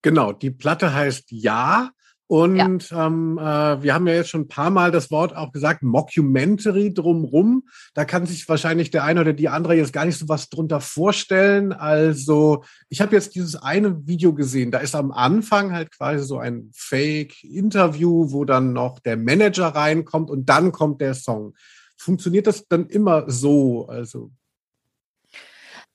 Genau, 0.06 0.34
die 0.34 0.51
Platte 0.51 0.93
heißt 0.93 1.32
Ja. 1.32 1.91
Und 2.34 2.89
Ähm, 2.91 3.38
äh, 3.38 3.84
wir 3.84 3.93
haben 3.93 4.08
ja 4.08 4.15
jetzt 4.15 4.30
schon 4.30 4.41
ein 4.41 4.48
paar 4.48 4.72
Mal 4.72 4.89
das 4.89 5.12
Wort 5.12 5.36
auch 5.36 5.52
gesagt, 5.52 5.84
Mockumentary 5.84 6.91
drumrum. 6.91 7.67
Da 7.93 8.06
kann 8.06 8.26
sich 8.26 8.50
wahrscheinlich 8.50 8.89
der 8.89 9.04
eine 9.04 9.22
oder 9.22 9.34
die 9.34 9.50
andere 9.50 9.76
jetzt 9.76 9.93
gar 9.93 10.06
nicht 10.06 10.17
so 10.17 10.28
was 10.28 10.50
drunter 10.50 10.82
vorstellen. 10.82 11.74
Also 11.74 12.63
ich 12.89 13.02
habe 13.02 13.15
jetzt 13.15 13.36
dieses 13.36 13.56
eine 13.56 14.08
Video 14.08 14.34
gesehen. 14.34 14.72
Da 14.72 14.80
ist 14.80 14.96
am 14.96 15.12
Anfang 15.12 15.74
halt 15.74 15.91
quasi 15.91 16.26
so 16.26 16.39
ein 16.39 16.72
Fake-Interview, 16.74 18.32
wo 18.32 18.46
dann 18.46 18.74
noch 18.74 18.98
der 18.98 19.15
Manager 19.15 19.67
reinkommt 19.67 20.32
und 20.32 20.50
dann 20.50 20.72
kommt 20.72 21.02
der 21.02 21.13
Song. 21.13 21.54
Funktioniert 21.98 22.48
das 22.48 22.67
dann 22.67 22.88
immer 22.88 23.30
so? 23.30 23.86
Also 23.86 24.32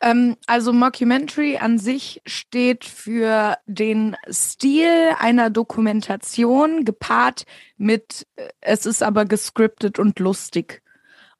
Ähm, 0.00 0.37
also 0.46 0.72
Mockumentary 0.72 1.56
an 1.58 1.78
sich 1.78 2.22
steht 2.26 2.84
für 2.84 3.56
den 3.66 4.16
Stil 4.30 5.14
einer 5.18 5.50
Dokumentation 5.50 6.84
gepaart 6.84 7.44
mit, 7.76 8.26
äh, 8.37 8.48
es 8.61 8.87
ist 8.87 9.02
aber 9.02 9.24
gescriptet 9.24 9.98
und 9.98 10.18
lustig. 10.18 10.82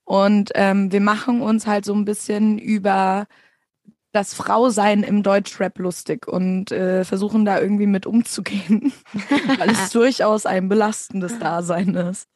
Und 0.05 0.51
ähm, 0.55 0.91
wir 0.91 1.01
machen 1.01 1.43
uns 1.43 1.67
halt 1.67 1.85
so 1.85 1.95
ein 1.95 2.05
bisschen 2.05 2.59
über 2.59 3.27
das 4.13 4.35
Frausein 4.35 5.03
im 5.03 5.23
Deutschrap 5.23 5.79
lustig 5.79 6.27
und 6.27 6.73
äh, 6.73 7.05
versuchen 7.05 7.45
da 7.45 7.61
irgendwie 7.61 7.87
mit 7.87 8.07
umzugehen, 8.07 8.93
weil 9.59 9.71
es 9.71 9.91
durchaus 9.93 10.47
ein 10.47 10.69
belastendes 10.69 11.39
Dasein 11.39 11.95
ist. 11.95 12.29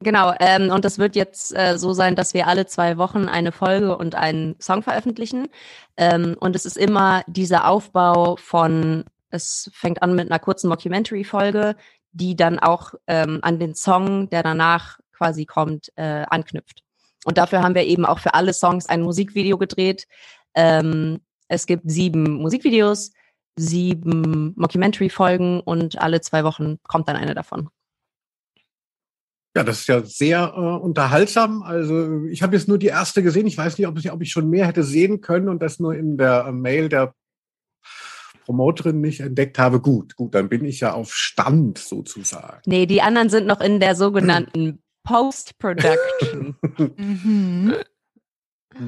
Genau, 0.00 0.32
ähm, 0.38 0.70
und 0.70 0.84
das 0.84 0.98
wird 0.98 1.16
jetzt 1.16 1.56
äh, 1.56 1.76
so 1.76 1.92
sein, 1.92 2.14
dass 2.14 2.32
wir 2.32 2.46
alle 2.46 2.66
zwei 2.66 2.98
Wochen 2.98 3.28
eine 3.28 3.50
Folge 3.50 3.96
und 3.96 4.14
einen 4.14 4.54
Song 4.60 4.82
veröffentlichen. 4.82 5.48
Ähm, 5.96 6.36
und 6.38 6.54
es 6.54 6.64
ist 6.64 6.76
immer 6.76 7.24
dieser 7.26 7.68
Aufbau 7.68 8.36
von, 8.36 9.04
es 9.30 9.68
fängt 9.74 10.00
an 10.02 10.14
mit 10.14 10.30
einer 10.30 10.38
kurzen 10.38 10.68
Mockumentary-Folge, 10.68 11.74
die 12.12 12.36
dann 12.36 12.60
auch 12.60 12.94
ähm, 13.08 13.40
an 13.42 13.58
den 13.58 13.74
Song, 13.74 14.30
der 14.30 14.44
danach 14.44 15.00
quasi 15.12 15.46
kommt, 15.46 15.90
äh, 15.96 16.24
anknüpft. 16.30 16.84
Und 17.24 17.36
dafür 17.36 17.62
haben 17.62 17.74
wir 17.74 17.84
eben 17.84 18.06
auch 18.06 18.20
für 18.20 18.34
alle 18.34 18.52
Songs 18.52 18.88
ein 18.88 19.02
Musikvideo 19.02 19.58
gedreht. 19.58 20.06
Ähm, 20.54 21.20
es 21.48 21.66
gibt 21.66 21.90
sieben 21.90 22.34
Musikvideos, 22.34 23.10
sieben 23.56 24.54
Mockumentary-Folgen 24.56 25.60
und 25.60 25.98
alle 25.98 26.20
zwei 26.20 26.44
Wochen 26.44 26.78
kommt 26.84 27.08
dann 27.08 27.16
eine 27.16 27.34
davon. 27.34 27.68
Ja, 29.56 29.64
das 29.64 29.80
ist 29.80 29.88
ja 29.88 30.04
sehr 30.04 30.52
äh, 30.54 30.60
unterhaltsam. 30.60 31.62
Also 31.62 32.24
ich 32.26 32.42
habe 32.42 32.56
jetzt 32.56 32.68
nur 32.68 32.78
die 32.78 32.86
erste 32.86 33.22
gesehen. 33.22 33.46
Ich 33.46 33.58
weiß 33.58 33.78
nicht, 33.78 33.88
ob 33.88 33.98
ich, 33.98 34.12
ob 34.12 34.22
ich 34.22 34.30
schon 34.30 34.50
mehr 34.50 34.66
hätte 34.66 34.84
sehen 34.84 35.20
können 35.20 35.48
und 35.48 35.62
das 35.62 35.80
nur 35.80 35.94
in 35.94 36.16
der 36.16 36.46
äh, 36.48 36.52
Mail 36.52 36.88
der 36.88 37.14
Promoterin 38.44 39.00
nicht 39.00 39.20
entdeckt 39.20 39.58
habe. 39.58 39.80
Gut, 39.80 40.16
gut, 40.16 40.34
dann 40.34 40.48
bin 40.48 40.64
ich 40.64 40.80
ja 40.80 40.92
auf 40.92 41.12
Stand 41.12 41.78
sozusagen. 41.78 42.62
Nee, 42.66 42.86
die 42.86 43.02
anderen 43.02 43.30
sind 43.30 43.46
noch 43.46 43.60
in 43.60 43.80
der 43.80 43.94
sogenannten 43.94 44.82
Post-Production. 45.04 46.56
Mhm. 46.96 47.74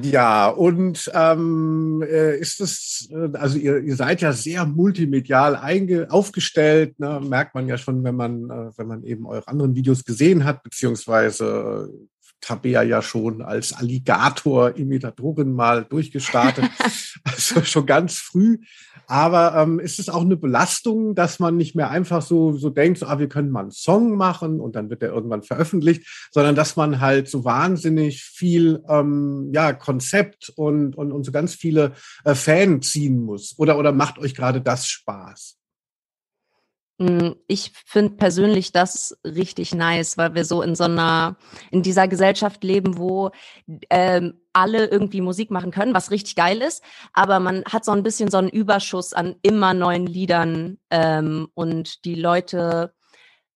Ja, 0.03 0.47
und 0.47 1.11
ähm, 1.13 2.03
äh, 2.07 2.37
ist 2.37 2.61
es, 2.61 3.09
äh, 3.11 3.35
also 3.35 3.57
ihr, 3.57 3.79
ihr 3.79 3.95
seid 3.95 4.21
ja 4.21 4.31
sehr 4.31 4.65
multimedial 4.65 5.55
einge 5.55 6.09
aufgestellt, 6.09 6.99
ne? 6.99 7.19
merkt 7.19 7.55
man 7.55 7.67
ja 7.67 7.77
schon, 7.77 8.03
wenn 8.03 8.15
man, 8.15 8.49
äh, 8.49 8.71
wenn 8.77 8.87
man 8.87 9.03
eben 9.03 9.25
eure 9.25 9.47
anderen 9.47 9.75
Videos 9.75 10.05
gesehen 10.05 10.45
hat, 10.45 10.63
beziehungsweise 10.63 11.89
Tabea 12.41 12.83
ja 12.83 13.01
schon 13.01 13.41
als 13.41 13.73
Alligator-Imitatorin 13.73 15.51
mal 15.51 15.85
durchgestartet, 15.85 16.65
also 17.23 17.63
schon 17.63 17.85
ganz 17.85 18.15
früh. 18.15 18.59
Aber 19.11 19.57
ähm, 19.57 19.81
ist 19.81 19.99
es 19.99 20.07
auch 20.07 20.21
eine 20.21 20.37
Belastung, 20.37 21.15
dass 21.15 21.37
man 21.37 21.57
nicht 21.57 21.75
mehr 21.75 21.89
einfach 21.89 22.21
so, 22.21 22.53
so 22.53 22.69
denkt, 22.69 22.99
so, 22.99 23.07
ah, 23.07 23.19
wir 23.19 23.27
können 23.27 23.51
mal 23.51 23.63
einen 23.63 23.71
Song 23.71 24.15
machen 24.15 24.61
und 24.61 24.77
dann 24.77 24.89
wird 24.89 25.01
der 25.01 25.09
irgendwann 25.09 25.43
veröffentlicht, 25.43 26.29
sondern 26.31 26.55
dass 26.55 26.77
man 26.77 27.01
halt 27.01 27.27
so 27.27 27.43
wahnsinnig 27.43 28.23
viel 28.23 28.81
ähm, 28.87 29.51
ja, 29.53 29.73
Konzept 29.73 30.53
und, 30.55 30.95
und, 30.95 31.11
und 31.11 31.25
so 31.25 31.33
ganz 31.33 31.55
viele 31.55 31.91
äh, 32.23 32.35
Fan 32.35 32.81
ziehen 32.81 33.21
muss? 33.21 33.53
Oder, 33.57 33.77
oder 33.77 33.91
macht 33.91 34.17
euch 34.17 34.33
gerade 34.33 34.61
das 34.61 34.87
Spaß? 34.87 35.60
Mm, 37.01 37.33
Ich 37.47 37.71
finde 37.85 38.15
persönlich 38.15 38.71
das 38.71 39.17
richtig 39.25 39.73
nice, 39.73 40.17
weil 40.17 40.35
wir 40.35 40.45
so 40.45 40.61
in 40.61 40.75
so 40.75 40.83
einer, 40.83 41.35
in 41.71 41.81
dieser 41.81 42.07
Gesellschaft 42.07 42.63
leben, 42.63 42.97
wo 42.97 43.31
ähm, 43.89 44.35
alle 44.53 44.85
irgendwie 44.85 45.21
Musik 45.21 45.49
machen 45.49 45.71
können, 45.71 45.95
was 45.95 46.11
richtig 46.11 46.35
geil 46.35 46.61
ist, 46.61 46.83
aber 47.13 47.39
man 47.39 47.63
hat 47.65 47.85
so 47.85 47.91
ein 47.91 48.03
bisschen 48.03 48.29
so 48.29 48.37
einen 48.37 48.49
Überschuss 48.49 49.13
an 49.13 49.35
immer 49.41 49.73
neuen 49.73 50.05
Liedern 50.05 50.77
ähm, 50.91 51.47
und 51.55 52.05
die 52.05 52.15
Leute 52.15 52.93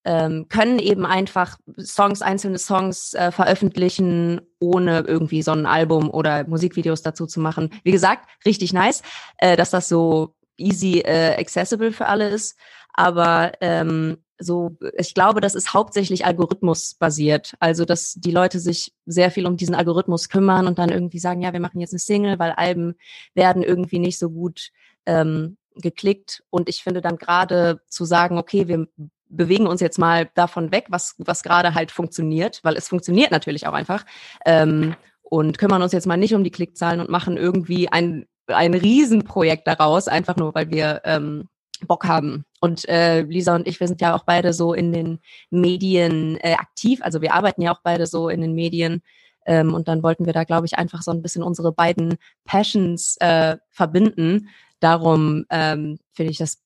ähm, 0.06 0.48
können 0.50 0.80
eben 0.80 1.06
einfach 1.06 1.58
Songs, 1.80 2.22
einzelne 2.24 2.58
Songs 2.58 3.14
äh, 3.14 3.32
veröffentlichen, 3.32 4.42
ohne 4.60 5.02
irgendwie 5.02 5.44
so 5.44 5.52
ein 5.52 5.68
Album 5.68 6.10
oder 6.10 6.48
Musikvideos 6.48 7.04
dazu 7.04 7.28
zu 7.28 7.40
machen. 7.40 7.72
Wie 7.84 7.92
gesagt, 7.92 8.28
richtig 8.46 8.74
nice, 8.74 9.04
äh, 9.38 9.56
dass 9.56 9.70
das 9.70 9.88
so 9.88 10.36
easy 10.58 11.00
äh, 11.00 11.36
accessible 11.38 11.92
für 11.92 12.08
alle 12.08 12.30
ist. 12.30 12.58
Aber 12.96 13.52
ähm, 13.62 14.18
so, 14.38 14.78
ich 14.98 15.14
glaube, 15.14 15.42
das 15.42 15.56
ist 15.56 15.74
hauptsächlich 15.74 16.26
algorithmusbasiert. 16.26 17.54
Also, 17.60 17.86
dass 17.86 18.14
die 18.14 18.32
Leute 18.32 18.60
sich 18.60 18.94
sehr 19.06 19.32
viel 19.32 19.46
um 19.46 19.58
diesen 19.58 19.76
Algorithmus 19.76 20.30
kümmern 20.30 20.68
und 20.68 20.78
dann 20.80 20.90
irgendwie 20.90 21.20
sagen, 21.20 21.42
ja, 21.42 21.54
wir 21.54 21.60
machen 21.60 21.80
jetzt 21.80 21.94
eine 21.94 22.00
Single, 22.00 22.40
weil 22.40 22.52
Alben 22.52 22.96
werden 23.34 23.64
irgendwie 23.64 24.00
nicht 24.00 24.20
so 24.20 24.30
gut 24.30 24.72
ähm, 25.06 25.58
geklickt. 25.76 26.44
Und 26.50 26.70
ich 26.70 26.84
finde 26.84 27.02
dann 27.02 27.18
gerade 27.18 27.82
zu 27.88 28.06
sagen, 28.06 28.38
okay, 28.38 28.68
wir 28.68 28.88
bewegen 29.30 29.68
uns 29.68 29.82
jetzt 29.82 30.00
mal 30.00 30.30
davon 30.36 30.72
weg, 30.72 30.86
was, 30.90 31.16
was 31.18 31.44
gerade 31.44 31.74
halt 31.74 31.92
funktioniert, 31.92 32.60
weil 32.64 32.76
es 32.76 32.88
funktioniert 32.88 33.32
natürlich 33.32 33.68
auch 33.68 33.74
einfach. 33.74 34.06
Ähm, 34.46 34.96
und 35.22 35.58
kümmern 35.58 35.82
uns 35.82 35.92
jetzt 35.92 36.08
mal 36.08 36.18
nicht 36.18 36.36
um 36.36 36.44
die 36.44 36.52
Klickzahlen 36.52 37.00
und 37.00 37.10
machen 37.10 37.36
irgendwie 37.36 37.90
ein, 37.90 38.26
ein 38.48 38.74
Riesenprojekt 38.74 39.68
daraus, 39.68 40.08
einfach 40.08 40.36
nur, 40.36 40.54
weil 40.54 40.70
wir 40.70 41.02
ähm, 41.04 41.50
Bock 41.88 42.06
haben. 42.06 42.46
Und 42.66 42.90
äh, 42.90 43.22
Lisa 43.22 43.56
und 43.56 43.68
ich, 43.68 43.80
wir 43.80 43.88
sind 43.88 44.02
ja 44.02 44.16
auch 44.16 44.24
beide 44.24 44.52
so 44.52 44.74
in 44.74 44.92
den 44.92 45.20
Medien 45.52 46.38
äh, 46.38 46.54
aktiv. 46.54 47.00
Also 47.04 47.22
wir 47.22 47.36
arbeiten 47.36 47.62
ja 47.62 47.72
auch 47.72 47.82
beide 47.84 48.08
so 48.08 48.28
in 48.28 48.42
den 48.42 48.56
Medien. 48.56 49.04
Ähm, 49.46 49.76
und 49.76 49.88
dann 49.88 50.02
wollten 50.02 50.26
wir 50.26 50.34
da, 50.34 50.46
glaube 50.46 50.66
ich, 50.66 50.76
einfach 50.76 51.04
so 51.04 51.12
ein 51.12 51.22
bisschen 51.22 51.44
unsere 51.44 51.72
beiden 51.72 52.18
Passions 52.44 53.18
äh, 53.20 53.58
verbinden. 53.70 54.50
Darum 54.80 55.46
ähm, 55.52 56.00
finde 56.14 56.32
ich 56.32 56.40
das 56.40 56.64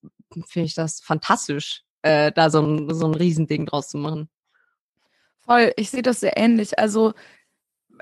ich 0.55 0.73
das 0.73 1.01
fantastisch, 1.01 1.83
äh, 2.01 2.31
da 2.31 2.49
so 2.49 2.61
ein, 2.61 2.93
so 2.93 3.05
ein 3.05 3.13
Riesending 3.13 3.65
draus 3.65 3.89
zu 3.89 3.97
machen. 3.97 4.29
Voll, 5.39 5.73
ich 5.75 5.89
sehe 5.89 6.01
das 6.01 6.21
sehr 6.21 6.37
ähnlich. 6.37 6.79
Also 6.79 7.13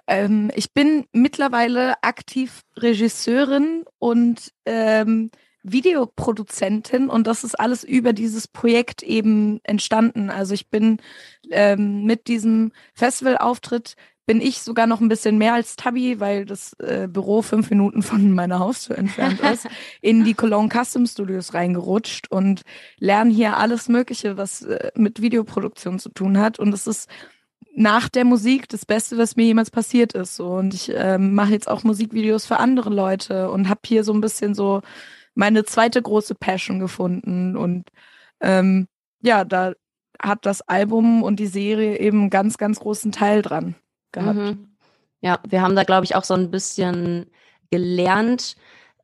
ähm, 0.05 0.51
ich 0.53 0.71
bin 0.71 1.07
mittlerweile 1.13 2.03
aktiv 2.03 2.61
Regisseurin 2.75 3.85
und 3.97 4.53
ähm, 4.65 5.31
Videoproduzentin 5.71 7.09
und 7.09 7.27
das 7.27 7.43
ist 7.43 7.59
alles 7.59 7.83
über 7.83 8.13
dieses 8.13 8.47
Projekt 8.47 9.03
eben 9.03 9.59
entstanden. 9.63 10.29
Also 10.29 10.53
ich 10.53 10.69
bin 10.69 10.97
ähm, 11.51 12.03
mit 12.03 12.27
diesem 12.27 12.71
Festivalauftritt 12.93 13.95
bin 14.27 14.41
ich 14.41 14.61
sogar 14.61 14.87
noch 14.87 14.99
ein 14.99 15.07
bisschen 15.07 15.37
mehr 15.37 15.53
als 15.53 15.77
Tabi, 15.77 16.19
weil 16.19 16.45
das 16.45 16.73
äh, 16.79 17.07
Büro 17.09 17.41
fünf 17.41 17.69
Minuten 17.69 18.01
von 18.03 18.33
meiner 18.33 18.59
Haustür 18.59 18.97
entfernt 18.97 19.39
ist, 19.39 19.67
in 20.01 20.25
die 20.25 20.33
Cologne 20.33 20.69
Custom 20.69 21.07
Studios 21.07 21.53
reingerutscht 21.53 22.29
und 22.29 22.63
lerne 22.99 23.33
hier 23.33 23.55
alles 23.55 23.87
Mögliche, 23.87 24.35
was 24.35 24.63
äh, 24.63 24.91
mit 24.95 25.21
Videoproduktion 25.21 25.97
zu 25.97 26.09
tun 26.09 26.37
hat. 26.37 26.59
Und 26.59 26.73
es 26.73 26.87
ist 26.87 27.09
nach 27.73 28.09
der 28.09 28.25
Musik 28.25 28.67
das 28.67 28.85
Beste, 28.85 29.17
was 29.17 29.37
mir 29.37 29.45
jemals 29.45 29.71
passiert 29.71 30.13
ist. 30.13 30.35
So. 30.35 30.47
Und 30.47 30.73
ich 30.73 30.91
ähm, 30.93 31.33
mache 31.33 31.53
jetzt 31.53 31.69
auch 31.69 31.85
Musikvideos 31.85 32.45
für 32.45 32.57
andere 32.57 32.89
Leute 32.89 33.49
und 33.49 33.69
habe 33.69 33.81
hier 33.85 34.03
so 34.03 34.13
ein 34.13 34.21
bisschen 34.21 34.55
so 34.55 34.81
meine 35.37 35.63
zweite 35.63 36.01
große 36.01 36.35
Passion 36.35 36.79
gefunden. 36.79 37.55
Und 37.55 37.89
ähm, 38.41 38.87
ja, 39.21 39.45
da 39.45 39.73
hat 40.19 40.45
das 40.45 40.61
Album 40.61 41.23
und 41.23 41.39
die 41.39 41.47
Serie 41.47 41.99
eben 41.99 42.21
einen 42.21 42.29
ganz, 42.29 42.57
ganz 42.57 42.79
großen 42.79 43.11
Teil 43.11 43.43
dran 43.43 43.75
gehabt. 44.11 44.37
Mhm. 44.37 44.75
Ja, 45.21 45.39
wir 45.47 45.61
haben 45.61 45.75
da, 45.75 45.83
glaube 45.83 46.05
ich, 46.05 46.15
auch 46.15 46.23
so 46.23 46.33
ein 46.33 46.49
bisschen 46.49 47.27
gelernt, 47.69 48.55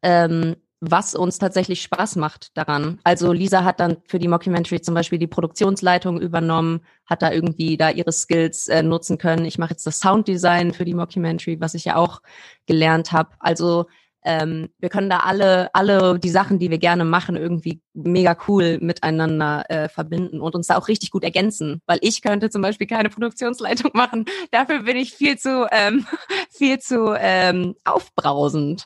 ähm, 0.01 0.55
was 0.79 1.15
uns 1.15 1.37
tatsächlich 1.37 1.81
Spaß 1.83 2.17
macht 2.17 2.57
daran. 2.57 2.99
Also 3.03 3.31
Lisa 3.31 3.63
hat 3.63 3.79
dann 3.79 3.97
für 4.07 4.19
die 4.19 4.27
Mockumentary 4.27 4.81
zum 4.81 4.95
Beispiel 4.95 5.19
die 5.19 5.27
Produktionsleitung 5.27 6.19
übernommen, 6.19 6.81
hat 7.05 7.21
da 7.21 7.31
irgendwie 7.31 7.77
da 7.77 7.89
ihre 7.89 8.11
Skills 8.11 8.67
äh, 8.67 8.83
nutzen 8.83 9.17
können. 9.17 9.45
Ich 9.45 9.57
mache 9.57 9.71
jetzt 9.71 9.85
das 9.85 9.99
Sounddesign 9.99 10.73
für 10.73 10.83
die 10.83 10.93
Mockumentary, 10.93 11.61
was 11.61 11.73
ich 11.73 11.85
ja 11.85 11.95
auch 11.95 12.21
gelernt 12.65 13.11
habe. 13.11 13.29
Also 13.39 13.85
ähm, 14.25 14.69
wir 14.79 14.89
können 14.89 15.09
da 15.09 15.19
alle, 15.19 15.73
alle 15.73 16.19
die 16.19 16.29
Sachen, 16.29 16.59
die 16.59 16.69
wir 16.69 16.77
gerne 16.77 17.05
machen, 17.05 17.35
irgendwie 17.35 17.81
mega 17.93 18.37
cool 18.47 18.79
miteinander 18.81 19.65
äh, 19.69 19.89
verbinden 19.89 20.39
und 20.39 20.55
uns 20.55 20.67
da 20.67 20.77
auch 20.77 20.87
richtig 20.87 21.11
gut 21.11 21.23
ergänzen. 21.23 21.81
Weil 21.85 21.99
ich 22.01 22.21
könnte 22.21 22.49
zum 22.49 22.61
Beispiel 22.61 22.87
keine 22.87 23.09
Produktionsleitung 23.09 23.91
machen. 23.93 24.25
Dafür 24.51 24.83
bin 24.83 24.97
ich 24.97 25.13
viel 25.13 25.37
zu, 25.37 25.67
ähm, 25.71 26.05
viel 26.49 26.79
zu 26.79 27.15
ähm, 27.17 27.75
aufbrausend. 27.83 28.85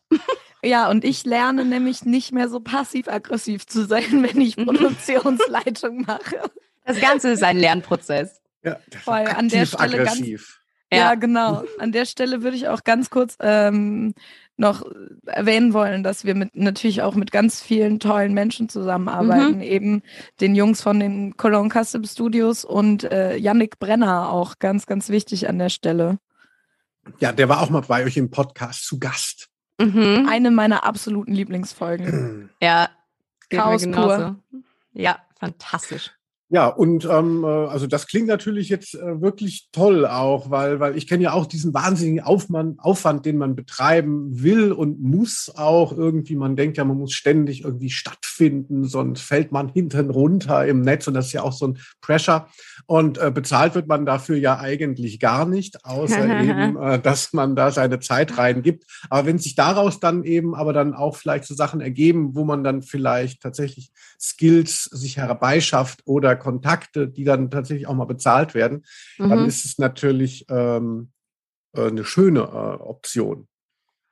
Ja, 0.63 0.89
und 0.89 1.05
ich 1.05 1.23
lerne 1.25 1.65
nämlich 1.65 2.03
nicht 2.03 2.31
mehr 2.31 2.49
so 2.49 2.59
passiv-aggressiv 2.59 3.67
zu 3.67 3.85
sein, 3.85 4.23
wenn 4.23 4.41
ich 4.41 4.55
Produktionsleitung 4.55 6.01
mache. 6.01 6.51
Das 6.85 6.99
Ganze 6.99 7.31
ist 7.31 7.43
ein 7.43 7.57
Lernprozess. 7.57 8.41
Ja, 8.63 8.79
Voll, 9.03 9.25
an 9.27 9.49
der 9.49 9.65
Stelle 9.65 10.01
aggressiv. 10.01 10.59
Ganz, 10.89 11.01
ja. 11.01 11.09
ja, 11.09 11.15
genau. 11.15 11.63
An 11.79 11.91
der 11.91 12.05
Stelle 12.05 12.43
würde 12.43 12.57
ich 12.57 12.69
auch 12.69 12.83
ganz 12.83 13.09
kurz 13.09 13.37
ähm, 13.39 14.13
noch 14.57 14.83
erwähnen 15.25 15.73
wollen, 15.73 16.03
dass 16.03 16.25
wir 16.25 16.35
mit 16.35 16.55
natürlich 16.55 17.01
auch 17.01 17.15
mit 17.15 17.31
ganz 17.31 17.61
vielen 17.61 17.99
tollen 17.99 18.33
Menschen 18.33 18.69
zusammenarbeiten, 18.69 19.57
mhm. 19.57 19.61
eben 19.61 20.03
den 20.41 20.55
Jungs 20.55 20.81
von 20.81 20.99
den 20.99 21.37
Cologne 21.37 21.69
Custom 21.69 22.03
Studios 22.03 22.65
und 22.65 23.03
äh, 23.03 23.37
Yannick 23.37 23.79
Brenner 23.79 24.29
auch 24.29 24.59
ganz, 24.59 24.85
ganz 24.85 25.09
wichtig 25.09 25.47
an 25.47 25.59
der 25.59 25.69
Stelle. 25.69 26.19
Ja, 27.19 27.31
der 27.31 27.49
war 27.49 27.61
auch 27.61 27.69
mal 27.69 27.81
bei 27.81 28.03
euch 28.03 28.17
im 28.17 28.29
Podcast 28.29 28.85
zu 28.85 28.99
Gast. 28.99 29.49
Mhm. 29.79 30.27
Eine 30.29 30.51
meiner 30.51 30.83
absoluten 30.83 31.33
Lieblingsfolgen. 31.33 32.49
ja, 32.61 32.89
Chaos 33.49 33.89
pur. 33.89 34.37
Ja, 34.93 35.19
fantastisch. 35.39 36.16
Ja, 36.49 36.67
und 36.67 37.03
ähm, 37.03 37.43
äh, 37.43 37.47
also 37.47 37.87
das 37.87 38.07
klingt 38.07 38.27
natürlich 38.27 38.69
jetzt 38.69 38.95
äh, 38.95 39.21
wirklich 39.21 39.67
toll 39.73 40.05
auch, 40.05 40.49
weil, 40.49 40.79
weil 40.79 40.95
ich 40.97 41.05
kenne 41.05 41.23
ja 41.23 41.33
auch 41.33 41.45
diesen 41.45 41.73
wahnsinnigen 41.73 42.21
Aufwand, 42.21 42.79
Aufwand, 42.79 43.25
den 43.25 43.37
man 43.37 43.53
betreiben 43.53 44.41
will 44.41 44.71
und 44.71 45.01
muss 45.01 45.51
auch 45.53 45.91
irgendwie. 45.91 46.37
Man 46.37 46.55
denkt 46.55 46.77
ja, 46.77 46.85
man 46.85 46.97
muss 46.97 47.11
ständig 47.11 47.65
irgendwie 47.65 47.89
stattfinden, 47.89 48.85
sonst 48.85 49.21
fällt 49.21 49.51
man 49.51 49.67
hinten 49.67 50.09
runter 50.09 50.65
im 50.65 50.81
Netz 50.81 51.05
und 51.09 51.15
das 51.15 51.27
ist 51.27 51.33
ja 51.33 51.43
auch 51.43 51.51
so 51.51 51.67
ein 51.67 51.79
Pressure. 51.99 52.47
Und 52.85 53.17
äh, 53.17 53.29
bezahlt 53.29 53.75
wird 53.75 53.89
man 53.89 54.05
dafür 54.05 54.37
ja 54.37 54.57
eigentlich 54.57 55.19
gar 55.19 55.45
nicht, 55.45 55.83
außer 55.83 56.41
eben, 56.43 56.77
äh, 56.77 56.97
dass 56.97 57.33
man 57.33 57.57
da 57.57 57.71
seine 57.71 57.99
Zeit 57.99 58.37
reingibt. 58.37 58.85
Aber 59.09 59.27
wenn 59.27 59.37
sich 59.37 59.55
daraus 59.55 59.99
dann 59.99 60.23
eben 60.23 60.55
aber 60.55 60.71
dann 60.71 60.93
auch 60.93 61.17
vielleicht 61.17 61.43
so 61.43 61.55
Sachen 61.55 61.81
ergeben, 61.81 62.35
wo 62.35 62.45
man 62.45 62.63
dann 62.63 62.83
vielleicht 62.83 63.41
tatsächlich 63.41 63.91
Skills 64.17 64.85
sich 64.85 65.17
herbeischafft 65.17 66.03
oder 66.05 66.36
Kontakte, 66.37 67.07
die 67.07 67.23
dann 67.23 67.51
tatsächlich 67.51 67.87
auch 67.87 67.95
mal 67.95 68.05
bezahlt 68.05 68.53
werden, 68.53 68.85
mhm. 69.17 69.29
dann 69.29 69.45
ist 69.45 69.65
es 69.65 69.77
natürlich 69.77 70.45
ähm, 70.49 71.11
äh, 71.73 71.87
eine 71.87 72.03
schöne 72.03 72.41
äh, 72.41 72.81
Option. 72.81 73.47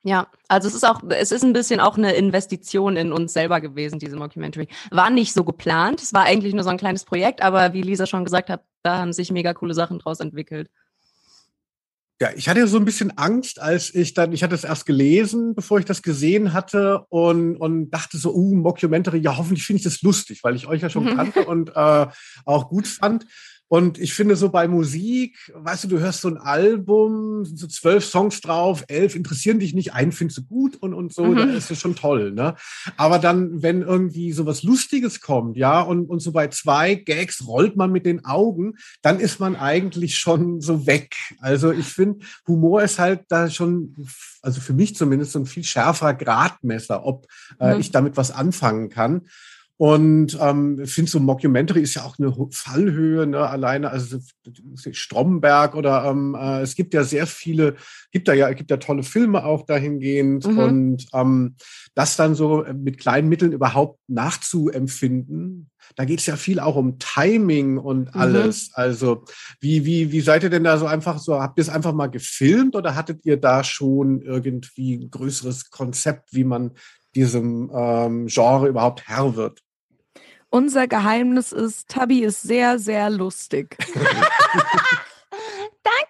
Ja, 0.04 0.28
also 0.48 0.68
es 0.68 0.76
ist 0.76 0.84
auch, 0.84 1.02
es 1.10 1.32
ist 1.32 1.44
ein 1.44 1.54
bisschen 1.54 1.80
auch 1.80 1.98
eine 1.98 2.14
Investition 2.14 2.96
in 2.96 3.12
uns 3.12 3.34
selber 3.34 3.60
gewesen, 3.60 3.98
diese 3.98 4.16
Mockumentary. 4.16 4.68
War 4.92 5.10
nicht 5.10 5.34
so 5.34 5.44
geplant, 5.44 6.00
es 6.00 6.14
war 6.14 6.26
eigentlich 6.26 6.54
nur 6.54 6.64
so 6.64 6.70
ein 6.70 6.78
kleines 6.78 7.06
Projekt, 7.06 7.42
aber 7.42 7.74
wie 7.74 7.82
Lisa 7.82 8.06
schon 8.06 8.24
gesagt 8.24 8.52
hat, 8.52 8.64
da 8.84 9.00
haben 9.00 9.14
sich 9.14 9.32
mega 9.32 9.56
coole 9.56 9.74
Sachen 9.74 9.98
draus 9.98 10.20
entwickelt. 10.20 10.70
Ja, 12.22 12.30
ich 12.34 12.48
hatte 12.48 12.66
so 12.68 12.78
ein 12.78 12.86
bisschen 12.86 13.18
Angst, 13.18 13.62
als 13.62 13.94
ich 13.94 14.14
dann, 14.14 14.32
ich 14.32 14.42
hatte 14.42 14.56
es 14.56 14.64
erst 14.64 14.86
gelesen, 14.86 15.54
bevor 15.54 15.80
ich 15.80 15.86
das 15.86 16.02
gesehen 16.02 16.54
hatte 16.54 17.04
und, 17.10 17.58
und 17.58 17.90
dachte 17.90 18.18
so, 18.18 18.34
uh, 18.34 18.56
Mockumentary, 18.56 19.18
ja, 19.18 19.36
hoffentlich 19.36 19.66
finde 19.66 19.80
ich 19.80 19.84
das 19.84 20.02
lustig, 20.02 20.42
weil 20.42 20.56
ich 20.56 20.66
euch 20.66 20.82
ja 20.82 20.90
schon 20.90 21.14
kannte 21.18 21.44
und 21.46 21.72
äh, 21.76 22.08
auch 22.46 22.70
gut 22.70 22.88
fand. 22.88 23.26
Und 23.68 23.98
ich 23.98 24.14
finde 24.14 24.36
so 24.36 24.50
bei 24.50 24.68
Musik, 24.68 25.52
weißt 25.54 25.86
du, 25.86 25.88
du 25.88 26.00
hörst 26.00 26.22
so 26.22 26.28
ein 26.28 26.38
Album, 26.38 27.46
so 27.46 27.66
zwölf 27.66 28.06
Songs 28.06 28.42
drauf, 28.42 28.84
elf 28.88 29.16
interessieren 29.16 29.58
dich 29.58 29.74
nicht, 29.74 29.94
einen 29.94 30.12
findest 30.12 30.38
du 30.38 30.44
gut 30.44 30.76
und, 30.76 30.94
und 30.94 31.14
so, 31.14 31.26
mhm. 31.26 31.36
da 31.36 31.44
ist 31.46 31.72
es 31.72 31.80
schon 31.80 31.96
toll, 31.96 32.32
ne? 32.32 32.56
Aber 32.96 33.18
dann, 33.18 33.64
wenn 33.64 33.82
irgendwie 33.82 34.34
so 34.34 34.46
was 34.46 34.62
Lustiges 34.62 35.20
kommt, 35.20 35.58
ja, 35.58 35.82
und, 35.82 36.06
und 36.06 36.20
so 36.20 36.32
bei 36.32 36.48
zwei 36.50 36.94
Gags 36.94 37.48
rollt 37.48 37.76
man 37.76 37.92
mit 37.92 38.06
den 38.06 38.24
Augen, 38.24 38.76
dann 39.02 39.20
ist 39.20 39.40
man 39.40 39.56
eigentlich 39.56 40.18
schon 40.18 40.62
so 40.62 40.86
weg. 40.86 41.16
Also 41.40 41.72
ich 41.72 41.88
finde, 41.88 42.24
Humor 42.48 42.84
ist 42.84 43.00
halt 43.00 43.24
da 43.30 43.50
schon, 43.50 43.96
also 44.44 44.62
für 44.62 44.74
mich 44.74 44.96
zumindest 44.96 45.32
so 45.32 45.40
ein 45.40 45.48
viel 45.48 45.64
schärferer 45.64 46.14
Gradmesser, 46.14 47.04
ob 47.04 47.26
äh, 47.60 47.74
mhm. 47.74 47.80
ich 47.80 47.92
damit 47.92 48.16
was 48.16 48.30
anfangen 48.30 48.90
kann. 48.90 49.24
Und 49.78 50.38
ähm, 50.40 50.80
ich 50.82 50.94
finde, 50.94 51.12
so 51.12 51.20
Mockumentary 51.20 51.82
ist 51.82 51.96
ja 51.96 52.04
auch 52.04 52.18
eine 52.18 52.34
Fallhöhe, 52.52 53.28
ne, 53.28 53.40
alleine, 53.40 53.90
also 53.90 54.20
Stromberg 54.92 55.76
oder 55.76 56.06
ähm, 56.06 56.34
äh, 56.40 56.62
es 56.62 56.76
gibt 56.76 56.94
ja 56.94 57.04
sehr 57.04 57.28
viele, 57.28 57.76
gibt 58.12 58.30
da 58.30 58.34
ja, 58.34 58.54
gibt 58.54 58.72
ja 58.72 58.78
tolle 58.78 59.04
Filme 59.04 59.44
auch 59.44 59.66
dahingehend 59.66 60.48
mhm. 60.48 60.58
und 60.58 61.06
ähm, 61.14 61.56
das 61.94 62.16
dann 62.16 62.36
so 62.36 62.64
mit 62.74 63.00
kleinen 63.00 63.28
Mitteln 63.28 63.52
überhaupt 63.52 64.00
nachzuempfinden. 64.08 65.70
Da 65.98 66.06
geht 66.06 66.20
es 66.20 66.26
ja 66.26 66.38
viel 66.38 66.62
auch 66.62 66.78
um 66.78 66.98
Timing 66.98 67.78
und 67.78 68.16
mhm. 68.16 68.22
alles. 68.22 68.70
Mhm. 68.70 68.74
Also, 68.76 69.26
wie, 69.60 69.86
wie, 69.86 70.12
wie 70.12 70.22
seid 70.22 70.44
ihr 70.44 70.50
denn 70.50 70.64
da 70.64 70.78
so 70.78 70.86
einfach 70.86 71.20
so? 71.20 71.42
Habt 71.42 71.60
ihr 71.60 71.64
es 71.64 71.70
einfach 71.70 71.94
mal 71.94 72.08
gefilmt 72.08 72.78
oder 72.78 72.96
hattet 72.96 73.26
ihr 73.26 73.38
da 73.38 73.64
schon 73.64 74.22
irgendwie 74.22 74.96
ein 74.96 75.12
größeres 75.12 75.70
Konzept, 75.70 76.34
wie 76.34 76.46
man 76.46 76.72
diesem 77.16 77.72
ähm, 77.74 78.28
Genre 78.28 78.68
überhaupt 78.68 79.08
Herr 79.08 79.36
wird? 79.36 79.62
Unser 80.50 80.88
Geheimnis 80.88 81.52
ist, 81.52 81.90
Tabi 81.90 82.24
ist 82.24 82.42
sehr, 82.42 82.80
sehr 82.80 83.10
lustig. 83.10 83.78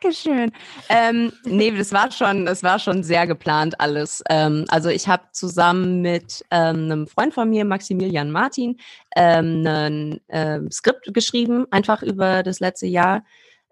Dankeschön. 0.01 0.51
Ähm, 0.87 1.33
nee, 1.45 1.71
das 1.71 1.91
war 1.91 2.11
schon, 2.11 2.47
es 2.47 2.63
war 2.63 2.79
schon 2.79 3.03
sehr 3.03 3.27
geplant 3.27 3.79
alles. 3.79 4.23
Ähm, 4.29 4.65
also 4.69 4.89
ich 4.89 5.07
habe 5.07 5.23
zusammen 5.31 6.01
mit 6.01 6.45
ähm, 6.51 6.85
einem 6.85 7.07
Freund 7.07 7.33
von 7.33 7.49
mir, 7.49 7.65
Maximilian 7.65 8.31
Martin, 8.31 8.77
ähm, 9.15 9.65
ein 9.65 10.21
ähm, 10.29 10.71
Skript 10.71 11.13
geschrieben, 11.13 11.65
einfach 11.71 12.03
über 12.03 12.43
das 12.43 12.59
letzte 12.59 12.87
Jahr. 12.87 13.23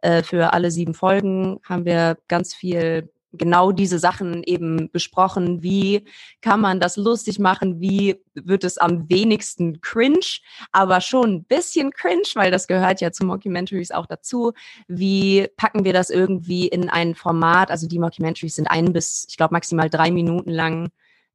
Äh, 0.01 0.23
für 0.23 0.51
alle 0.51 0.71
sieben 0.71 0.93
Folgen 0.93 1.59
haben 1.63 1.86
wir 1.86 2.17
ganz 2.27 2.53
viel 2.53 3.12
genau 3.34 3.71
diese 3.71 3.99
Sachen 3.99 4.43
eben 4.43 4.89
besprochen. 4.91 5.63
Wie 5.63 6.05
kann 6.41 6.61
man 6.61 6.79
das 6.79 6.97
lustig 6.97 7.39
machen? 7.39 7.81
Wie 7.81 8.21
wird 8.36 8.63
es 8.63 8.77
am 8.77 9.09
wenigsten 9.09 9.81
cringe, 9.81 10.39
aber 10.71 11.01
schon 11.01 11.34
ein 11.34 11.43
bisschen 11.43 11.91
cringe, 11.91 12.27
weil 12.36 12.51
das 12.51 12.67
gehört 12.67 13.01
ja 13.01 13.11
zu 13.11 13.25
Mockumentaries 13.25 13.91
auch 13.91 14.05
dazu. 14.05 14.53
Wie 14.88 15.47
packen 15.57 15.84
wir 15.84 15.93
das 15.93 16.09
irgendwie 16.09 16.67
in 16.67 16.89
ein 16.89 17.15
Format? 17.15 17.71
Also 17.71 17.88
die 17.88 17.99
Mockumentaries 17.99 18.55
sind 18.55 18.67
ein 18.67 18.93
bis, 18.93 19.25
ich 19.29 19.38
glaube, 19.38 19.53
maximal 19.53 19.89
drei 19.89 20.11
Minuten 20.11 20.51
lang. 20.51 20.89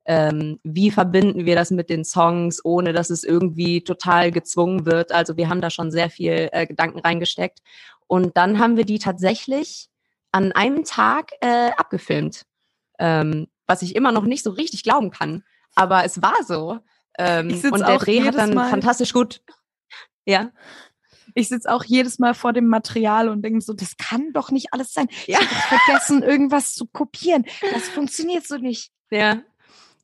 Ähm, 0.06 0.58
wie 0.62 0.90
verbinden 0.90 1.44
wir 1.44 1.54
das 1.54 1.70
mit 1.70 1.90
den 1.90 2.04
Songs, 2.04 2.64
ohne 2.64 2.94
dass 2.94 3.10
es 3.10 3.24
irgendwie 3.24 3.82
total 3.82 4.30
gezwungen 4.30 4.86
wird? 4.86 5.12
Also 5.12 5.36
wir 5.36 5.50
haben 5.50 5.60
da 5.60 5.68
schon 5.68 5.90
sehr 5.90 6.08
viel 6.08 6.48
äh, 6.52 6.66
Gedanken 6.66 7.00
reingesteckt. 7.00 7.58
Und 8.06 8.36
dann 8.36 8.58
haben 8.58 8.76
wir 8.78 8.86
die 8.86 8.98
tatsächlich 8.98 9.90
an 10.32 10.52
einem 10.52 10.84
Tag 10.84 11.32
äh, 11.40 11.70
abgefilmt. 11.76 12.44
Ähm, 12.98 13.48
was 13.66 13.82
ich 13.82 13.94
immer 13.94 14.12
noch 14.12 14.24
nicht 14.24 14.42
so 14.42 14.50
richtig 14.50 14.82
glauben 14.82 15.10
kann. 15.10 15.44
Aber 15.74 16.04
es 16.04 16.20
war 16.22 16.42
so. 16.44 16.80
Ähm, 17.18 17.48
und 17.70 17.86
der 17.86 17.98
Dreh 17.98 18.22
hat 18.22 18.36
dann 18.36 18.54
Mal 18.54 18.70
fantastisch 18.70 19.12
gut. 19.12 19.42
Ja. 20.24 20.50
Ich 21.34 21.48
sitze 21.48 21.72
auch 21.72 21.84
jedes 21.84 22.18
Mal 22.18 22.34
vor 22.34 22.52
dem 22.52 22.66
Material 22.66 23.28
und 23.28 23.42
denke 23.42 23.60
so, 23.60 23.72
das 23.74 23.96
kann 23.96 24.32
doch 24.32 24.50
nicht 24.50 24.72
alles 24.72 24.92
sein. 24.92 25.06
Ich 25.10 25.28
ja. 25.28 25.38
habe 25.38 25.46
vergessen, 25.46 26.22
irgendwas 26.22 26.74
zu 26.74 26.86
kopieren. 26.86 27.44
Das 27.72 27.88
funktioniert 27.88 28.46
so 28.46 28.56
nicht. 28.56 28.90
Ja. 29.10 29.42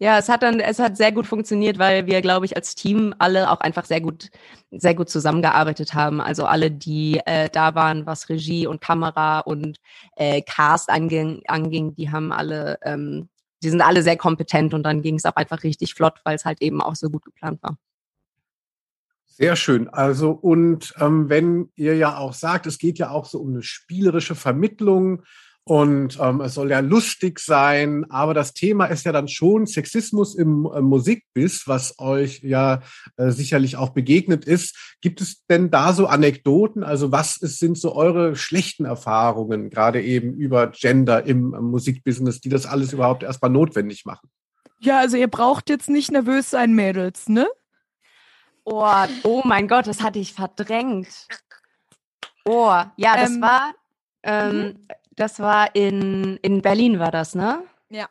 Ja, 0.00 0.18
es 0.18 0.28
hat 0.28 0.42
dann, 0.42 0.58
es 0.58 0.80
hat 0.80 0.96
sehr 0.96 1.12
gut 1.12 1.26
funktioniert, 1.26 1.78
weil 1.78 2.06
wir, 2.06 2.20
glaube 2.20 2.46
ich, 2.46 2.56
als 2.56 2.74
Team 2.74 3.14
alle 3.18 3.50
auch 3.50 3.60
einfach 3.60 3.84
sehr 3.84 4.00
gut, 4.00 4.30
sehr 4.72 4.94
gut 4.94 5.08
zusammengearbeitet 5.08 5.94
haben. 5.94 6.20
Also 6.20 6.46
alle, 6.46 6.70
die 6.70 7.20
äh, 7.26 7.48
da 7.48 7.74
waren, 7.74 8.04
was 8.04 8.28
Regie 8.28 8.66
und 8.66 8.80
Kamera 8.80 9.40
und 9.40 9.78
äh, 10.16 10.42
Cast 10.42 10.90
anging, 10.90 11.42
anging, 11.46 11.94
die 11.94 12.10
haben 12.10 12.32
alle, 12.32 12.78
ähm, 12.82 13.28
die 13.62 13.70
sind 13.70 13.82
alle 13.82 14.02
sehr 14.02 14.16
kompetent 14.16 14.74
und 14.74 14.82
dann 14.82 15.00
ging 15.00 15.14
es 15.14 15.24
auch 15.24 15.36
einfach 15.36 15.62
richtig 15.62 15.94
flott, 15.94 16.20
weil 16.24 16.34
es 16.34 16.44
halt 16.44 16.60
eben 16.60 16.82
auch 16.82 16.96
so 16.96 17.08
gut 17.08 17.24
geplant 17.24 17.62
war. 17.62 17.78
Sehr 19.36 19.56
schön. 19.56 19.88
Also, 19.88 20.30
und 20.30 20.94
ähm, 21.00 21.28
wenn 21.28 21.70
ihr 21.74 21.96
ja 21.96 22.18
auch 22.18 22.34
sagt, 22.34 22.66
es 22.66 22.78
geht 22.78 22.98
ja 22.98 23.10
auch 23.10 23.26
so 23.26 23.40
um 23.40 23.50
eine 23.50 23.62
spielerische 23.62 24.36
Vermittlung, 24.36 25.22
und 25.66 26.18
ähm, 26.20 26.42
es 26.42 26.54
soll 26.54 26.70
ja 26.70 26.80
lustig 26.80 27.40
sein, 27.40 28.04
aber 28.10 28.34
das 28.34 28.52
Thema 28.52 28.84
ist 28.84 29.06
ja 29.06 29.12
dann 29.12 29.28
schon 29.28 29.66
Sexismus 29.66 30.34
im 30.34 30.66
äh, 30.66 30.82
Musikbiss, 30.82 31.66
was 31.66 31.98
euch 31.98 32.42
ja 32.42 32.82
äh, 33.16 33.30
sicherlich 33.30 33.76
auch 33.76 33.90
begegnet 33.90 34.44
ist. 34.44 34.96
Gibt 35.00 35.22
es 35.22 35.46
denn 35.46 35.70
da 35.70 35.94
so 35.94 36.06
Anekdoten? 36.06 36.84
Also 36.84 37.12
was 37.12 37.38
ist, 37.38 37.60
sind 37.60 37.78
so 37.78 37.94
eure 37.94 38.36
schlechten 38.36 38.84
Erfahrungen, 38.84 39.70
gerade 39.70 40.02
eben 40.02 40.34
über 40.34 40.66
Gender 40.66 41.24
im 41.24 41.54
äh, 41.54 41.60
Musikbusiness, 41.60 42.42
die 42.42 42.50
das 42.50 42.66
alles 42.66 42.92
überhaupt 42.92 43.22
erstmal 43.22 43.50
notwendig 43.50 44.04
machen? 44.04 44.28
Ja, 44.80 44.98
also 44.98 45.16
ihr 45.16 45.28
braucht 45.28 45.70
jetzt 45.70 45.88
nicht 45.88 46.12
nervös 46.12 46.50
sein, 46.50 46.74
Mädels, 46.74 47.30
ne? 47.30 47.48
Oh, 48.64 48.86
oh 49.22 49.40
mein 49.46 49.66
Gott, 49.66 49.86
das 49.86 50.02
hatte 50.02 50.18
ich 50.18 50.34
verdrängt. 50.34 51.08
Oh, 52.44 52.82
ja, 52.96 53.16
das 53.16 53.30
ähm, 53.30 53.40
war. 53.40 53.74
Ähm, 54.22 54.56
mhm. 54.56 54.88
Das 55.16 55.40
war 55.40 55.74
in, 55.74 56.38
in 56.42 56.62
Berlin, 56.62 56.98
war 56.98 57.10
das, 57.10 57.34
ne? 57.34 57.62
Ja. 57.90 58.08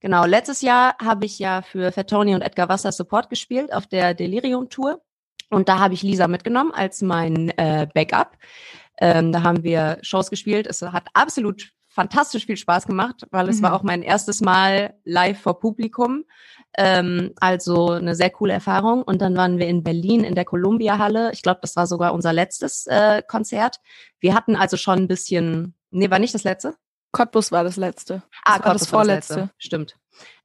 Genau, 0.00 0.26
letztes 0.26 0.60
Jahr 0.60 0.96
habe 1.02 1.24
ich 1.24 1.38
ja 1.38 1.62
für 1.62 1.90
Fettoni 1.90 2.34
und 2.34 2.42
Edgar 2.42 2.68
Wasser 2.68 2.92
Support 2.92 3.30
gespielt 3.30 3.72
auf 3.72 3.86
der 3.86 4.14
Delirium-Tour. 4.14 5.00
Und 5.50 5.68
da 5.68 5.78
habe 5.78 5.94
ich 5.94 6.02
Lisa 6.02 6.28
mitgenommen 6.28 6.72
als 6.72 7.00
mein 7.00 7.50
äh, 7.56 7.86
Backup. 7.94 8.36
Ähm, 8.98 9.32
da 9.32 9.42
haben 9.42 9.62
wir 9.62 9.98
Shows 10.02 10.30
gespielt. 10.30 10.66
Es 10.66 10.82
hat 10.82 11.06
absolut 11.14 11.72
fantastisch 11.88 12.46
viel 12.46 12.56
Spaß 12.56 12.86
gemacht, 12.86 13.24
weil 13.30 13.48
es 13.48 13.58
mhm. 13.58 13.62
war 13.62 13.74
auch 13.74 13.82
mein 13.82 14.02
erstes 14.02 14.40
Mal 14.40 14.94
live 15.04 15.40
vor 15.40 15.60
Publikum. 15.60 16.24
Ähm, 16.76 17.32
also 17.36 17.90
eine 17.92 18.16
sehr 18.16 18.30
coole 18.30 18.52
Erfahrung. 18.52 19.02
Und 19.02 19.22
dann 19.22 19.36
waren 19.36 19.58
wir 19.58 19.68
in 19.68 19.84
Berlin 19.84 20.24
in 20.24 20.34
der 20.34 20.44
Columbia 20.44 20.98
Halle. 20.98 21.30
Ich 21.32 21.42
glaube, 21.42 21.60
das 21.62 21.76
war 21.76 21.86
sogar 21.86 22.12
unser 22.12 22.32
letztes 22.32 22.86
äh, 22.88 23.22
Konzert. 23.26 23.76
Wir 24.18 24.34
hatten 24.34 24.56
also 24.56 24.76
schon 24.76 24.98
ein 24.98 25.08
bisschen 25.08 25.73
Nee, 25.94 26.10
war 26.10 26.18
nicht 26.18 26.34
das 26.34 26.44
letzte? 26.44 26.74
Cottbus 27.12 27.52
war 27.52 27.62
das 27.62 27.76
letzte. 27.76 28.24
Ah, 28.44 28.56
das 28.56 28.60
ah, 28.60 28.64
war 28.66 28.72
das 28.72 28.86
vorletzte. 28.88 29.36
War 29.36 29.42
das 29.42 29.50
Stimmt. 29.58 29.96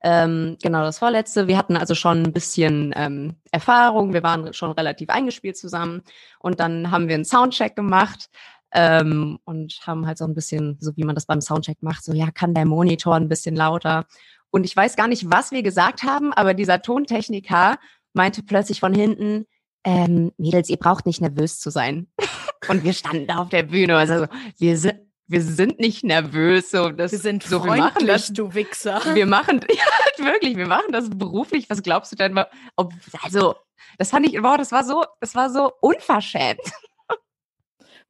Ähm, 0.04 0.58
genau, 0.62 0.84
das 0.84 1.00
vorletzte. 1.00 1.48
Wir 1.48 1.58
hatten 1.58 1.76
also 1.76 1.96
schon 1.96 2.24
ein 2.24 2.34
bisschen 2.34 2.94
ähm, 2.96 3.36
Erfahrung. 3.52 4.14
Wir 4.14 4.22
waren 4.22 4.54
schon 4.54 4.72
relativ 4.72 5.10
eingespielt 5.10 5.58
zusammen. 5.58 6.04
Und 6.40 6.60
dann 6.60 6.92
haben 6.92 7.08
wir 7.08 7.16
einen 7.16 7.26
Soundcheck 7.26 7.76
gemacht. 7.76 8.30
Ähm, 8.72 9.40
und 9.46 9.80
haben 9.88 10.06
halt 10.06 10.20
so 10.20 10.26
ein 10.26 10.36
bisschen, 10.36 10.78
so 10.80 10.96
wie 10.96 11.04
man 11.04 11.16
das 11.16 11.26
beim 11.26 11.42
Soundcheck 11.42 11.82
macht, 11.82 12.04
so, 12.04 12.14
ja, 12.14 12.30
kann 12.30 12.54
der 12.54 12.66
Monitor 12.66 13.16
ein 13.16 13.28
bisschen 13.28 13.56
lauter? 13.56 14.06
Und 14.52 14.64
ich 14.64 14.76
weiß 14.76 14.96
gar 14.96 15.08
nicht, 15.08 15.32
was 15.32 15.50
wir 15.50 15.64
gesagt 15.64 16.04
haben, 16.04 16.32
aber 16.34 16.54
dieser 16.54 16.84
Tontechniker 16.84 17.78
meinte 18.14 18.44
plötzlich 18.44 18.80
von 18.80 18.94
hinten, 18.94 19.48
ähm, 19.84 20.34
Mädels, 20.38 20.70
ihr 20.70 20.78
braucht 20.78 21.08
nicht 21.08 21.20
nervös 21.20 21.60
zu 21.60 21.72
sein. 21.72 22.10
und 22.70 22.84
wir 22.84 22.94
standen 22.94 23.26
da 23.26 23.38
auf 23.38 23.50
der 23.50 23.64
Bühne, 23.64 23.98
also 23.98 24.28
wir 24.60 24.78
sind, 24.78 25.00
wir 25.30 25.44
sind 25.44 25.80
nicht 25.80 26.04
nervös. 26.04 26.72
So, 26.72 26.90
das, 26.90 27.12
wir 27.12 27.20
sind 27.20 27.44
so, 27.44 27.60
freundlich, 27.60 27.76
wir 27.76 27.84
machen 27.84 28.08
das, 28.08 28.28
du 28.34 28.54
Wichser. 28.54 29.02
Wir 29.14 29.28
machen, 29.28 29.62
ja, 29.70 30.26
wirklich, 30.26 30.58
wir 30.58 30.68
machen 30.68 30.92
das 30.92 31.10
beruflich. 31.10 31.70
Was 31.70 31.84
glaubst 31.84 32.12
du 32.12 32.16
denn? 32.16 32.38
Ob, 32.76 32.94
also, 33.22 33.56
das 33.98 34.10
fand 34.10 34.28
ich, 34.28 34.42
wow, 34.42 34.58
das 34.58 34.72
war 34.72 34.84
so, 34.84 35.06
das 35.22 35.36
war 35.36 35.50
so 35.52 35.72
unverschämt. 35.82 36.60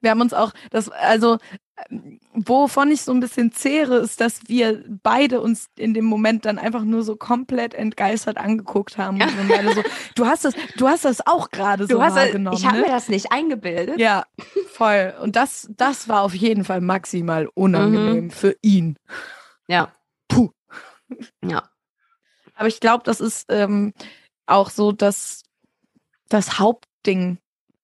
Wir 0.00 0.10
haben 0.10 0.22
uns 0.22 0.32
auch, 0.32 0.52
das, 0.70 0.88
also 0.88 1.36
wovon 2.32 2.90
ich 2.90 3.02
so 3.02 3.12
ein 3.12 3.20
bisschen 3.20 3.52
zehre, 3.52 3.96
ist, 3.96 4.20
dass 4.20 4.48
wir 4.48 4.84
beide 5.02 5.40
uns 5.40 5.68
in 5.76 5.94
dem 5.94 6.04
Moment 6.04 6.44
dann 6.44 6.58
einfach 6.58 6.84
nur 6.84 7.02
so 7.02 7.16
komplett 7.16 7.74
entgeistert 7.74 8.38
angeguckt 8.38 8.98
haben. 8.98 9.16
Ja. 9.18 9.26
Und 9.26 9.48
beide 9.48 9.74
so, 9.74 9.82
du 10.14 10.26
hast 10.26 10.44
das, 10.44 10.54
du 10.76 10.88
hast 10.88 11.04
das 11.04 11.26
auch 11.26 11.50
gerade 11.50 11.86
so 11.86 12.02
hast 12.02 12.14
wahrgenommen. 12.14 12.56
Ich 12.56 12.66
habe 12.66 12.78
ne? 12.78 12.82
mir 12.82 12.88
das 12.88 13.08
nicht 13.08 13.32
eingebildet. 13.32 13.98
Ja, 13.98 14.24
voll. 14.68 15.14
Und 15.20 15.36
das, 15.36 15.68
das 15.76 16.08
war 16.08 16.22
auf 16.22 16.34
jeden 16.34 16.64
Fall 16.64 16.80
maximal 16.80 17.48
unangenehm 17.54 18.24
mhm. 18.24 18.30
für 18.30 18.56
ihn. 18.62 18.96
Ja. 19.66 19.92
Puh. 20.28 20.50
Ja. 21.44 21.68
Aber 22.54 22.68
ich 22.68 22.80
glaube, 22.80 23.04
das 23.04 23.20
ist 23.20 23.46
ähm, 23.48 23.92
auch 24.46 24.70
so 24.70 24.92
das, 24.92 25.42
das 26.28 26.58
Hauptding 26.58 27.38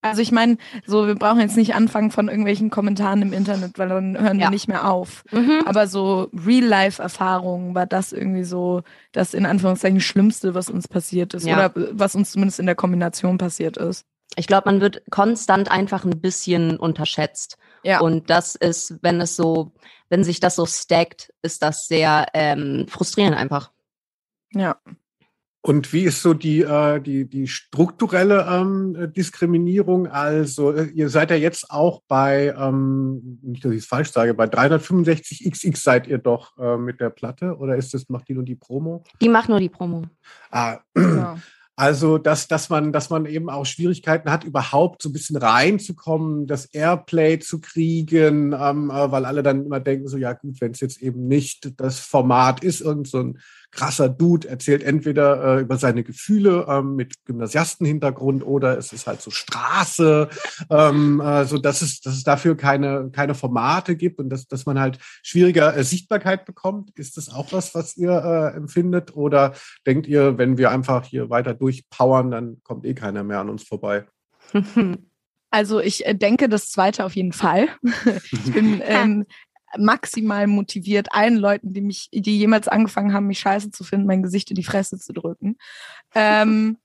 also 0.09 0.23
ich 0.23 0.33
meine, 0.33 0.59
so 0.87 1.07
wir 1.07 1.15
brauchen 1.15 1.41
jetzt 1.41 1.57
nicht 1.57 1.75
anfangen 1.75 2.11
von 2.11 2.29
irgendwelchen 2.29 2.71
Kommentaren 2.71 3.23
im 3.23 3.33
Internet, 3.33 3.79
weil 3.79 3.89
dann 3.89 4.19
hören 4.21 4.39
ja. 4.39 4.47
wir 4.47 4.51
nicht 4.51 4.69
mehr 4.69 4.91
auf. 4.91 5.25
Mhm. 5.33 5.63
Aber 5.67 5.87
so 5.87 6.31
Real-Life-Erfahrungen 6.33 7.75
war 7.75 7.87
das 7.87 8.13
irgendwie 8.13 8.45
so 8.45 8.83
das 9.13 9.35
in 9.35 9.47
Anführungszeichen 9.47 10.01
Schlimmste, 10.01 10.55
was 10.55 10.71
uns 10.71 10.89
passiert 10.89 11.35
ist 11.35 11.47
ja. 11.47 11.55
oder 11.55 11.73
was 11.93 12.15
uns 12.15 12.33
zumindest 12.33 12.61
in 12.61 12.67
der 12.67 12.75
Kombination 12.75 13.39
passiert 13.39 13.77
ist. 13.77 14.05
Ich 14.35 14.47
glaube, 14.47 14.71
man 14.71 14.81
wird 14.81 15.03
konstant 15.11 15.71
einfach 15.71 16.05
ein 16.05 16.21
bisschen 16.21 16.79
unterschätzt. 16.79 17.57
Ja. 17.85 18.01
Und 18.01 18.29
das 18.29 18.57
ist, 18.57 18.97
wenn 19.03 19.21
es 19.21 19.37
so, 19.37 19.73
wenn 20.09 20.25
sich 20.25 20.41
das 20.41 20.57
so 20.57 20.67
stackt, 20.67 21.33
ist 21.43 21.63
das 21.63 21.87
sehr 21.87 22.27
ähm, 22.35 22.87
frustrierend 22.89 23.37
einfach. 23.37 23.71
Ja. 24.53 24.77
Und 25.67 25.93
wie 25.93 26.05
ist 26.05 26.23
so 26.23 26.33
die, 26.33 26.61
äh, 26.61 27.01
die, 27.01 27.29
die 27.29 27.49
strukturelle 27.49 28.47
ähm, 28.49 29.13
Diskriminierung? 29.13 30.07
Also 30.07 30.71
äh, 30.71 30.85
ihr 30.95 31.09
seid 31.09 31.33
ja 31.33 31.37
jetzt 31.37 31.73
auch 31.73 32.03
bei, 32.07 32.55
ähm, 32.57 33.41
nicht, 33.43 33.65
dass 33.65 33.73
ich 33.73 33.79
es 33.79 33.87
falsch 33.87 34.13
sage, 34.13 34.33
bei 34.35 34.45
365XX 34.45 35.77
seid 35.77 36.07
ihr 36.07 36.19
doch 36.19 36.57
äh, 36.57 36.77
mit 36.77 37.01
der 37.01 37.11
Platte 37.11 37.57
oder 37.57 37.75
ist 37.75 37.95
das, 37.95 38.09
macht 38.09 38.29
die 38.29 38.35
nur 38.35 38.45
die 38.45 38.55
Promo? 38.55 39.03
Die 39.21 39.29
macht 39.29 39.49
nur 39.49 39.59
die 39.59 39.69
Promo. 39.69 40.05
Ah, 40.53 40.79
ja. 40.97 41.37
Also, 41.79 42.17
dass, 42.17 42.49
dass, 42.49 42.71
man, 42.71 42.91
dass 42.91 43.11
man 43.11 43.27
eben 43.27 43.51
auch 43.51 43.67
Schwierigkeiten 43.67 44.31
hat, 44.31 44.45
überhaupt 44.45 45.03
so 45.03 45.11
ein 45.11 45.13
bisschen 45.13 45.37
reinzukommen, 45.37 46.47
das 46.47 46.65
Airplay 46.65 47.39
zu 47.39 47.61
kriegen, 47.61 48.55
ähm, 48.59 48.91
äh, 48.91 49.13
weil 49.13 49.27
alle 49.27 49.43
dann 49.43 49.67
immer 49.67 49.79
denken, 49.79 50.09
so 50.09 50.17
ja 50.17 50.33
gut, 50.33 50.59
wenn 50.63 50.73
es 50.73 50.81
jetzt 50.81 51.03
eben 51.03 51.29
nicht 51.29 51.79
das 51.79 52.01
Format 52.01 52.65
ist, 52.65 52.81
irgend 52.81 53.09
so 53.09 53.19
ein 53.21 53.39
krasser 53.77 54.09
Dude 54.09 54.49
erzählt 54.49 54.83
entweder 54.83 55.59
äh, 55.59 55.61
über 55.61 55.77
seine 55.77 56.03
Gefühle 56.03 56.67
ähm, 56.69 56.97
mit 56.97 57.25
Gymnasiastenhintergrund 57.27 58.45
oder 58.45 58.79
es 58.79 58.93
ist 58.93 59.07
halt 59.07 59.21
so 59.21 59.31
Straße, 59.31 60.29
ähm, 60.71 61.21
äh, 61.21 61.45
so 61.45 61.59
dass 61.59 61.83
es, 61.83 62.01
dass 62.01 62.15
es 62.15 62.25
dafür 62.25 62.57
keine, 62.57 63.11
keine 63.13 63.35
Formate 63.35 63.97
gibt 63.97 64.19
und 64.19 64.31
dass, 64.31 64.49
dass 64.49 64.67
man 64.67 64.81
halt 64.81 64.99
schwieriger 65.23 65.77
äh, 65.77 65.85
Sichtbarkeit 65.85 66.47
bekommt. 66.47 66.91
Ist 66.99 67.17
das 67.17 67.29
auch 67.29 67.53
was, 67.53 67.75
was 67.75 67.97
ihr 67.97 68.11
äh, 68.11 68.57
empfindet? 68.57 69.15
Oder 69.15 69.53
denkt 69.87 70.07
ihr, 70.07 70.39
wenn 70.39 70.59
wir 70.59 70.71
einfach 70.71 71.05
hier 71.05 71.31
weiter 71.31 71.55
durchpowern, 71.67 72.31
dann 72.31 72.63
kommt 72.63 72.85
eh 72.87 72.95
keiner 72.95 73.25
mehr 73.25 73.41
an 73.41 73.51
uns 73.51 73.63
vorbei? 73.63 74.07
Also 75.49 75.81
ich 75.81 76.05
äh, 76.05 76.15
denke 76.15 76.49
das 76.49 76.71
zweite 76.71 77.05
auf 77.05 77.15
jeden 77.17 77.33
Fall. 77.33 77.69
ich 78.33 78.53
bin 78.53 78.83
ähm, 78.85 79.25
maximal 79.79 80.49
motiviert, 80.49 81.13
allen 81.13 81.37
Leuten, 81.37 81.73
die 81.73 81.81
mich, 81.81 82.09
die 82.13 82.37
jemals 82.37 82.69
angefangen 82.69 83.15
haben, 83.15 83.29
mich 83.29 83.39
scheiße 83.39 83.71
zu 83.71 83.85
finden, 83.85 84.07
mein 84.07 84.23
Gesicht 84.23 84.51
in 84.51 84.57
die 84.57 84.65
Fresse 84.65 84.99
zu 84.99 85.13
drücken. 85.13 85.57
ähm, 86.15 86.79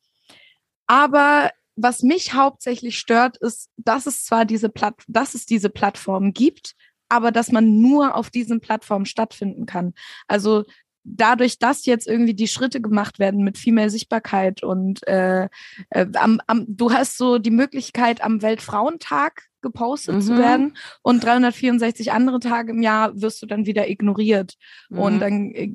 aber 0.87 1.49
was 1.75 2.03
mich 2.03 2.33
hauptsächlich 2.33 2.97
stört, 2.97 3.37
ist, 3.37 3.69
dass 3.77 4.05
es 4.05 4.23
zwar 4.23 4.45
diese 4.45 4.69
Platt, 4.69 4.95
dass 5.07 5.33
es 5.33 5.45
diese 5.45 5.69
Plattform 5.69 6.31
gibt, 6.31 6.75
aber 7.09 7.31
dass 7.31 7.51
man 7.51 7.81
nur 7.81 8.15
auf 8.15 8.29
diesen 8.29 8.61
Plattformen 8.61 9.05
stattfinden 9.05 9.65
kann. 9.65 9.93
Also 10.27 10.63
dadurch, 11.03 11.59
dass 11.59 11.85
jetzt 11.85 12.07
irgendwie 12.07 12.33
die 12.33 12.47
Schritte 12.47 12.81
gemacht 12.81 13.19
werden 13.19 13.43
mit 13.43 13.57
viel 13.57 13.73
mehr 13.73 13.89
Sichtbarkeit 13.89 14.63
und 14.63 15.05
äh, 15.07 15.49
äh, 15.89 16.07
am, 16.15 16.39
am, 16.47 16.65
du 16.67 16.91
hast 16.91 17.17
so 17.17 17.37
die 17.37 17.51
Möglichkeit, 17.51 18.23
am 18.23 18.41
Weltfrauentag 18.41 19.43
gepostet 19.61 20.15
Mhm. 20.15 20.21
zu 20.21 20.37
werden 20.37 20.77
und 21.01 21.23
364 21.23 22.11
andere 22.11 22.39
Tage 22.39 22.71
im 22.71 22.81
Jahr 22.81 23.19
wirst 23.21 23.41
du 23.41 23.45
dann 23.45 23.65
wieder 23.65 23.89
ignoriert. 23.89 24.55
Mhm. 24.89 24.99
Und 24.99 25.19
dann 25.19 25.51
äh, 25.51 25.69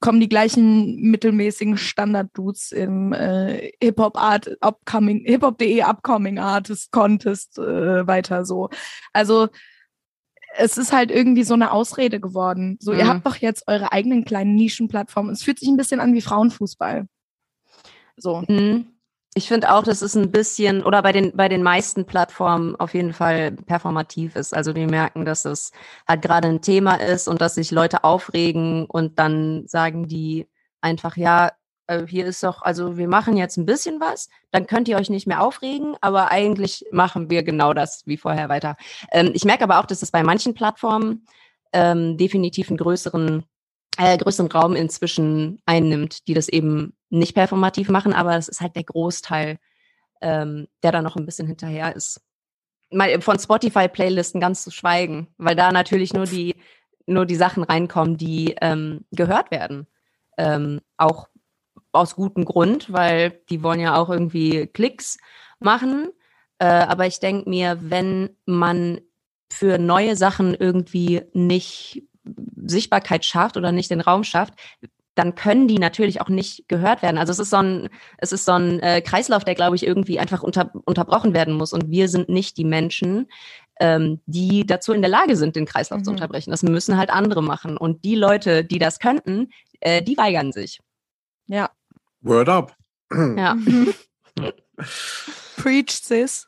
kommen 0.00 0.20
die 0.20 0.28
gleichen 0.28 1.00
mittelmäßigen 1.10 1.76
Standard-Dudes 1.76 2.72
im 2.72 3.12
äh, 3.12 3.72
Hip-Hop-Art, 3.82 4.56
Upcoming, 4.60 5.24
Hip-Hop.de 5.24 5.82
Upcoming 5.82 6.38
Artist 6.38 6.92
Contest 6.92 7.58
äh, 7.58 8.06
weiter 8.06 8.44
so. 8.44 8.70
Also 9.12 9.48
es 10.56 10.76
ist 10.78 10.92
halt 10.92 11.10
irgendwie 11.10 11.44
so 11.44 11.54
eine 11.54 11.72
Ausrede 11.72 12.20
geworden. 12.20 12.76
So, 12.80 12.92
ihr 12.92 13.04
Mhm. 13.04 13.08
habt 13.08 13.26
doch 13.26 13.36
jetzt 13.36 13.64
eure 13.68 13.92
eigenen 13.92 14.24
kleinen 14.24 14.54
Nischenplattformen. 14.54 15.32
Es 15.32 15.42
fühlt 15.42 15.58
sich 15.58 15.68
ein 15.68 15.76
bisschen 15.76 16.00
an 16.00 16.14
wie 16.14 16.20
Frauenfußball. 16.22 17.06
So. 18.16 18.42
Mhm. 18.48 18.86
Ich 19.34 19.48
finde 19.48 19.72
auch, 19.72 19.82
dass 19.82 20.02
es 20.02 20.14
ein 20.14 20.30
bisschen 20.30 20.84
oder 20.84 21.00
bei 21.02 21.12
den 21.12 21.34
bei 21.34 21.48
den 21.48 21.62
meisten 21.62 22.04
Plattformen 22.04 22.76
auf 22.76 22.92
jeden 22.92 23.14
Fall 23.14 23.52
performativ 23.52 24.36
ist. 24.36 24.52
Also 24.54 24.74
die 24.74 24.86
merken, 24.86 25.24
dass 25.24 25.46
es 25.46 25.72
halt 26.06 26.20
gerade 26.20 26.48
ein 26.48 26.60
Thema 26.60 26.96
ist 26.96 27.28
und 27.28 27.40
dass 27.40 27.54
sich 27.54 27.70
Leute 27.70 28.04
aufregen 28.04 28.84
und 28.84 29.18
dann 29.18 29.66
sagen 29.68 30.06
die 30.06 30.46
einfach 30.82 31.16
ja, 31.16 31.52
äh, 31.86 32.06
hier 32.06 32.26
ist 32.26 32.42
doch, 32.42 32.62
also 32.62 32.96
wir 32.96 33.08
machen 33.08 33.36
jetzt 33.36 33.56
ein 33.56 33.66
bisschen 33.66 34.00
was, 34.00 34.28
dann 34.50 34.66
könnt 34.66 34.88
ihr 34.88 34.96
euch 34.96 35.10
nicht 35.10 35.26
mehr 35.26 35.42
aufregen, 35.42 35.96
aber 36.00 36.30
eigentlich 36.30 36.84
machen 36.92 37.30
wir 37.30 37.42
genau 37.42 37.74
das 37.74 38.06
wie 38.06 38.16
vorher 38.16 38.48
weiter. 38.48 38.76
Ähm, 39.10 39.30
ich 39.34 39.44
merke 39.44 39.64
aber 39.64 39.80
auch, 39.80 39.86
dass 39.86 40.02
es 40.02 40.10
bei 40.10 40.22
manchen 40.22 40.54
Plattformen 40.54 41.26
ähm, 41.72 42.16
definitiv 42.16 42.68
einen 42.68 42.78
größeren 42.78 43.44
äh, 43.98 44.16
größeren 44.16 44.50
Raum 44.50 44.74
inzwischen 44.74 45.60
einnimmt, 45.66 46.26
die 46.26 46.34
das 46.34 46.48
eben 46.48 46.94
nicht 47.10 47.34
performativ 47.34 47.88
machen, 47.88 48.12
aber 48.12 48.36
es 48.36 48.48
ist 48.48 48.60
halt 48.60 48.76
der 48.76 48.84
Großteil, 48.84 49.58
ähm, 50.20 50.68
der 50.82 50.92
da 50.92 51.02
noch 51.02 51.16
ein 51.16 51.26
bisschen 51.26 51.46
hinterher 51.46 51.94
ist. 51.94 52.20
Mal 52.90 53.20
von 53.20 53.38
Spotify-Playlisten 53.38 54.40
ganz 54.40 54.64
zu 54.64 54.70
schweigen, 54.70 55.28
weil 55.38 55.56
da 55.56 55.72
natürlich 55.72 56.12
nur 56.12 56.26
die, 56.26 56.56
nur 57.06 57.26
die 57.26 57.36
Sachen 57.36 57.64
reinkommen, 57.64 58.16
die 58.16 58.54
ähm, 58.60 59.04
gehört 59.10 59.50
werden. 59.50 59.86
Ähm, 60.38 60.80
auch 60.96 61.28
aus 61.92 62.16
gutem 62.16 62.44
Grund, 62.44 62.92
weil 62.92 63.40
die 63.50 63.62
wollen 63.62 63.80
ja 63.80 63.96
auch 63.96 64.08
irgendwie 64.10 64.66
Klicks 64.66 65.18
machen. 65.60 66.08
Äh, 66.58 66.66
aber 66.66 67.06
ich 67.06 67.20
denke 67.20 67.48
mir, 67.48 67.78
wenn 67.80 68.30
man 68.46 69.00
für 69.52 69.78
neue 69.78 70.16
Sachen 70.16 70.54
irgendwie 70.54 71.22
nicht 71.34 72.02
Sichtbarkeit 72.64 73.24
schafft 73.24 73.56
oder 73.56 73.72
nicht 73.72 73.90
den 73.90 74.00
Raum 74.00 74.24
schafft, 74.24 74.54
dann 75.14 75.34
können 75.34 75.68
die 75.68 75.78
natürlich 75.78 76.22
auch 76.22 76.30
nicht 76.30 76.68
gehört 76.68 77.02
werden. 77.02 77.18
Also 77.18 77.32
es 77.32 77.38
ist 77.38 77.50
so 77.50 77.58
ein, 77.58 77.90
es 78.16 78.32
ist 78.32 78.46
so 78.46 78.52
ein 78.52 78.80
äh, 78.80 79.02
Kreislauf, 79.02 79.44
der, 79.44 79.54
glaube 79.54 79.76
ich, 79.76 79.86
irgendwie 79.86 80.18
einfach 80.18 80.42
unter, 80.42 80.72
unterbrochen 80.86 81.34
werden 81.34 81.54
muss. 81.54 81.74
Und 81.74 81.90
wir 81.90 82.08
sind 82.08 82.30
nicht 82.30 82.56
die 82.56 82.64
Menschen, 82.64 83.28
ähm, 83.78 84.20
die 84.24 84.64
dazu 84.64 84.92
in 84.94 85.02
der 85.02 85.10
Lage 85.10 85.36
sind, 85.36 85.54
den 85.54 85.66
Kreislauf 85.66 86.02
zu 86.02 86.10
Mhm. 86.10 86.16
unterbrechen. 86.16 86.50
Das 86.50 86.62
müssen 86.62 86.96
halt 86.96 87.10
andere 87.10 87.42
machen. 87.42 87.76
Und 87.76 88.04
die 88.04 88.14
Leute, 88.14 88.64
die 88.64 88.78
das 88.78 89.00
könnten, 89.00 89.50
äh, 89.80 90.00
die 90.02 90.16
weigern 90.16 90.52
sich. 90.52 90.80
Ja. 91.46 91.70
Word 92.22 92.48
up. 92.48 92.74
Ja. 93.12 93.56
Preach, 95.56 95.90
sis. 96.02 96.46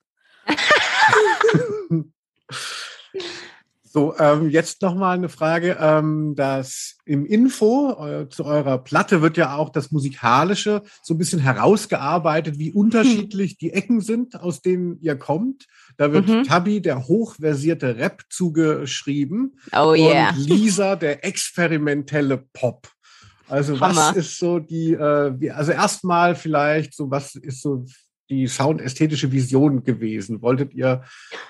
So, 3.83 4.13
ähm, 4.19 4.51
jetzt 4.51 4.83
noch 4.83 4.97
mal 4.97 5.13
eine 5.13 5.29
Frage. 5.29 5.77
Ähm, 5.81 6.35
das 6.35 6.97
im 7.05 7.25
Info 7.27 7.93
äh, 8.05 8.29
zu 8.29 8.45
eurer 8.45 8.79
Platte 8.79 9.23
wird 9.23 9.37
ja 9.37 9.55
auch 9.57 9.69
das 9.69 9.93
Musikalische 9.93 10.83
so 11.03 11.15
ein 11.15 11.19
bisschen 11.19 11.39
herausgearbeitet, 11.39 12.59
wie 12.59 12.73
unterschiedlich 12.73 13.57
die 13.57 13.73
Ecken 13.73 14.01
sind, 14.01 14.41
aus 14.41 14.63
denen 14.63 14.99
ihr 15.01 15.15
kommt. 15.17 15.67
Da 15.97 16.13
wird 16.13 16.27
Mhm. 16.27 16.43
Tabi 16.43 16.81
der 16.83 17.07
hochversierte 17.07 17.97
Rap 17.97 18.23
zugeschrieben 18.31 19.61
Oh 19.73 19.95
yeah. 19.95 20.31
und 20.31 20.39
Lisa 20.39 20.97
der 20.97 21.25
experimentelle 21.25 22.39
Pop. 22.53 22.89
Also 23.49 23.79
was 23.79 23.97
Hammer. 23.97 24.17
ist 24.17 24.39
so 24.39 24.59
die, 24.59 24.93
äh, 24.93 25.39
wie, 25.39 25.51
also 25.51 25.73
erstmal 25.73 26.35
vielleicht 26.35 26.95
so, 26.95 27.11
was 27.11 27.35
ist 27.35 27.63
so 27.63 27.85
die 28.31 28.47
soundästhetische 28.47 29.31
Vision 29.31 29.85
gewesen? 29.85 30.41
Wolltet 30.43 30.73
ihr 30.75 31.03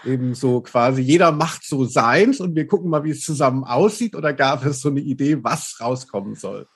eben 0.05 0.35
so 0.35 0.61
quasi, 0.61 1.03
jeder 1.03 1.33
macht 1.33 1.65
so 1.65 1.85
seins 1.85 2.41
und 2.41 2.55
wir 2.57 2.67
gucken 2.67 2.91
mal, 2.91 3.05
wie 3.05 3.11
es 3.11 3.23
zusammen 3.23 3.65
aussieht 3.65 4.15
oder 4.17 4.33
gab 4.33 4.65
es 4.65 4.81
so 4.81 4.89
eine 4.89 5.01
Idee, 5.01 5.43
was 5.43 5.77
rauskommen 5.81 6.35
soll? 6.35 6.67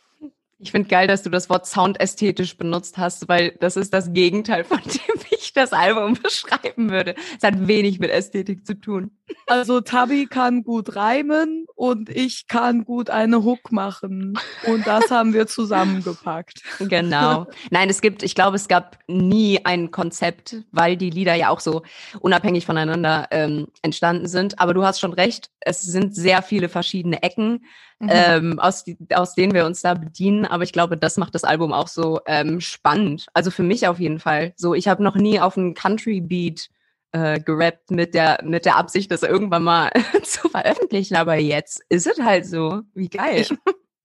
Ich 0.60 0.72
finde 0.72 0.88
geil, 0.88 1.06
dass 1.06 1.22
du 1.22 1.30
das 1.30 1.48
Wort 1.50 1.66
soundästhetisch 1.66 2.56
benutzt 2.56 2.98
hast, 2.98 3.28
weil 3.28 3.56
das 3.60 3.76
ist 3.76 3.94
das 3.94 4.12
Gegenteil 4.12 4.64
von 4.64 4.78
dem, 4.78 5.22
wie 5.22 5.36
ich 5.36 5.37
das 5.58 5.72
Album 5.72 6.14
beschreiben 6.22 6.90
würde. 6.90 7.14
Es 7.36 7.42
hat 7.42 7.66
wenig 7.66 7.98
mit 7.98 8.10
Ästhetik 8.10 8.66
zu 8.66 8.74
tun. 8.74 9.10
Also 9.46 9.80
Tabi 9.80 10.26
kann 10.26 10.62
gut 10.62 10.96
reimen 10.96 11.66
und 11.74 12.08
ich 12.08 12.48
kann 12.48 12.84
gut 12.84 13.10
eine 13.10 13.44
Hook 13.44 13.72
machen. 13.72 14.38
Und 14.66 14.86
das 14.86 15.10
haben 15.10 15.34
wir 15.34 15.46
zusammengepackt. 15.46 16.62
Genau. 16.78 17.46
Nein, 17.70 17.90
es 17.90 18.00
gibt, 18.00 18.22
ich 18.22 18.34
glaube, 18.34 18.56
es 18.56 18.68
gab 18.68 18.98
nie 19.06 19.60
ein 19.64 19.90
Konzept, 19.90 20.56
weil 20.72 20.96
die 20.96 21.10
Lieder 21.10 21.34
ja 21.34 21.50
auch 21.50 21.60
so 21.60 21.82
unabhängig 22.20 22.64
voneinander 22.66 23.28
ähm, 23.30 23.68
entstanden 23.82 24.28
sind. 24.28 24.58
Aber 24.60 24.74
du 24.74 24.84
hast 24.84 25.00
schon 25.00 25.12
recht, 25.12 25.50
es 25.60 25.82
sind 25.82 26.14
sehr 26.14 26.42
viele 26.42 26.68
verschiedene 26.68 27.22
Ecken, 27.22 27.60
Mhm. 28.00 28.08
ähm, 28.12 28.58
aus, 28.60 28.84
die, 28.84 28.96
aus 29.12 29.34
denen 29.34 29.54
wir 29.54 29.66
uns 29.66 29.82
da 29.82 29.94
bedienen. 29.94 30.46
Aber 30.46 30.62
ich 30.62 30.72
glaube, 30.72 30.96
das 30.96 31.16
macht 31.16 31.34
das 31.34 31.42
Album 31.42 31.72
auch 31.72 31.88
so 31.88 32.20
ähm, 32.26 32.60
spannend. 32.60 33.26
Also 33.34 33.50
für 33.50 33.64
mich 33.64 33.88
auf 33.88 33.98
jeden 33.98 34.20
Fall. 34.20 34.52
So, 34.56 34.74
ich 34.74 34.86
habe 34.86 35.02
noch 35.02 35.16
nie 35.16 35.40
auf 35.40 35.47
einen 35.56 35.74
Country-Beat 35.74 36.68
äh, 37.12 37.40
gerappt 37.40 37.90
mit 37.90 38.14
der, 38.14 38.40
mit 38.44 38.64
der 38.64 38.76
Absicht, 38.76 39.10
das 39.10 39.22
irgendwann 39.22 39.64
mal 39.64 39.90
zu 40.22 40.48
veröffentlichen. 40.48 41.16
Aber 41.16 41.36
jetzt 41.36 41.82
ist 41.88 42.06
es 42.06 42.20
halt 42.20 42.46
so. 42.46 42.82
Wie 42.94 43.08
geil. 43.08 43.40
Ich 43.40 43.54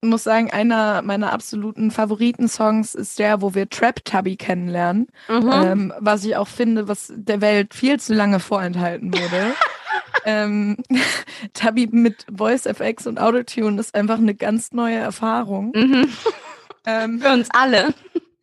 muss 0.02 0.24
sagen, 0.24 0.52
einer 0.52 1.02
meiner 1.02 1.32
absoluten 1.32 1.92
Favoriten-Songs 1.92 2.96
ist 2.96 3.20
der, 3.20 3.42
wo 3.42 3.56
wir 3.56 3.70
Trap 3.70 4.04
Tubby 4.04 4.36
kennenlernen. 4.36 5.08
Mhm. 5.30 5.52
Ähm, 5.52 5.94
was 6.00 6.26
ich 6.26 6.36
auch 6.36 6.48
finde, 6.48 6.88
was 6.88 7.12
der 7.16 7.42
Welt 7.42 7.74
viel 7.74 8.00
zu 8.00 8.14
lange 8.14 8.40
vorenthalten 8.40 9.14
wurde. 9.14 9.54
ähm, 10.26 10.78
Tubby 11.54 11.88
mit 11.92 12.26
Voice 12.34 12.66
FX 12.66 13.08
und 13.08 13.20
Autotune 13.20 13.80
ist 13.80 13.96
einfach 13.96 14.18
eine 14.18 14.36
ganz 14.36 14.72
neue 14.72 14.98
Erfahrung. 14.98 15.72
mhm. 15.76 16.10
Ähm, 16.86 17.22
Für 17.22 17.32
uns 17.32 17.48
alle. 17.52 17.94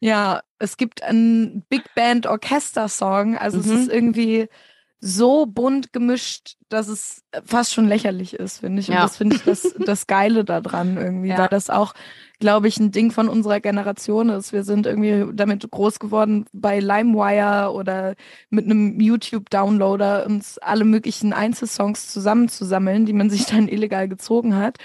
Ja, 0.01 0.43
es 0.59 0.77
gibt 0.77 1.03
einen 1.03 1.63
Big 1.69 1.83
Band 1.95 2.27
Orchester 2.27 2.89
Song, 2.89 3.37
also 3.37 3.59
Mhm. 3.59 3.65
es 3.65 3.71
ist 3.71 3.89
irgendwie 3.93 4.49
so 5.03 5.47
bunt 5.47 5.95
gemischt, 5.95 6.57
dass 6.69 6.89
es 6.89 7.23
fast 7.47 7.73
schon 7.73 7.89
lächerlich 7.89 8.35
ist, 8.35 8.59
finde 8.59 8.81
ich. 8.81 8.89
Und 8.91 8.97
Ja. 8.97 9.03
das 9.03 9.17
finde 9.17 9.37
ich 9.37 9.43
das, 9.43 9.63
das 9.79 10.07
Geile 10.07 10.45
daran 10.45 10.97
irgendwie, 10.99 11.31
Ja. 11.31 11.39
weil 11.39 11.49
das 11.49 11.71
auch, 11.71 11.95
glaube 12.39 12.69
ich, 12.69 12.79
ein 12.79 12.91
Ding 12.93 13.11
von 13.11 13.29
unserer 13.29 13.61
Generation 13.61 14.29
ist. 14.29 14.53
Wir 14.53 14.63
sind 14.65 14.87
irgendwie 14.87 15.25
damit 15.35 15.71
groß 15.71 16.01
geworden, 16.01 16.45
bei 16.53 16.81
LimeWire 16.81 17.73
oder 17.73 18.15
mit 18.51 18.67
einem 18.67 19.01
YouTube-Downloader 19.01 20.27
uns 20.27 20.59
alle 20.59 20.85
möglichen 20.85 21.33
Einzelsongs 21.33 22.09
zusammenzusammeln, 22.09 23.07
die 23.07 23.15
man 23.15 23.31
sich 23.31 23.47
dann 23.47 23.69
illegal 23.69 24.07
gezogen 24.09 24.55
hat. 24.57 24.77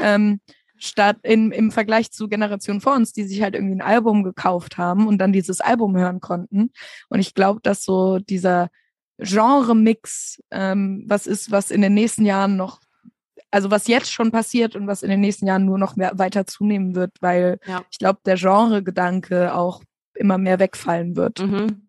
ähm, 0.00 0.40
statt 0.84 1.18
in, 1.22 1.52
im 1.52 1.70
Vergleich 1.70 2.10
zu 2.10 2.28
Generationen 2.28 2.80
vor 2.80 2.94
uns, 2.94 3.12
die 3.12 3.22
sich 3.22 3.40
halt 3.40 3.54
irgendwie 3.54 3.76
ein 3.76 3.80
Album 3.82 4.24
gekauft 4.24 4.78
haben 4.78 5.06
und 5.06 5.18
dann 5.18 5.32
dieses 5.32 5.60
Album 5.60 5.96
hören 5.96 6.20
konnten. 6.20 6.72
Und 7.08 7.20
ich 7.20 7.34
glaube, 7.34 7.60
dass 7.62 7.84
so 7.84 8.18
dieser 8.18 8.68
Genre-Mix 9.18 10.42
ähm, 10.50 11.04
was 11.06 11.26
ist, 11.26 11.50
was 11.50 11.70
in 11.70 11.82
den 11.82 11.94
nächsten 11.94 12.24
Jahren 12.26 12.56
noch, 12.56 12.80
also 13.52 13.70
was 13.70 13.86
jetzt 13.86 14.12
schon 14.12 14.32
passiert 14.32 14.74
und 14.74 14.86
was 14.88 15.02
in 15.04 15.10
den 15.10 15.20
nächsten 15.20 15.46
Jahren 15.46 15.64
nur 15.64 15.78
noch 15.78 15.94
mehr 15.94 16.18
weiter 16.18 16.46
zunehmen 16.46 16.94
wird, 16.96 17.12
weil 17.20 17.60
Ja. 17.66 17.82
ich 17.90 17.98
glaube, 17.98 18.18
der 18.26 18.36
Genre-Gedanke 18.36 19.54
auch 19.54 19.82
immer 20.14 20.36
mehr 20.38 20.58
wegfallen 20.58 21.14
wird. 21.14 21.40
Mhm. 21.40 21.81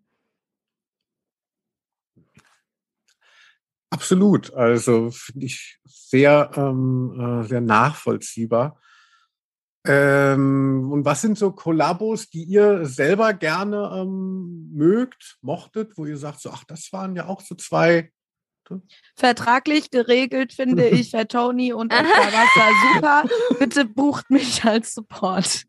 Absolut. 3.93 4.51
Also 4.55 5.11
finde 5.11 5.45
ich 5.45 5.79
sehr, 5.85 6.49
ähm, 6.55 7.41
äh, 7.43 7.47
sehr 7.47 7.61
nachvollziehbar. 7.61 8.81
Ähm, 9.85 10.89
und 10.91 11.05
was 11.05 11.21
sind 11.21 11.37
so 11.37 11.51
Kollabos, 11.51 12.29
die 12.29 12.43
ihr 12.43 12.85
selber 12.85 13.33
gerne 13.33 13.91
ähm, 13.93 14.71
mögt, 14.73 15.37
mochtet, 15.41 15.95
wo 15.95 16.05
ihr 16.05 16.17
sagt, 16.17 16.39
so, 16.41 16.49
ach, 16.49 16.63
das 16.63 16.91
waren 16.91 17.15
ja 17.15 17.27
auch 17.27 17.41
so 17.41 17.53
zwei 17.53 18.11
Vertraglich 19.15 19.91
geregelt 19.91 20.53
finde 20.53 20.87
ich 20.89 21.11
Fat 21.11 21.33
Tony 21.33 21.73
und 21.73 21.91
Wasser 21.93 22.93
super. 22.93 23.23
Bitte 23.59 23.85
bucht 23.85 24.31
mich 24.31 24.63
als 24.63 24.93
Support. 24.95 25.65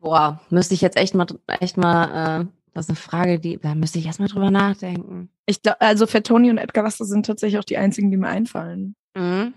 Boah, 0.00 0.40
müsste 0.50 0.74
ich 0.74 0.80
jetzt 0.80 0.96
echt 0.96 1.14
mal, 1.14 1.26
echt 1.60 1.76
mal, 1.76 2.40
äh, 2.40 2.46
das 2.74 2.86
ist 2.86 2.90
eine 2.90 2.96
Frage, 2.96 3.38
die, 3.38 3.58
da 3.58 3.74
müsste 3.74 4.00
ich 4.00 4.06
erstmal 4.06 4.28
drüber 4.28 4.50
nachdenken. 4.50 5.30
Ich 5.46 5.62
glaub, 5.62 5.76
also 5.78 6.06
Fat 6.08 6.26
Tony 6.26 6.50
und 6.50 6.58
Edgar 6.58 6.84
Wasser 6.84 7.04
sind 7.04 7.24
tatsächlich 7.24 7.58
auch 7.58 7.64
die 7.64 7.78
einzigen, 7.78 8.10
die 8.10 8.16
mir 8.16 8.28
einfallen. 8.28 8.96
Mhm. 9.14 9.54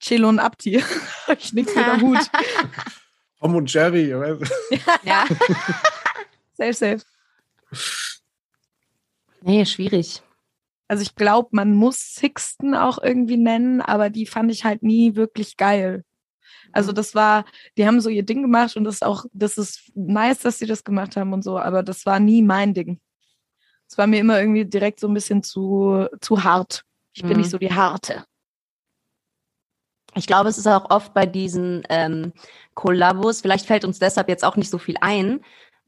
Chelo 0.00 0.28
und 0.28 0.38
Abdi. 0.38 0.82
Ich 1.38 1.52
nichts 1.52 1.74
mit 1.74 1.86
am 1.86 2.00
Hut. 2.00 2.18
Tom 3.40 3.54
und 3.56 3.72
Jerry. 3.72 4.14
weißt 4.18 4.40
du? 4.40 4.76
Ja. 5.08 5.26
Safe, 6.54 6.72
safe. 6.72 7.02
Nee, 9.42 9.64
schwierig. 9.66 10.22
Also 10.88 11.02
ich 11.02 11.14
glaube, 11.14 11.50
man 11.52 11.74
muss 11.74 12.14
Sixten 12.14 12.74
auch 12.74 12.98
irgendwie 13.02 13.36
nennen, 13.36 13.82
aber 13.82 14.10
die 14.10 14.26
fand 14.26 14.50
ich 14.50 14.64
halt 14.64 14.82
nie 14.82 15.14
wirklich 15.14 15.56
geil. 15.56 16.04
Also 16.74 16.92
das 16.92 17.14
war, 17.14 17.44
die 17.76 17.86
haben 17.86 18.00
so 18.00 18.08
ihr 18.08 18.24
Ding 18.24 18.42
gemacht 18.42 18.76
und 18.76 18.84
das 18.84 18.96
ist 18.96 19.04
auch, 19.04 19.24
das 19.32 19.58
ist 19.58 19.92
nice, 19.94 20.40
dass 20.40 20.58
sie 20.58 20.66
das 20.66 20.84
gemacht 20.84 21.16
haben 21.16 21.32
und 21.32 21.42
so, 21.42 21.58
aber 21.58 21.82
das 21.82 22.04
war 22.04 22.20
nie 22.20 22.42
mein 22.42 22.74
Ding. 22.74 23.00
Es 23.88 23.96
war 23.98 24.06
mir 24.06 24.18
immer 24.18 24.40
irgendwie 24.40 24.64
direkt 24.64 25.00
so 25.00 25.08
ein 25.08 25.14
bisschen 25.14 25.42
zu, 25.42 26.06
zu 26.20 26.42
hart. 26.42 26.84
Ich 27.12 27.22
bin 27.22 27.32
Mhm. 27.32 27.36
nicht 27.38 27.50
so 27.50 27.58
die 27.58 27.72
Harte. 27.72 28.24
Ich 30.16 30.26
glaube, 30.26 30.48
es 30.48 30.58
ist 30.58 30.66
auch 30.68 30.90
oft 30.90 31.12
bei 31.14 31.26
diesen 31.26 31.82
ähm, 31.88 32.32
Kollabos, 32.74 33.40
vielleicht 33.40 33.66
fällt 33.66 33.84
uns 33.84 33.98
deshalb 33.98 34.28
jetzt 34.28 34.44
auch 34.44 34.56
nicht 34.56 34.70
so 34.70 34.78
viel 34.78 34.96
ein, 35.00 35.40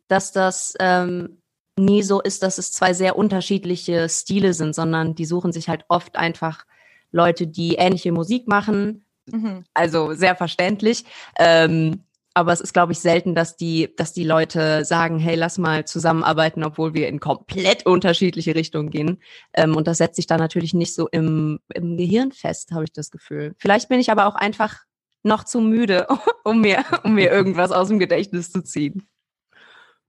dass 0.09 0.32
das 0.32 0.74
ähm, 0.80 1.41
nie 1.78 2.03
so 2.03 2.20
ist, 2.20 2.43
dass 2.43 2.59
es 2.59 2.72
zwei 2.72 2.93
sehr 2.93 3.16
unterschiedliche 3.16 4.09
Stile 4.09 4.53
sind, 4.55 4.74
sondern 4.74 5.14
die 5.14 5.26
suchen 5.26 5.53
sich 5.53 5.68
halt 5.68 5.84
oft 5.89 6.16
einfach 6.16 6.64
Leute, 7.12 7.47
die 7.47 7.76
ähnliche 7.76 8.12
Musik 8.12 8.49
machen, 8.49 9.05
Mhm. 9.30 9.64
also 9.74 10.14
sehr 10.14 10.36
verständlich. 10.36 11.04
Ähm, 11.38 12.04
aber 12.36 12.52
es 12.52 12.60
ist, 12.60 12.74
glaube 12.74 12.92
ich, 12.92 12.98
selten, 12.98 13.34
dass 13.34 13.56
die, 13.56 13.94
dass 13.96 14.12
die 14.12 14.22
Leute 14.22 14.84
sagen, 14.84 15.18
hey, 15.18 15.36
lass 15.36 15.56
mal 15.56 15.86
zusammenarbeiten, 15.86 16.64
obwohl 16.64 16.92
wir 16.92 17.08
in 17.08 17.18
komplett 17.18 17.86
unterschiedliche 17.86 18.54
Richtungen 18.54 18.90
gehen. 18.90 19.22
Ähm, 19.54 19.74
und 19.74 19.86
das 19.88 19.96
setzt 19.96 20.16
sich 20.16 20.26
dann 20.26 20.38
natürlich 20.38 20.74
nicht 20.74 20.94
so 20.94 21.08
im, 21.08 21.60
im 21.72 21.96
Gehirn 21.96 22.32
fest, 22.32 22.72
habe 22.72 22.84
ich 22.84 22.92
das 22.92 23.10
Gefühl. 23.10 23.54
Vielleicht 23.56 23.88
bin 23.88 24.00
ich 24.00 24.10
aber 24.10 24.26
auch 24.26 24.34
einfach 24.34 24.84
noch 25.22 25.44
zu 25.44 25.60
müde, 25.60 26.06
um 26.44 26.60
mir, 26.60 26.84
um 27.04 27.14
mir 27.14 27.30
irgendwas 27.30 27.72
aus 27.72 27.88
dem 27.88 27.98
Gedächtnis 27.98 28.52
zu 28.52 28.62
ziehen. 28.62 29.08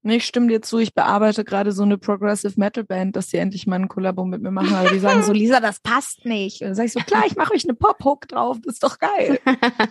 Nee, 0.04 0.18
ich 0.18 0.26
stimme 0.26 0.48
dir 0.48 0.62
zu, 0.62 0.78
ich 0.78 0.93
bearbeite 0.93 1.43
gerade 1.43 1.72
so 1.72 1.84
eine 1.84 1.98
Progressive 1.98 2.54
Metal 2.58 2.84
Band, 2.84 3.16
dass 3.16 3.28
die 3.28 3.38
endlich 3.38 3.68
mal 3.68 3.76
ein 3.78 3.88
Kollabo 3.89 4.24
mit 4.26 4.41
mir 4.41 4.52
machen. 4.52 4.74
Aber 4.76 4.89
die 4.89 5.00
sagen 5.00 5.24
so, 5.24 5.34
Lisa, 5.34 5.60
das 5.60 5.80
passt 5.82 6.24
nicht. 6.26 6.62
Und 6.62 6.68
dann 6.68 6.76
sage 6.76 6.86
ich 6.88 6.93
so, 6.93 7.00
klar, 7.00 7.24
ich 7.28 7.36
mache 7.36 7.54
euch 7.54 7.66
eine 7.66 7.74
Pop-Hook 7.74 8.28
drauf, 8.28 8.58
das 8.64 8.76
ist 8.76 8.84
doch 8.84 9.00
geil. 9.00 9.39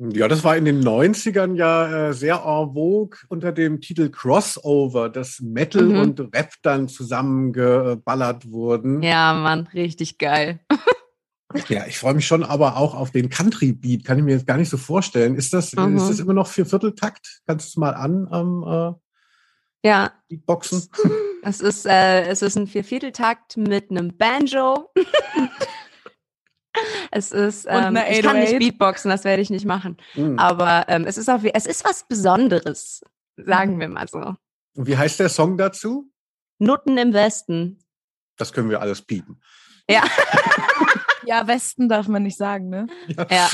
Ja, 0.00 0.28
das 0.28 0.44
war 0.44 0.56
in 0.56 0.64
den 0.64 0.80
90ern 0.80 1.56
ja 1.56 2.10
äh, 2.10 2.14
sehr 2.14 2.36
en 2.36 2.72
vogue 2.72 3.18
unter 3.30 3.50
dem 3.50 3.80
Titel 3.80 4.10
Crossover, 4.10 5.08
dass 5.08 5.40
Metal 5.40 5.82
Mhm. 5.82 5.98
und 5.98 6.20
Rap 6.32 6.52
dann 6.62 6.86
zusammengeballert 6.86 8.48
wurden. 8.48 9.02
Ja, 9.02 9.34
Mann, 9.34 9.66
richtig 9.74 10.18
geil. 10.18 10.60
Ja, 11.68 11.84
ich 11.86 11.98
freue 11.98 12.12
mich 12.14 12.26
schon 12.26 12.44
aber 12.44 12.76
auch 12.76 12.94
auf 12.94 13.10
den 13.10 13.28
Country-Beat. 13.30 14.04
Kann 14.04 14.18
ich 14.18 14.24
mir 14.24 14.32
jetzt 14.34 14.46
gar 14.46 14.58
nicht 14.58 14.68
so 14.68 14.76
vorstellen. 14.76 15.34
Ist 15.34 15.52
das, 15.54 15.74
Mhm. 15.74 15.96
ist 15.96 16.10
das 16.10 16.20
immer 16.20 16.34
noch 16.34 16.46
für 16.46 16.64
Vierteltakt? 16.66 17.40
Kannst 17.46 17.66
du 17.66 17.70
es 17.70 17.76
mal 17.78 17.94
an 17.94 18.28
am 18.30 18.62
äh, 18.62 18.92
Ja, 19.84 20.12
Beatboxen? 20.28 20.88
es 21.42 21.60
ist, 21.60 21.86
äh, 21.86 22.26
es 22.28 22.42
ist 22.42 22.56
ein 22.56 22.66
Viervierteltakt 22.66 23.56
mit 23.56 23.90
einem 23.90 24.16
Banjo. 24.16 24.90
es 27.10 27.32
ist, 27.32 27.66
ähm, 27.68 27.96
ich 28.10 28.22
kann 28.22 28.40
nicht 28.40 28.54
808. 28.54 28.58
Beatboxen, 28.58 29.10
das 29.10 29.24
werde 29.24 29.42
ich 29.42 29.50
nicht 29.50 29.66
machen. 29.66 29.96
Hm. 30.12 30.38
Aber 30.38 30.86
ähm, 30.88 31.04
es 31.06 31.16
ist 31.16 31.28
auch, 31.28 31.40
es 31.42 31.66
ist 31.66 31.84
was 31.84 32.06
Besonderes, 32.08 33.02
sagen 33.36 33.78
wir 33.78 33.88
mal 33.88 34.08
so. 34.08 34.34
Und 34.74 34.86
wie 34.86 34.96
heißt 34.96 35.20
der 35.20 35.28
Song 35.28 35.56
dazu? 35.56 36.10
Nutten 36.58 36.98
im 36.98 37.12
Westen. 37.12 37.78
Das 38.36 38.52
können 38.52 38.70
wir 38.70 38.80
alles 38.80 39.02
piepen. 39.02 39.40
Ja, 39.88 40.02
Ja, 41.28 41.46
Westen 41.46 41.90
darf 41.90 42.08
man 42.08 42.22
nicht 42.22 42.38
sagen, 42.38 42.70
ne? 42.70 42.86
ja. 43.30 43.50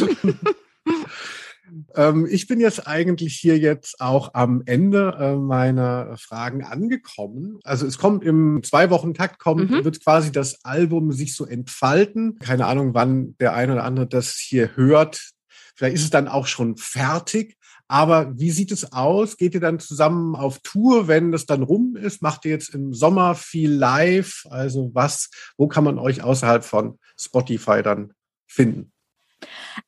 Ähm, 1.95 2.27
ich 2.31 2.47
bin 2.47 2.61
jetzt 2.61 2.87
eigentlich 2.87 3.35
hier 3.37 3.59
jetzt 3.59 4.01
auch 4.01 4.35
am 4.35 4.63
Ende 4.67 5.17
äh, 5.19 5.37
meiner 5.37 6.17
Fragen 6.19 6.65
angekommen. 6.65 7.59
Also 7.65 7.87
es 7.87 7.99
kommt 7.99 8.25
im 8.25 8.63
zwei 8.63 8.91
Wochen 8.91 9.15
Takt 9.15 9.39
kommt, 9.39 9.71
Mhm. 9.71 9.85
wird 9.85 10.03
quasi 10.03 10.33
das 10.33 10.65
Album 10.65 11.13
sich 11.13 11.35
so 11.35 11.47
entfalten. 11.47 12.39
Keine 12.39 12.67
Ahnung, 12.67 12.95
wann 12.95 13.37
der 13.39 13.55
eine 13.55 13.73
oder 13.73 13.85
andere 13.85 14.07
das 14.07 14.35
hier 14.37 14.77
hört. 14.77 15.31
Vielleicht 15.77 15.97
ist 15.97 16.05
es 16.05 16.11
dann 16.11 16.29
auch 16.29 16.47
schon 16.47 16.77
fertig. 16.77 17.57
Aber 17.87 18.33
wie 18.39 18.51
sieht 18.51 18.73
es 18.73 18.93
aus? 18.93 19.37
Geht 19.37 19.53
ihr 19.55 19.61
dann 19.61 19.79
zusammen 19.79 20.35
auf 20.37 20.61
Tour, 20.63 21.07
wenn 21.07 21.33
das 21.33 21.45
dann 21.45 21.63
rum 21.63 21.97
ist? 21.97 22.23
Macht 22.23 22.47
ihr 22.47 22.53
jetzt 22.53 22.71
im 22.75 22.95
Sommer 22.95 23.35
viel 23.35 23.71
live? 23.73 24.47
Also 24.49 24.91
was, 24.95 25.29
wo 25.59 25.69
kann 25.69 25.85
man 25.85 25.99
euch 25.99 26.23
außerhalb 26.23 26.65
von 26.65 26.99
Spotify 27.21 27.83
dann 27.83 28.15
finden? 28.47 28.91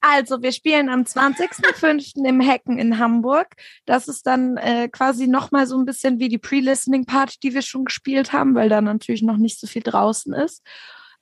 Also, 0.01 0.43
wir 0.43 0.53
spielen 0.53 0.89
am 0.89 1.03
20.05. 1.03 2.25
im 2.25 2.41
Hecken 2.41 2.79
in 2.79 2.99
Hamburg. 2.99 3.55
Das 3.85 4.09
ist 4.09 4.27
dann 4.27 4.57
äh, 4.57 4.89
quasi 4.89 5.27
nochmal 5.27 5.67
so 5.67 5.79
ein 5.79 5.87
bisschen 5.87 6.19
wie 6.19 6.29
die 6.29 6.39
Pre-Listening-Party, 6.39 7.39
die 7.43 7.55
wir 7.55 7.63
schon 7.63 7.85
gespielt 7.85 8.33
haben, 8.33 8.55
weil 8.55 8.69
da 8.69 8.81
natürlich 8.81 9.23
noch 9.23 9.37
nicht 9.37 9.61
so 9.61 9.67
viel 9.67 9.83
draußen 9.83 10.33
ist. 10.33 10.63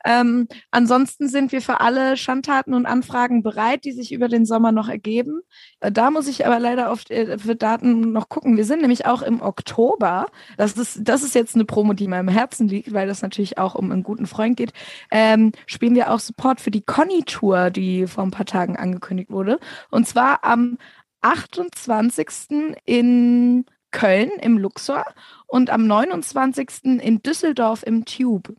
Ähm, 0.05 0.49
ansonsten 0.71 1.29
sind 1.29 1.53
wir 1.53 1.63
für 1.63 1.81
alle 1.81 2.17
Schandtaten 2.17 2.75
und 2.75 2.87
Anfragen 2.87 3.43
bereit, 3.43 3.85
die 3.85 3.93
sich 3.93 4.13
über 4.13 4.29
den 4.29 4.45
Sommer 4.45 4.71
noch 4.71 4.89
ergeben. 4.89 5.41
Äh, 5.81 5.91
da 5.91 6.11
muss 6.11 6.29
ich 6.29 6.47
aber 6.47 6.59
leider 6.61 6.91
auf 6.91 7.09
äh, 7.11 7.39
für 7.39 7.57
Daten 7.57 8.13
noch 8.13 8.29
gucken. 8.29 8.57
Wir 8.57 8.65
sind 8.65 8.83
nämlich 8.83 9.07
auch 9.07 9.23
im 9.23 9.41
Oktober. 9.41 10.27
Das 10.57 10.75
ist, 10.75 11.01
das 11.03 11.23
ist 11.23 11.35
jetzt 11.35 11.55
eine 11.55 11.65
Promo, 11.65 11.95
die 11.95 12.09
meinem 12.09 12.29
Herzen 12.29 12.69
liegt, 12.69 12.93
weil 12.93 13.07
das 13.07 13.23
natürlich 13.23 13.59
auch 13.59 13.75
um 13.75 13.91
einen 13.91 14.03
guten 14.03 14.27
Freund 14.27 14.57
geht. 14.57 14.73
Ähm, 15.11 15.53
spielen 15.67 15.95
wir 15.95 16.11
auch 16.11 16.21
Support 16.21 16.61
für 16.61 16.71
die 16.71 16.83
Conny-Tour, 16.83 17.71
die 17.71 18.07
vor 18.07 18.25
ein 18.25 18.31
paar 18.31 18.47
Tagen 18.47 18.77
angekündigt 18.77 19.31
wurde. 19.31 19.59
Und 19.91 20.07
zwar 20.07 20.45
am 20.45 20.79
28. 21.23 22.77
in 22.85 23.65
Köln 23.91 24.31
im 24.41 24.59
Luxor 24.59 25.05
und 25.47 25.71
am 25.71 25.87
29. 25.87 27.01
in 27.01 27.23
Düsseldorf 27.23 27.83
im 27.85 28.05
Tube. 28.05 28.55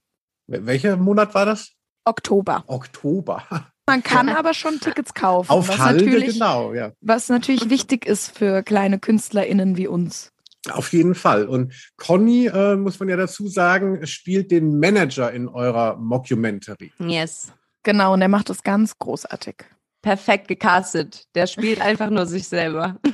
Wel- 0.48 0.66
Welcher 0.66 0.98
Monat 0.98 1.34
war 1.34 1.46
das? 1.46 1.72
Oktober. 2.06 2.64
Oktober. 2.68 3.44
Man 3.88 4.02
kann 4.02 4.30
aber 4.30 4.54
schon 4.56 4.80
Tickets 4.80 5.14
kaufen. 5.14 5.52
Auf 5.52 5.68
was 5.70 5.78
Halde, 5.78 6.06
natürlich, 6.06 6.34
genau, 6.34 6.74
ja. 6.74 6.92
was 7.02 7.30
natürlich 7.30 7.70
wichtig 7.70 8.06
ist 8.08 8.36
für 8.36 8.64
kleine 8.64 8.98
KünstlerInnen 9.00 9.78
wie 9.78 9.88
uns. 9.88 10.32
Auf 10.72 10.92
jeden 10.94 11.14
Fall. 11.14 11.46
Und 11.46 11.74
Conny, 11.96 12.48
äh, 12.48 12.76
muss 12.76 13.00
man 13.00 13.10
ja 13.10 13.16
dazu 13.16 13.48
sagen, 13.48 14.06
spielt 14.08 14.50
den 14.50 14.80
Manager 14.80 15.32
in 15.32 15.48
eurer 15.48 15.98
Mockumentary. 15.98 16.92
Yes. 16.98 17.54
Genau, 17.84 18.14
und 18.14 18.22
er 18.24 18.30
macht 18.30 18.50
das 18.50 18.64
ganz 18.64 18.98
großartig. 18.98 19.58
Perfekt 20.02 20.48
gecastet. 20.48 21.26
Der 21.36 21.46
spielt 21.46 21.82
einfach 21.82 22.10
nur 22.10 22.26
sich 22.26 22.48
selber. 22.48 22.98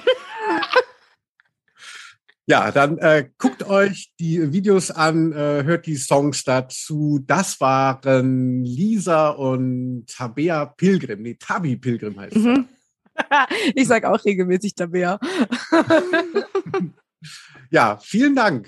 Ja, 2.52 2.70
dann 2.70 2.98
äh, 2.98 3.30
guckt 3.38 3.64
euch 3.64 4.12
die 4.20 4.52
Videos 4.52 4.92
an, 4.92 5.32
äh, 5.32 5.64
hört 5.64 5.86
die 5.86 5.96
Songs 5.96 6.44
dazu. 6.44 7.24
Das 7.26 7.62
waren 7.62 8.66
Lisa 8.66 9.30
und 9.30 10.06
Tabea 10.08 10.66
Pilgrim. 10.66 11.22
Nee, 11.22 11.36
Tabi 11.40 11.78
Pilgrim 11.78 12.20
heißt 12.20 12.34
sie. 12.34 12.40
Mhm. 12.40 12.68
ich 13.74 13.88
sag 13.88 14.04
auch 14.04 14.24
regelmäßig 14.26 14.76
Tabea. 14.76 15.18
Ja, 17.70 17.98
vielen 18.02 18.36
Dank. 18.36 18.68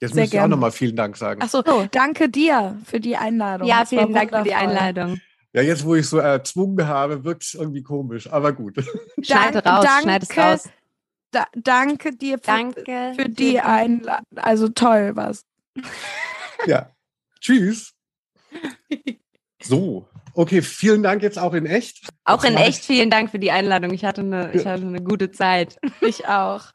Jetzt 0.00 0.14
Sehr 0.14 0.24
müsst 0.24 0.34
ihr 0.34 0.42
auch 0.42 0.48
nochmal 0.48 0.72
vielen 0.72 0.96
Dank 0.96 1.16
sagen. 1.16 1.40
Achso, 1.40 1.62
danke 1.92 2.28
dir 2.28 2.76
für 2.84 2.98
die 2.98 3.16
Einladung. 3.16 3.68
Ja, 3.68 3.80
Das 3.80 3.90
vielen 3.90 4.12
Dank 4.12 4.34
für 4.34 4.42
die. 4.42 4.54
Einladung. 4.54 5.20
Ja, 5.52 5.62
jetzt, 5.62 5.84
wo 5.84 5.94
ich 5.94 6.08
so 6.08 6.18
erzwungen 6.18 6.84
habe, 6.88 7.22
wirkt 7.22 7.44
es 7.44 7.54
irgendwie 7.54 7.82
komisch, 7.84 8.28
aber 8.32 8.52
gut. 8.52 8.82
Schneid 9.22 9.54
Dank- 9.54 9.66
raus, 9.66 9.86
schneid 10.02 10.22
es 10.24 10.36
raus. 10.36 10.68
Da, 11.30 11.46
danke 11.54 12.16
dir 12.16 12.38
für, 12.38 12.46
Danke. 12.46 13.12
für 13.16 13.28
die 13.28 13.60
Einladung. 13.60 14.24
Also 14.36 14.68
toll 14.68 15.12
was. 15.14 15.44
Ja. 16.66 16.90
Tschüss. 17.40 17.94
So. 19.60 20.08
Okay, 20.34 20.62
vielen 20.62 21.02
Dank 21.02 21.22
jetzt 21.24 21.36
auch 21.36 21.52
in 21.52 21.66
echt. 21.66 22.08
Auch 22.24 22.44
in 22.44 22.56
echt 22.56 22.84
vielen 22.84 23.10
Dank 23.10 23.32
für 23.32 23.40
die 23.40 23.50
Einladung. 23.50 23.92
Ich 23.92 24.04
hatte 24.04 24.20
eine, 24.20 24.52
ich 24.52 24.64
hatte 24.66 24.86
eine 24.86 25.02
gute 25.02 25.32
Zeit. 25.32 25.80
Ich 26.00 26.28
auch. 26.28 26.66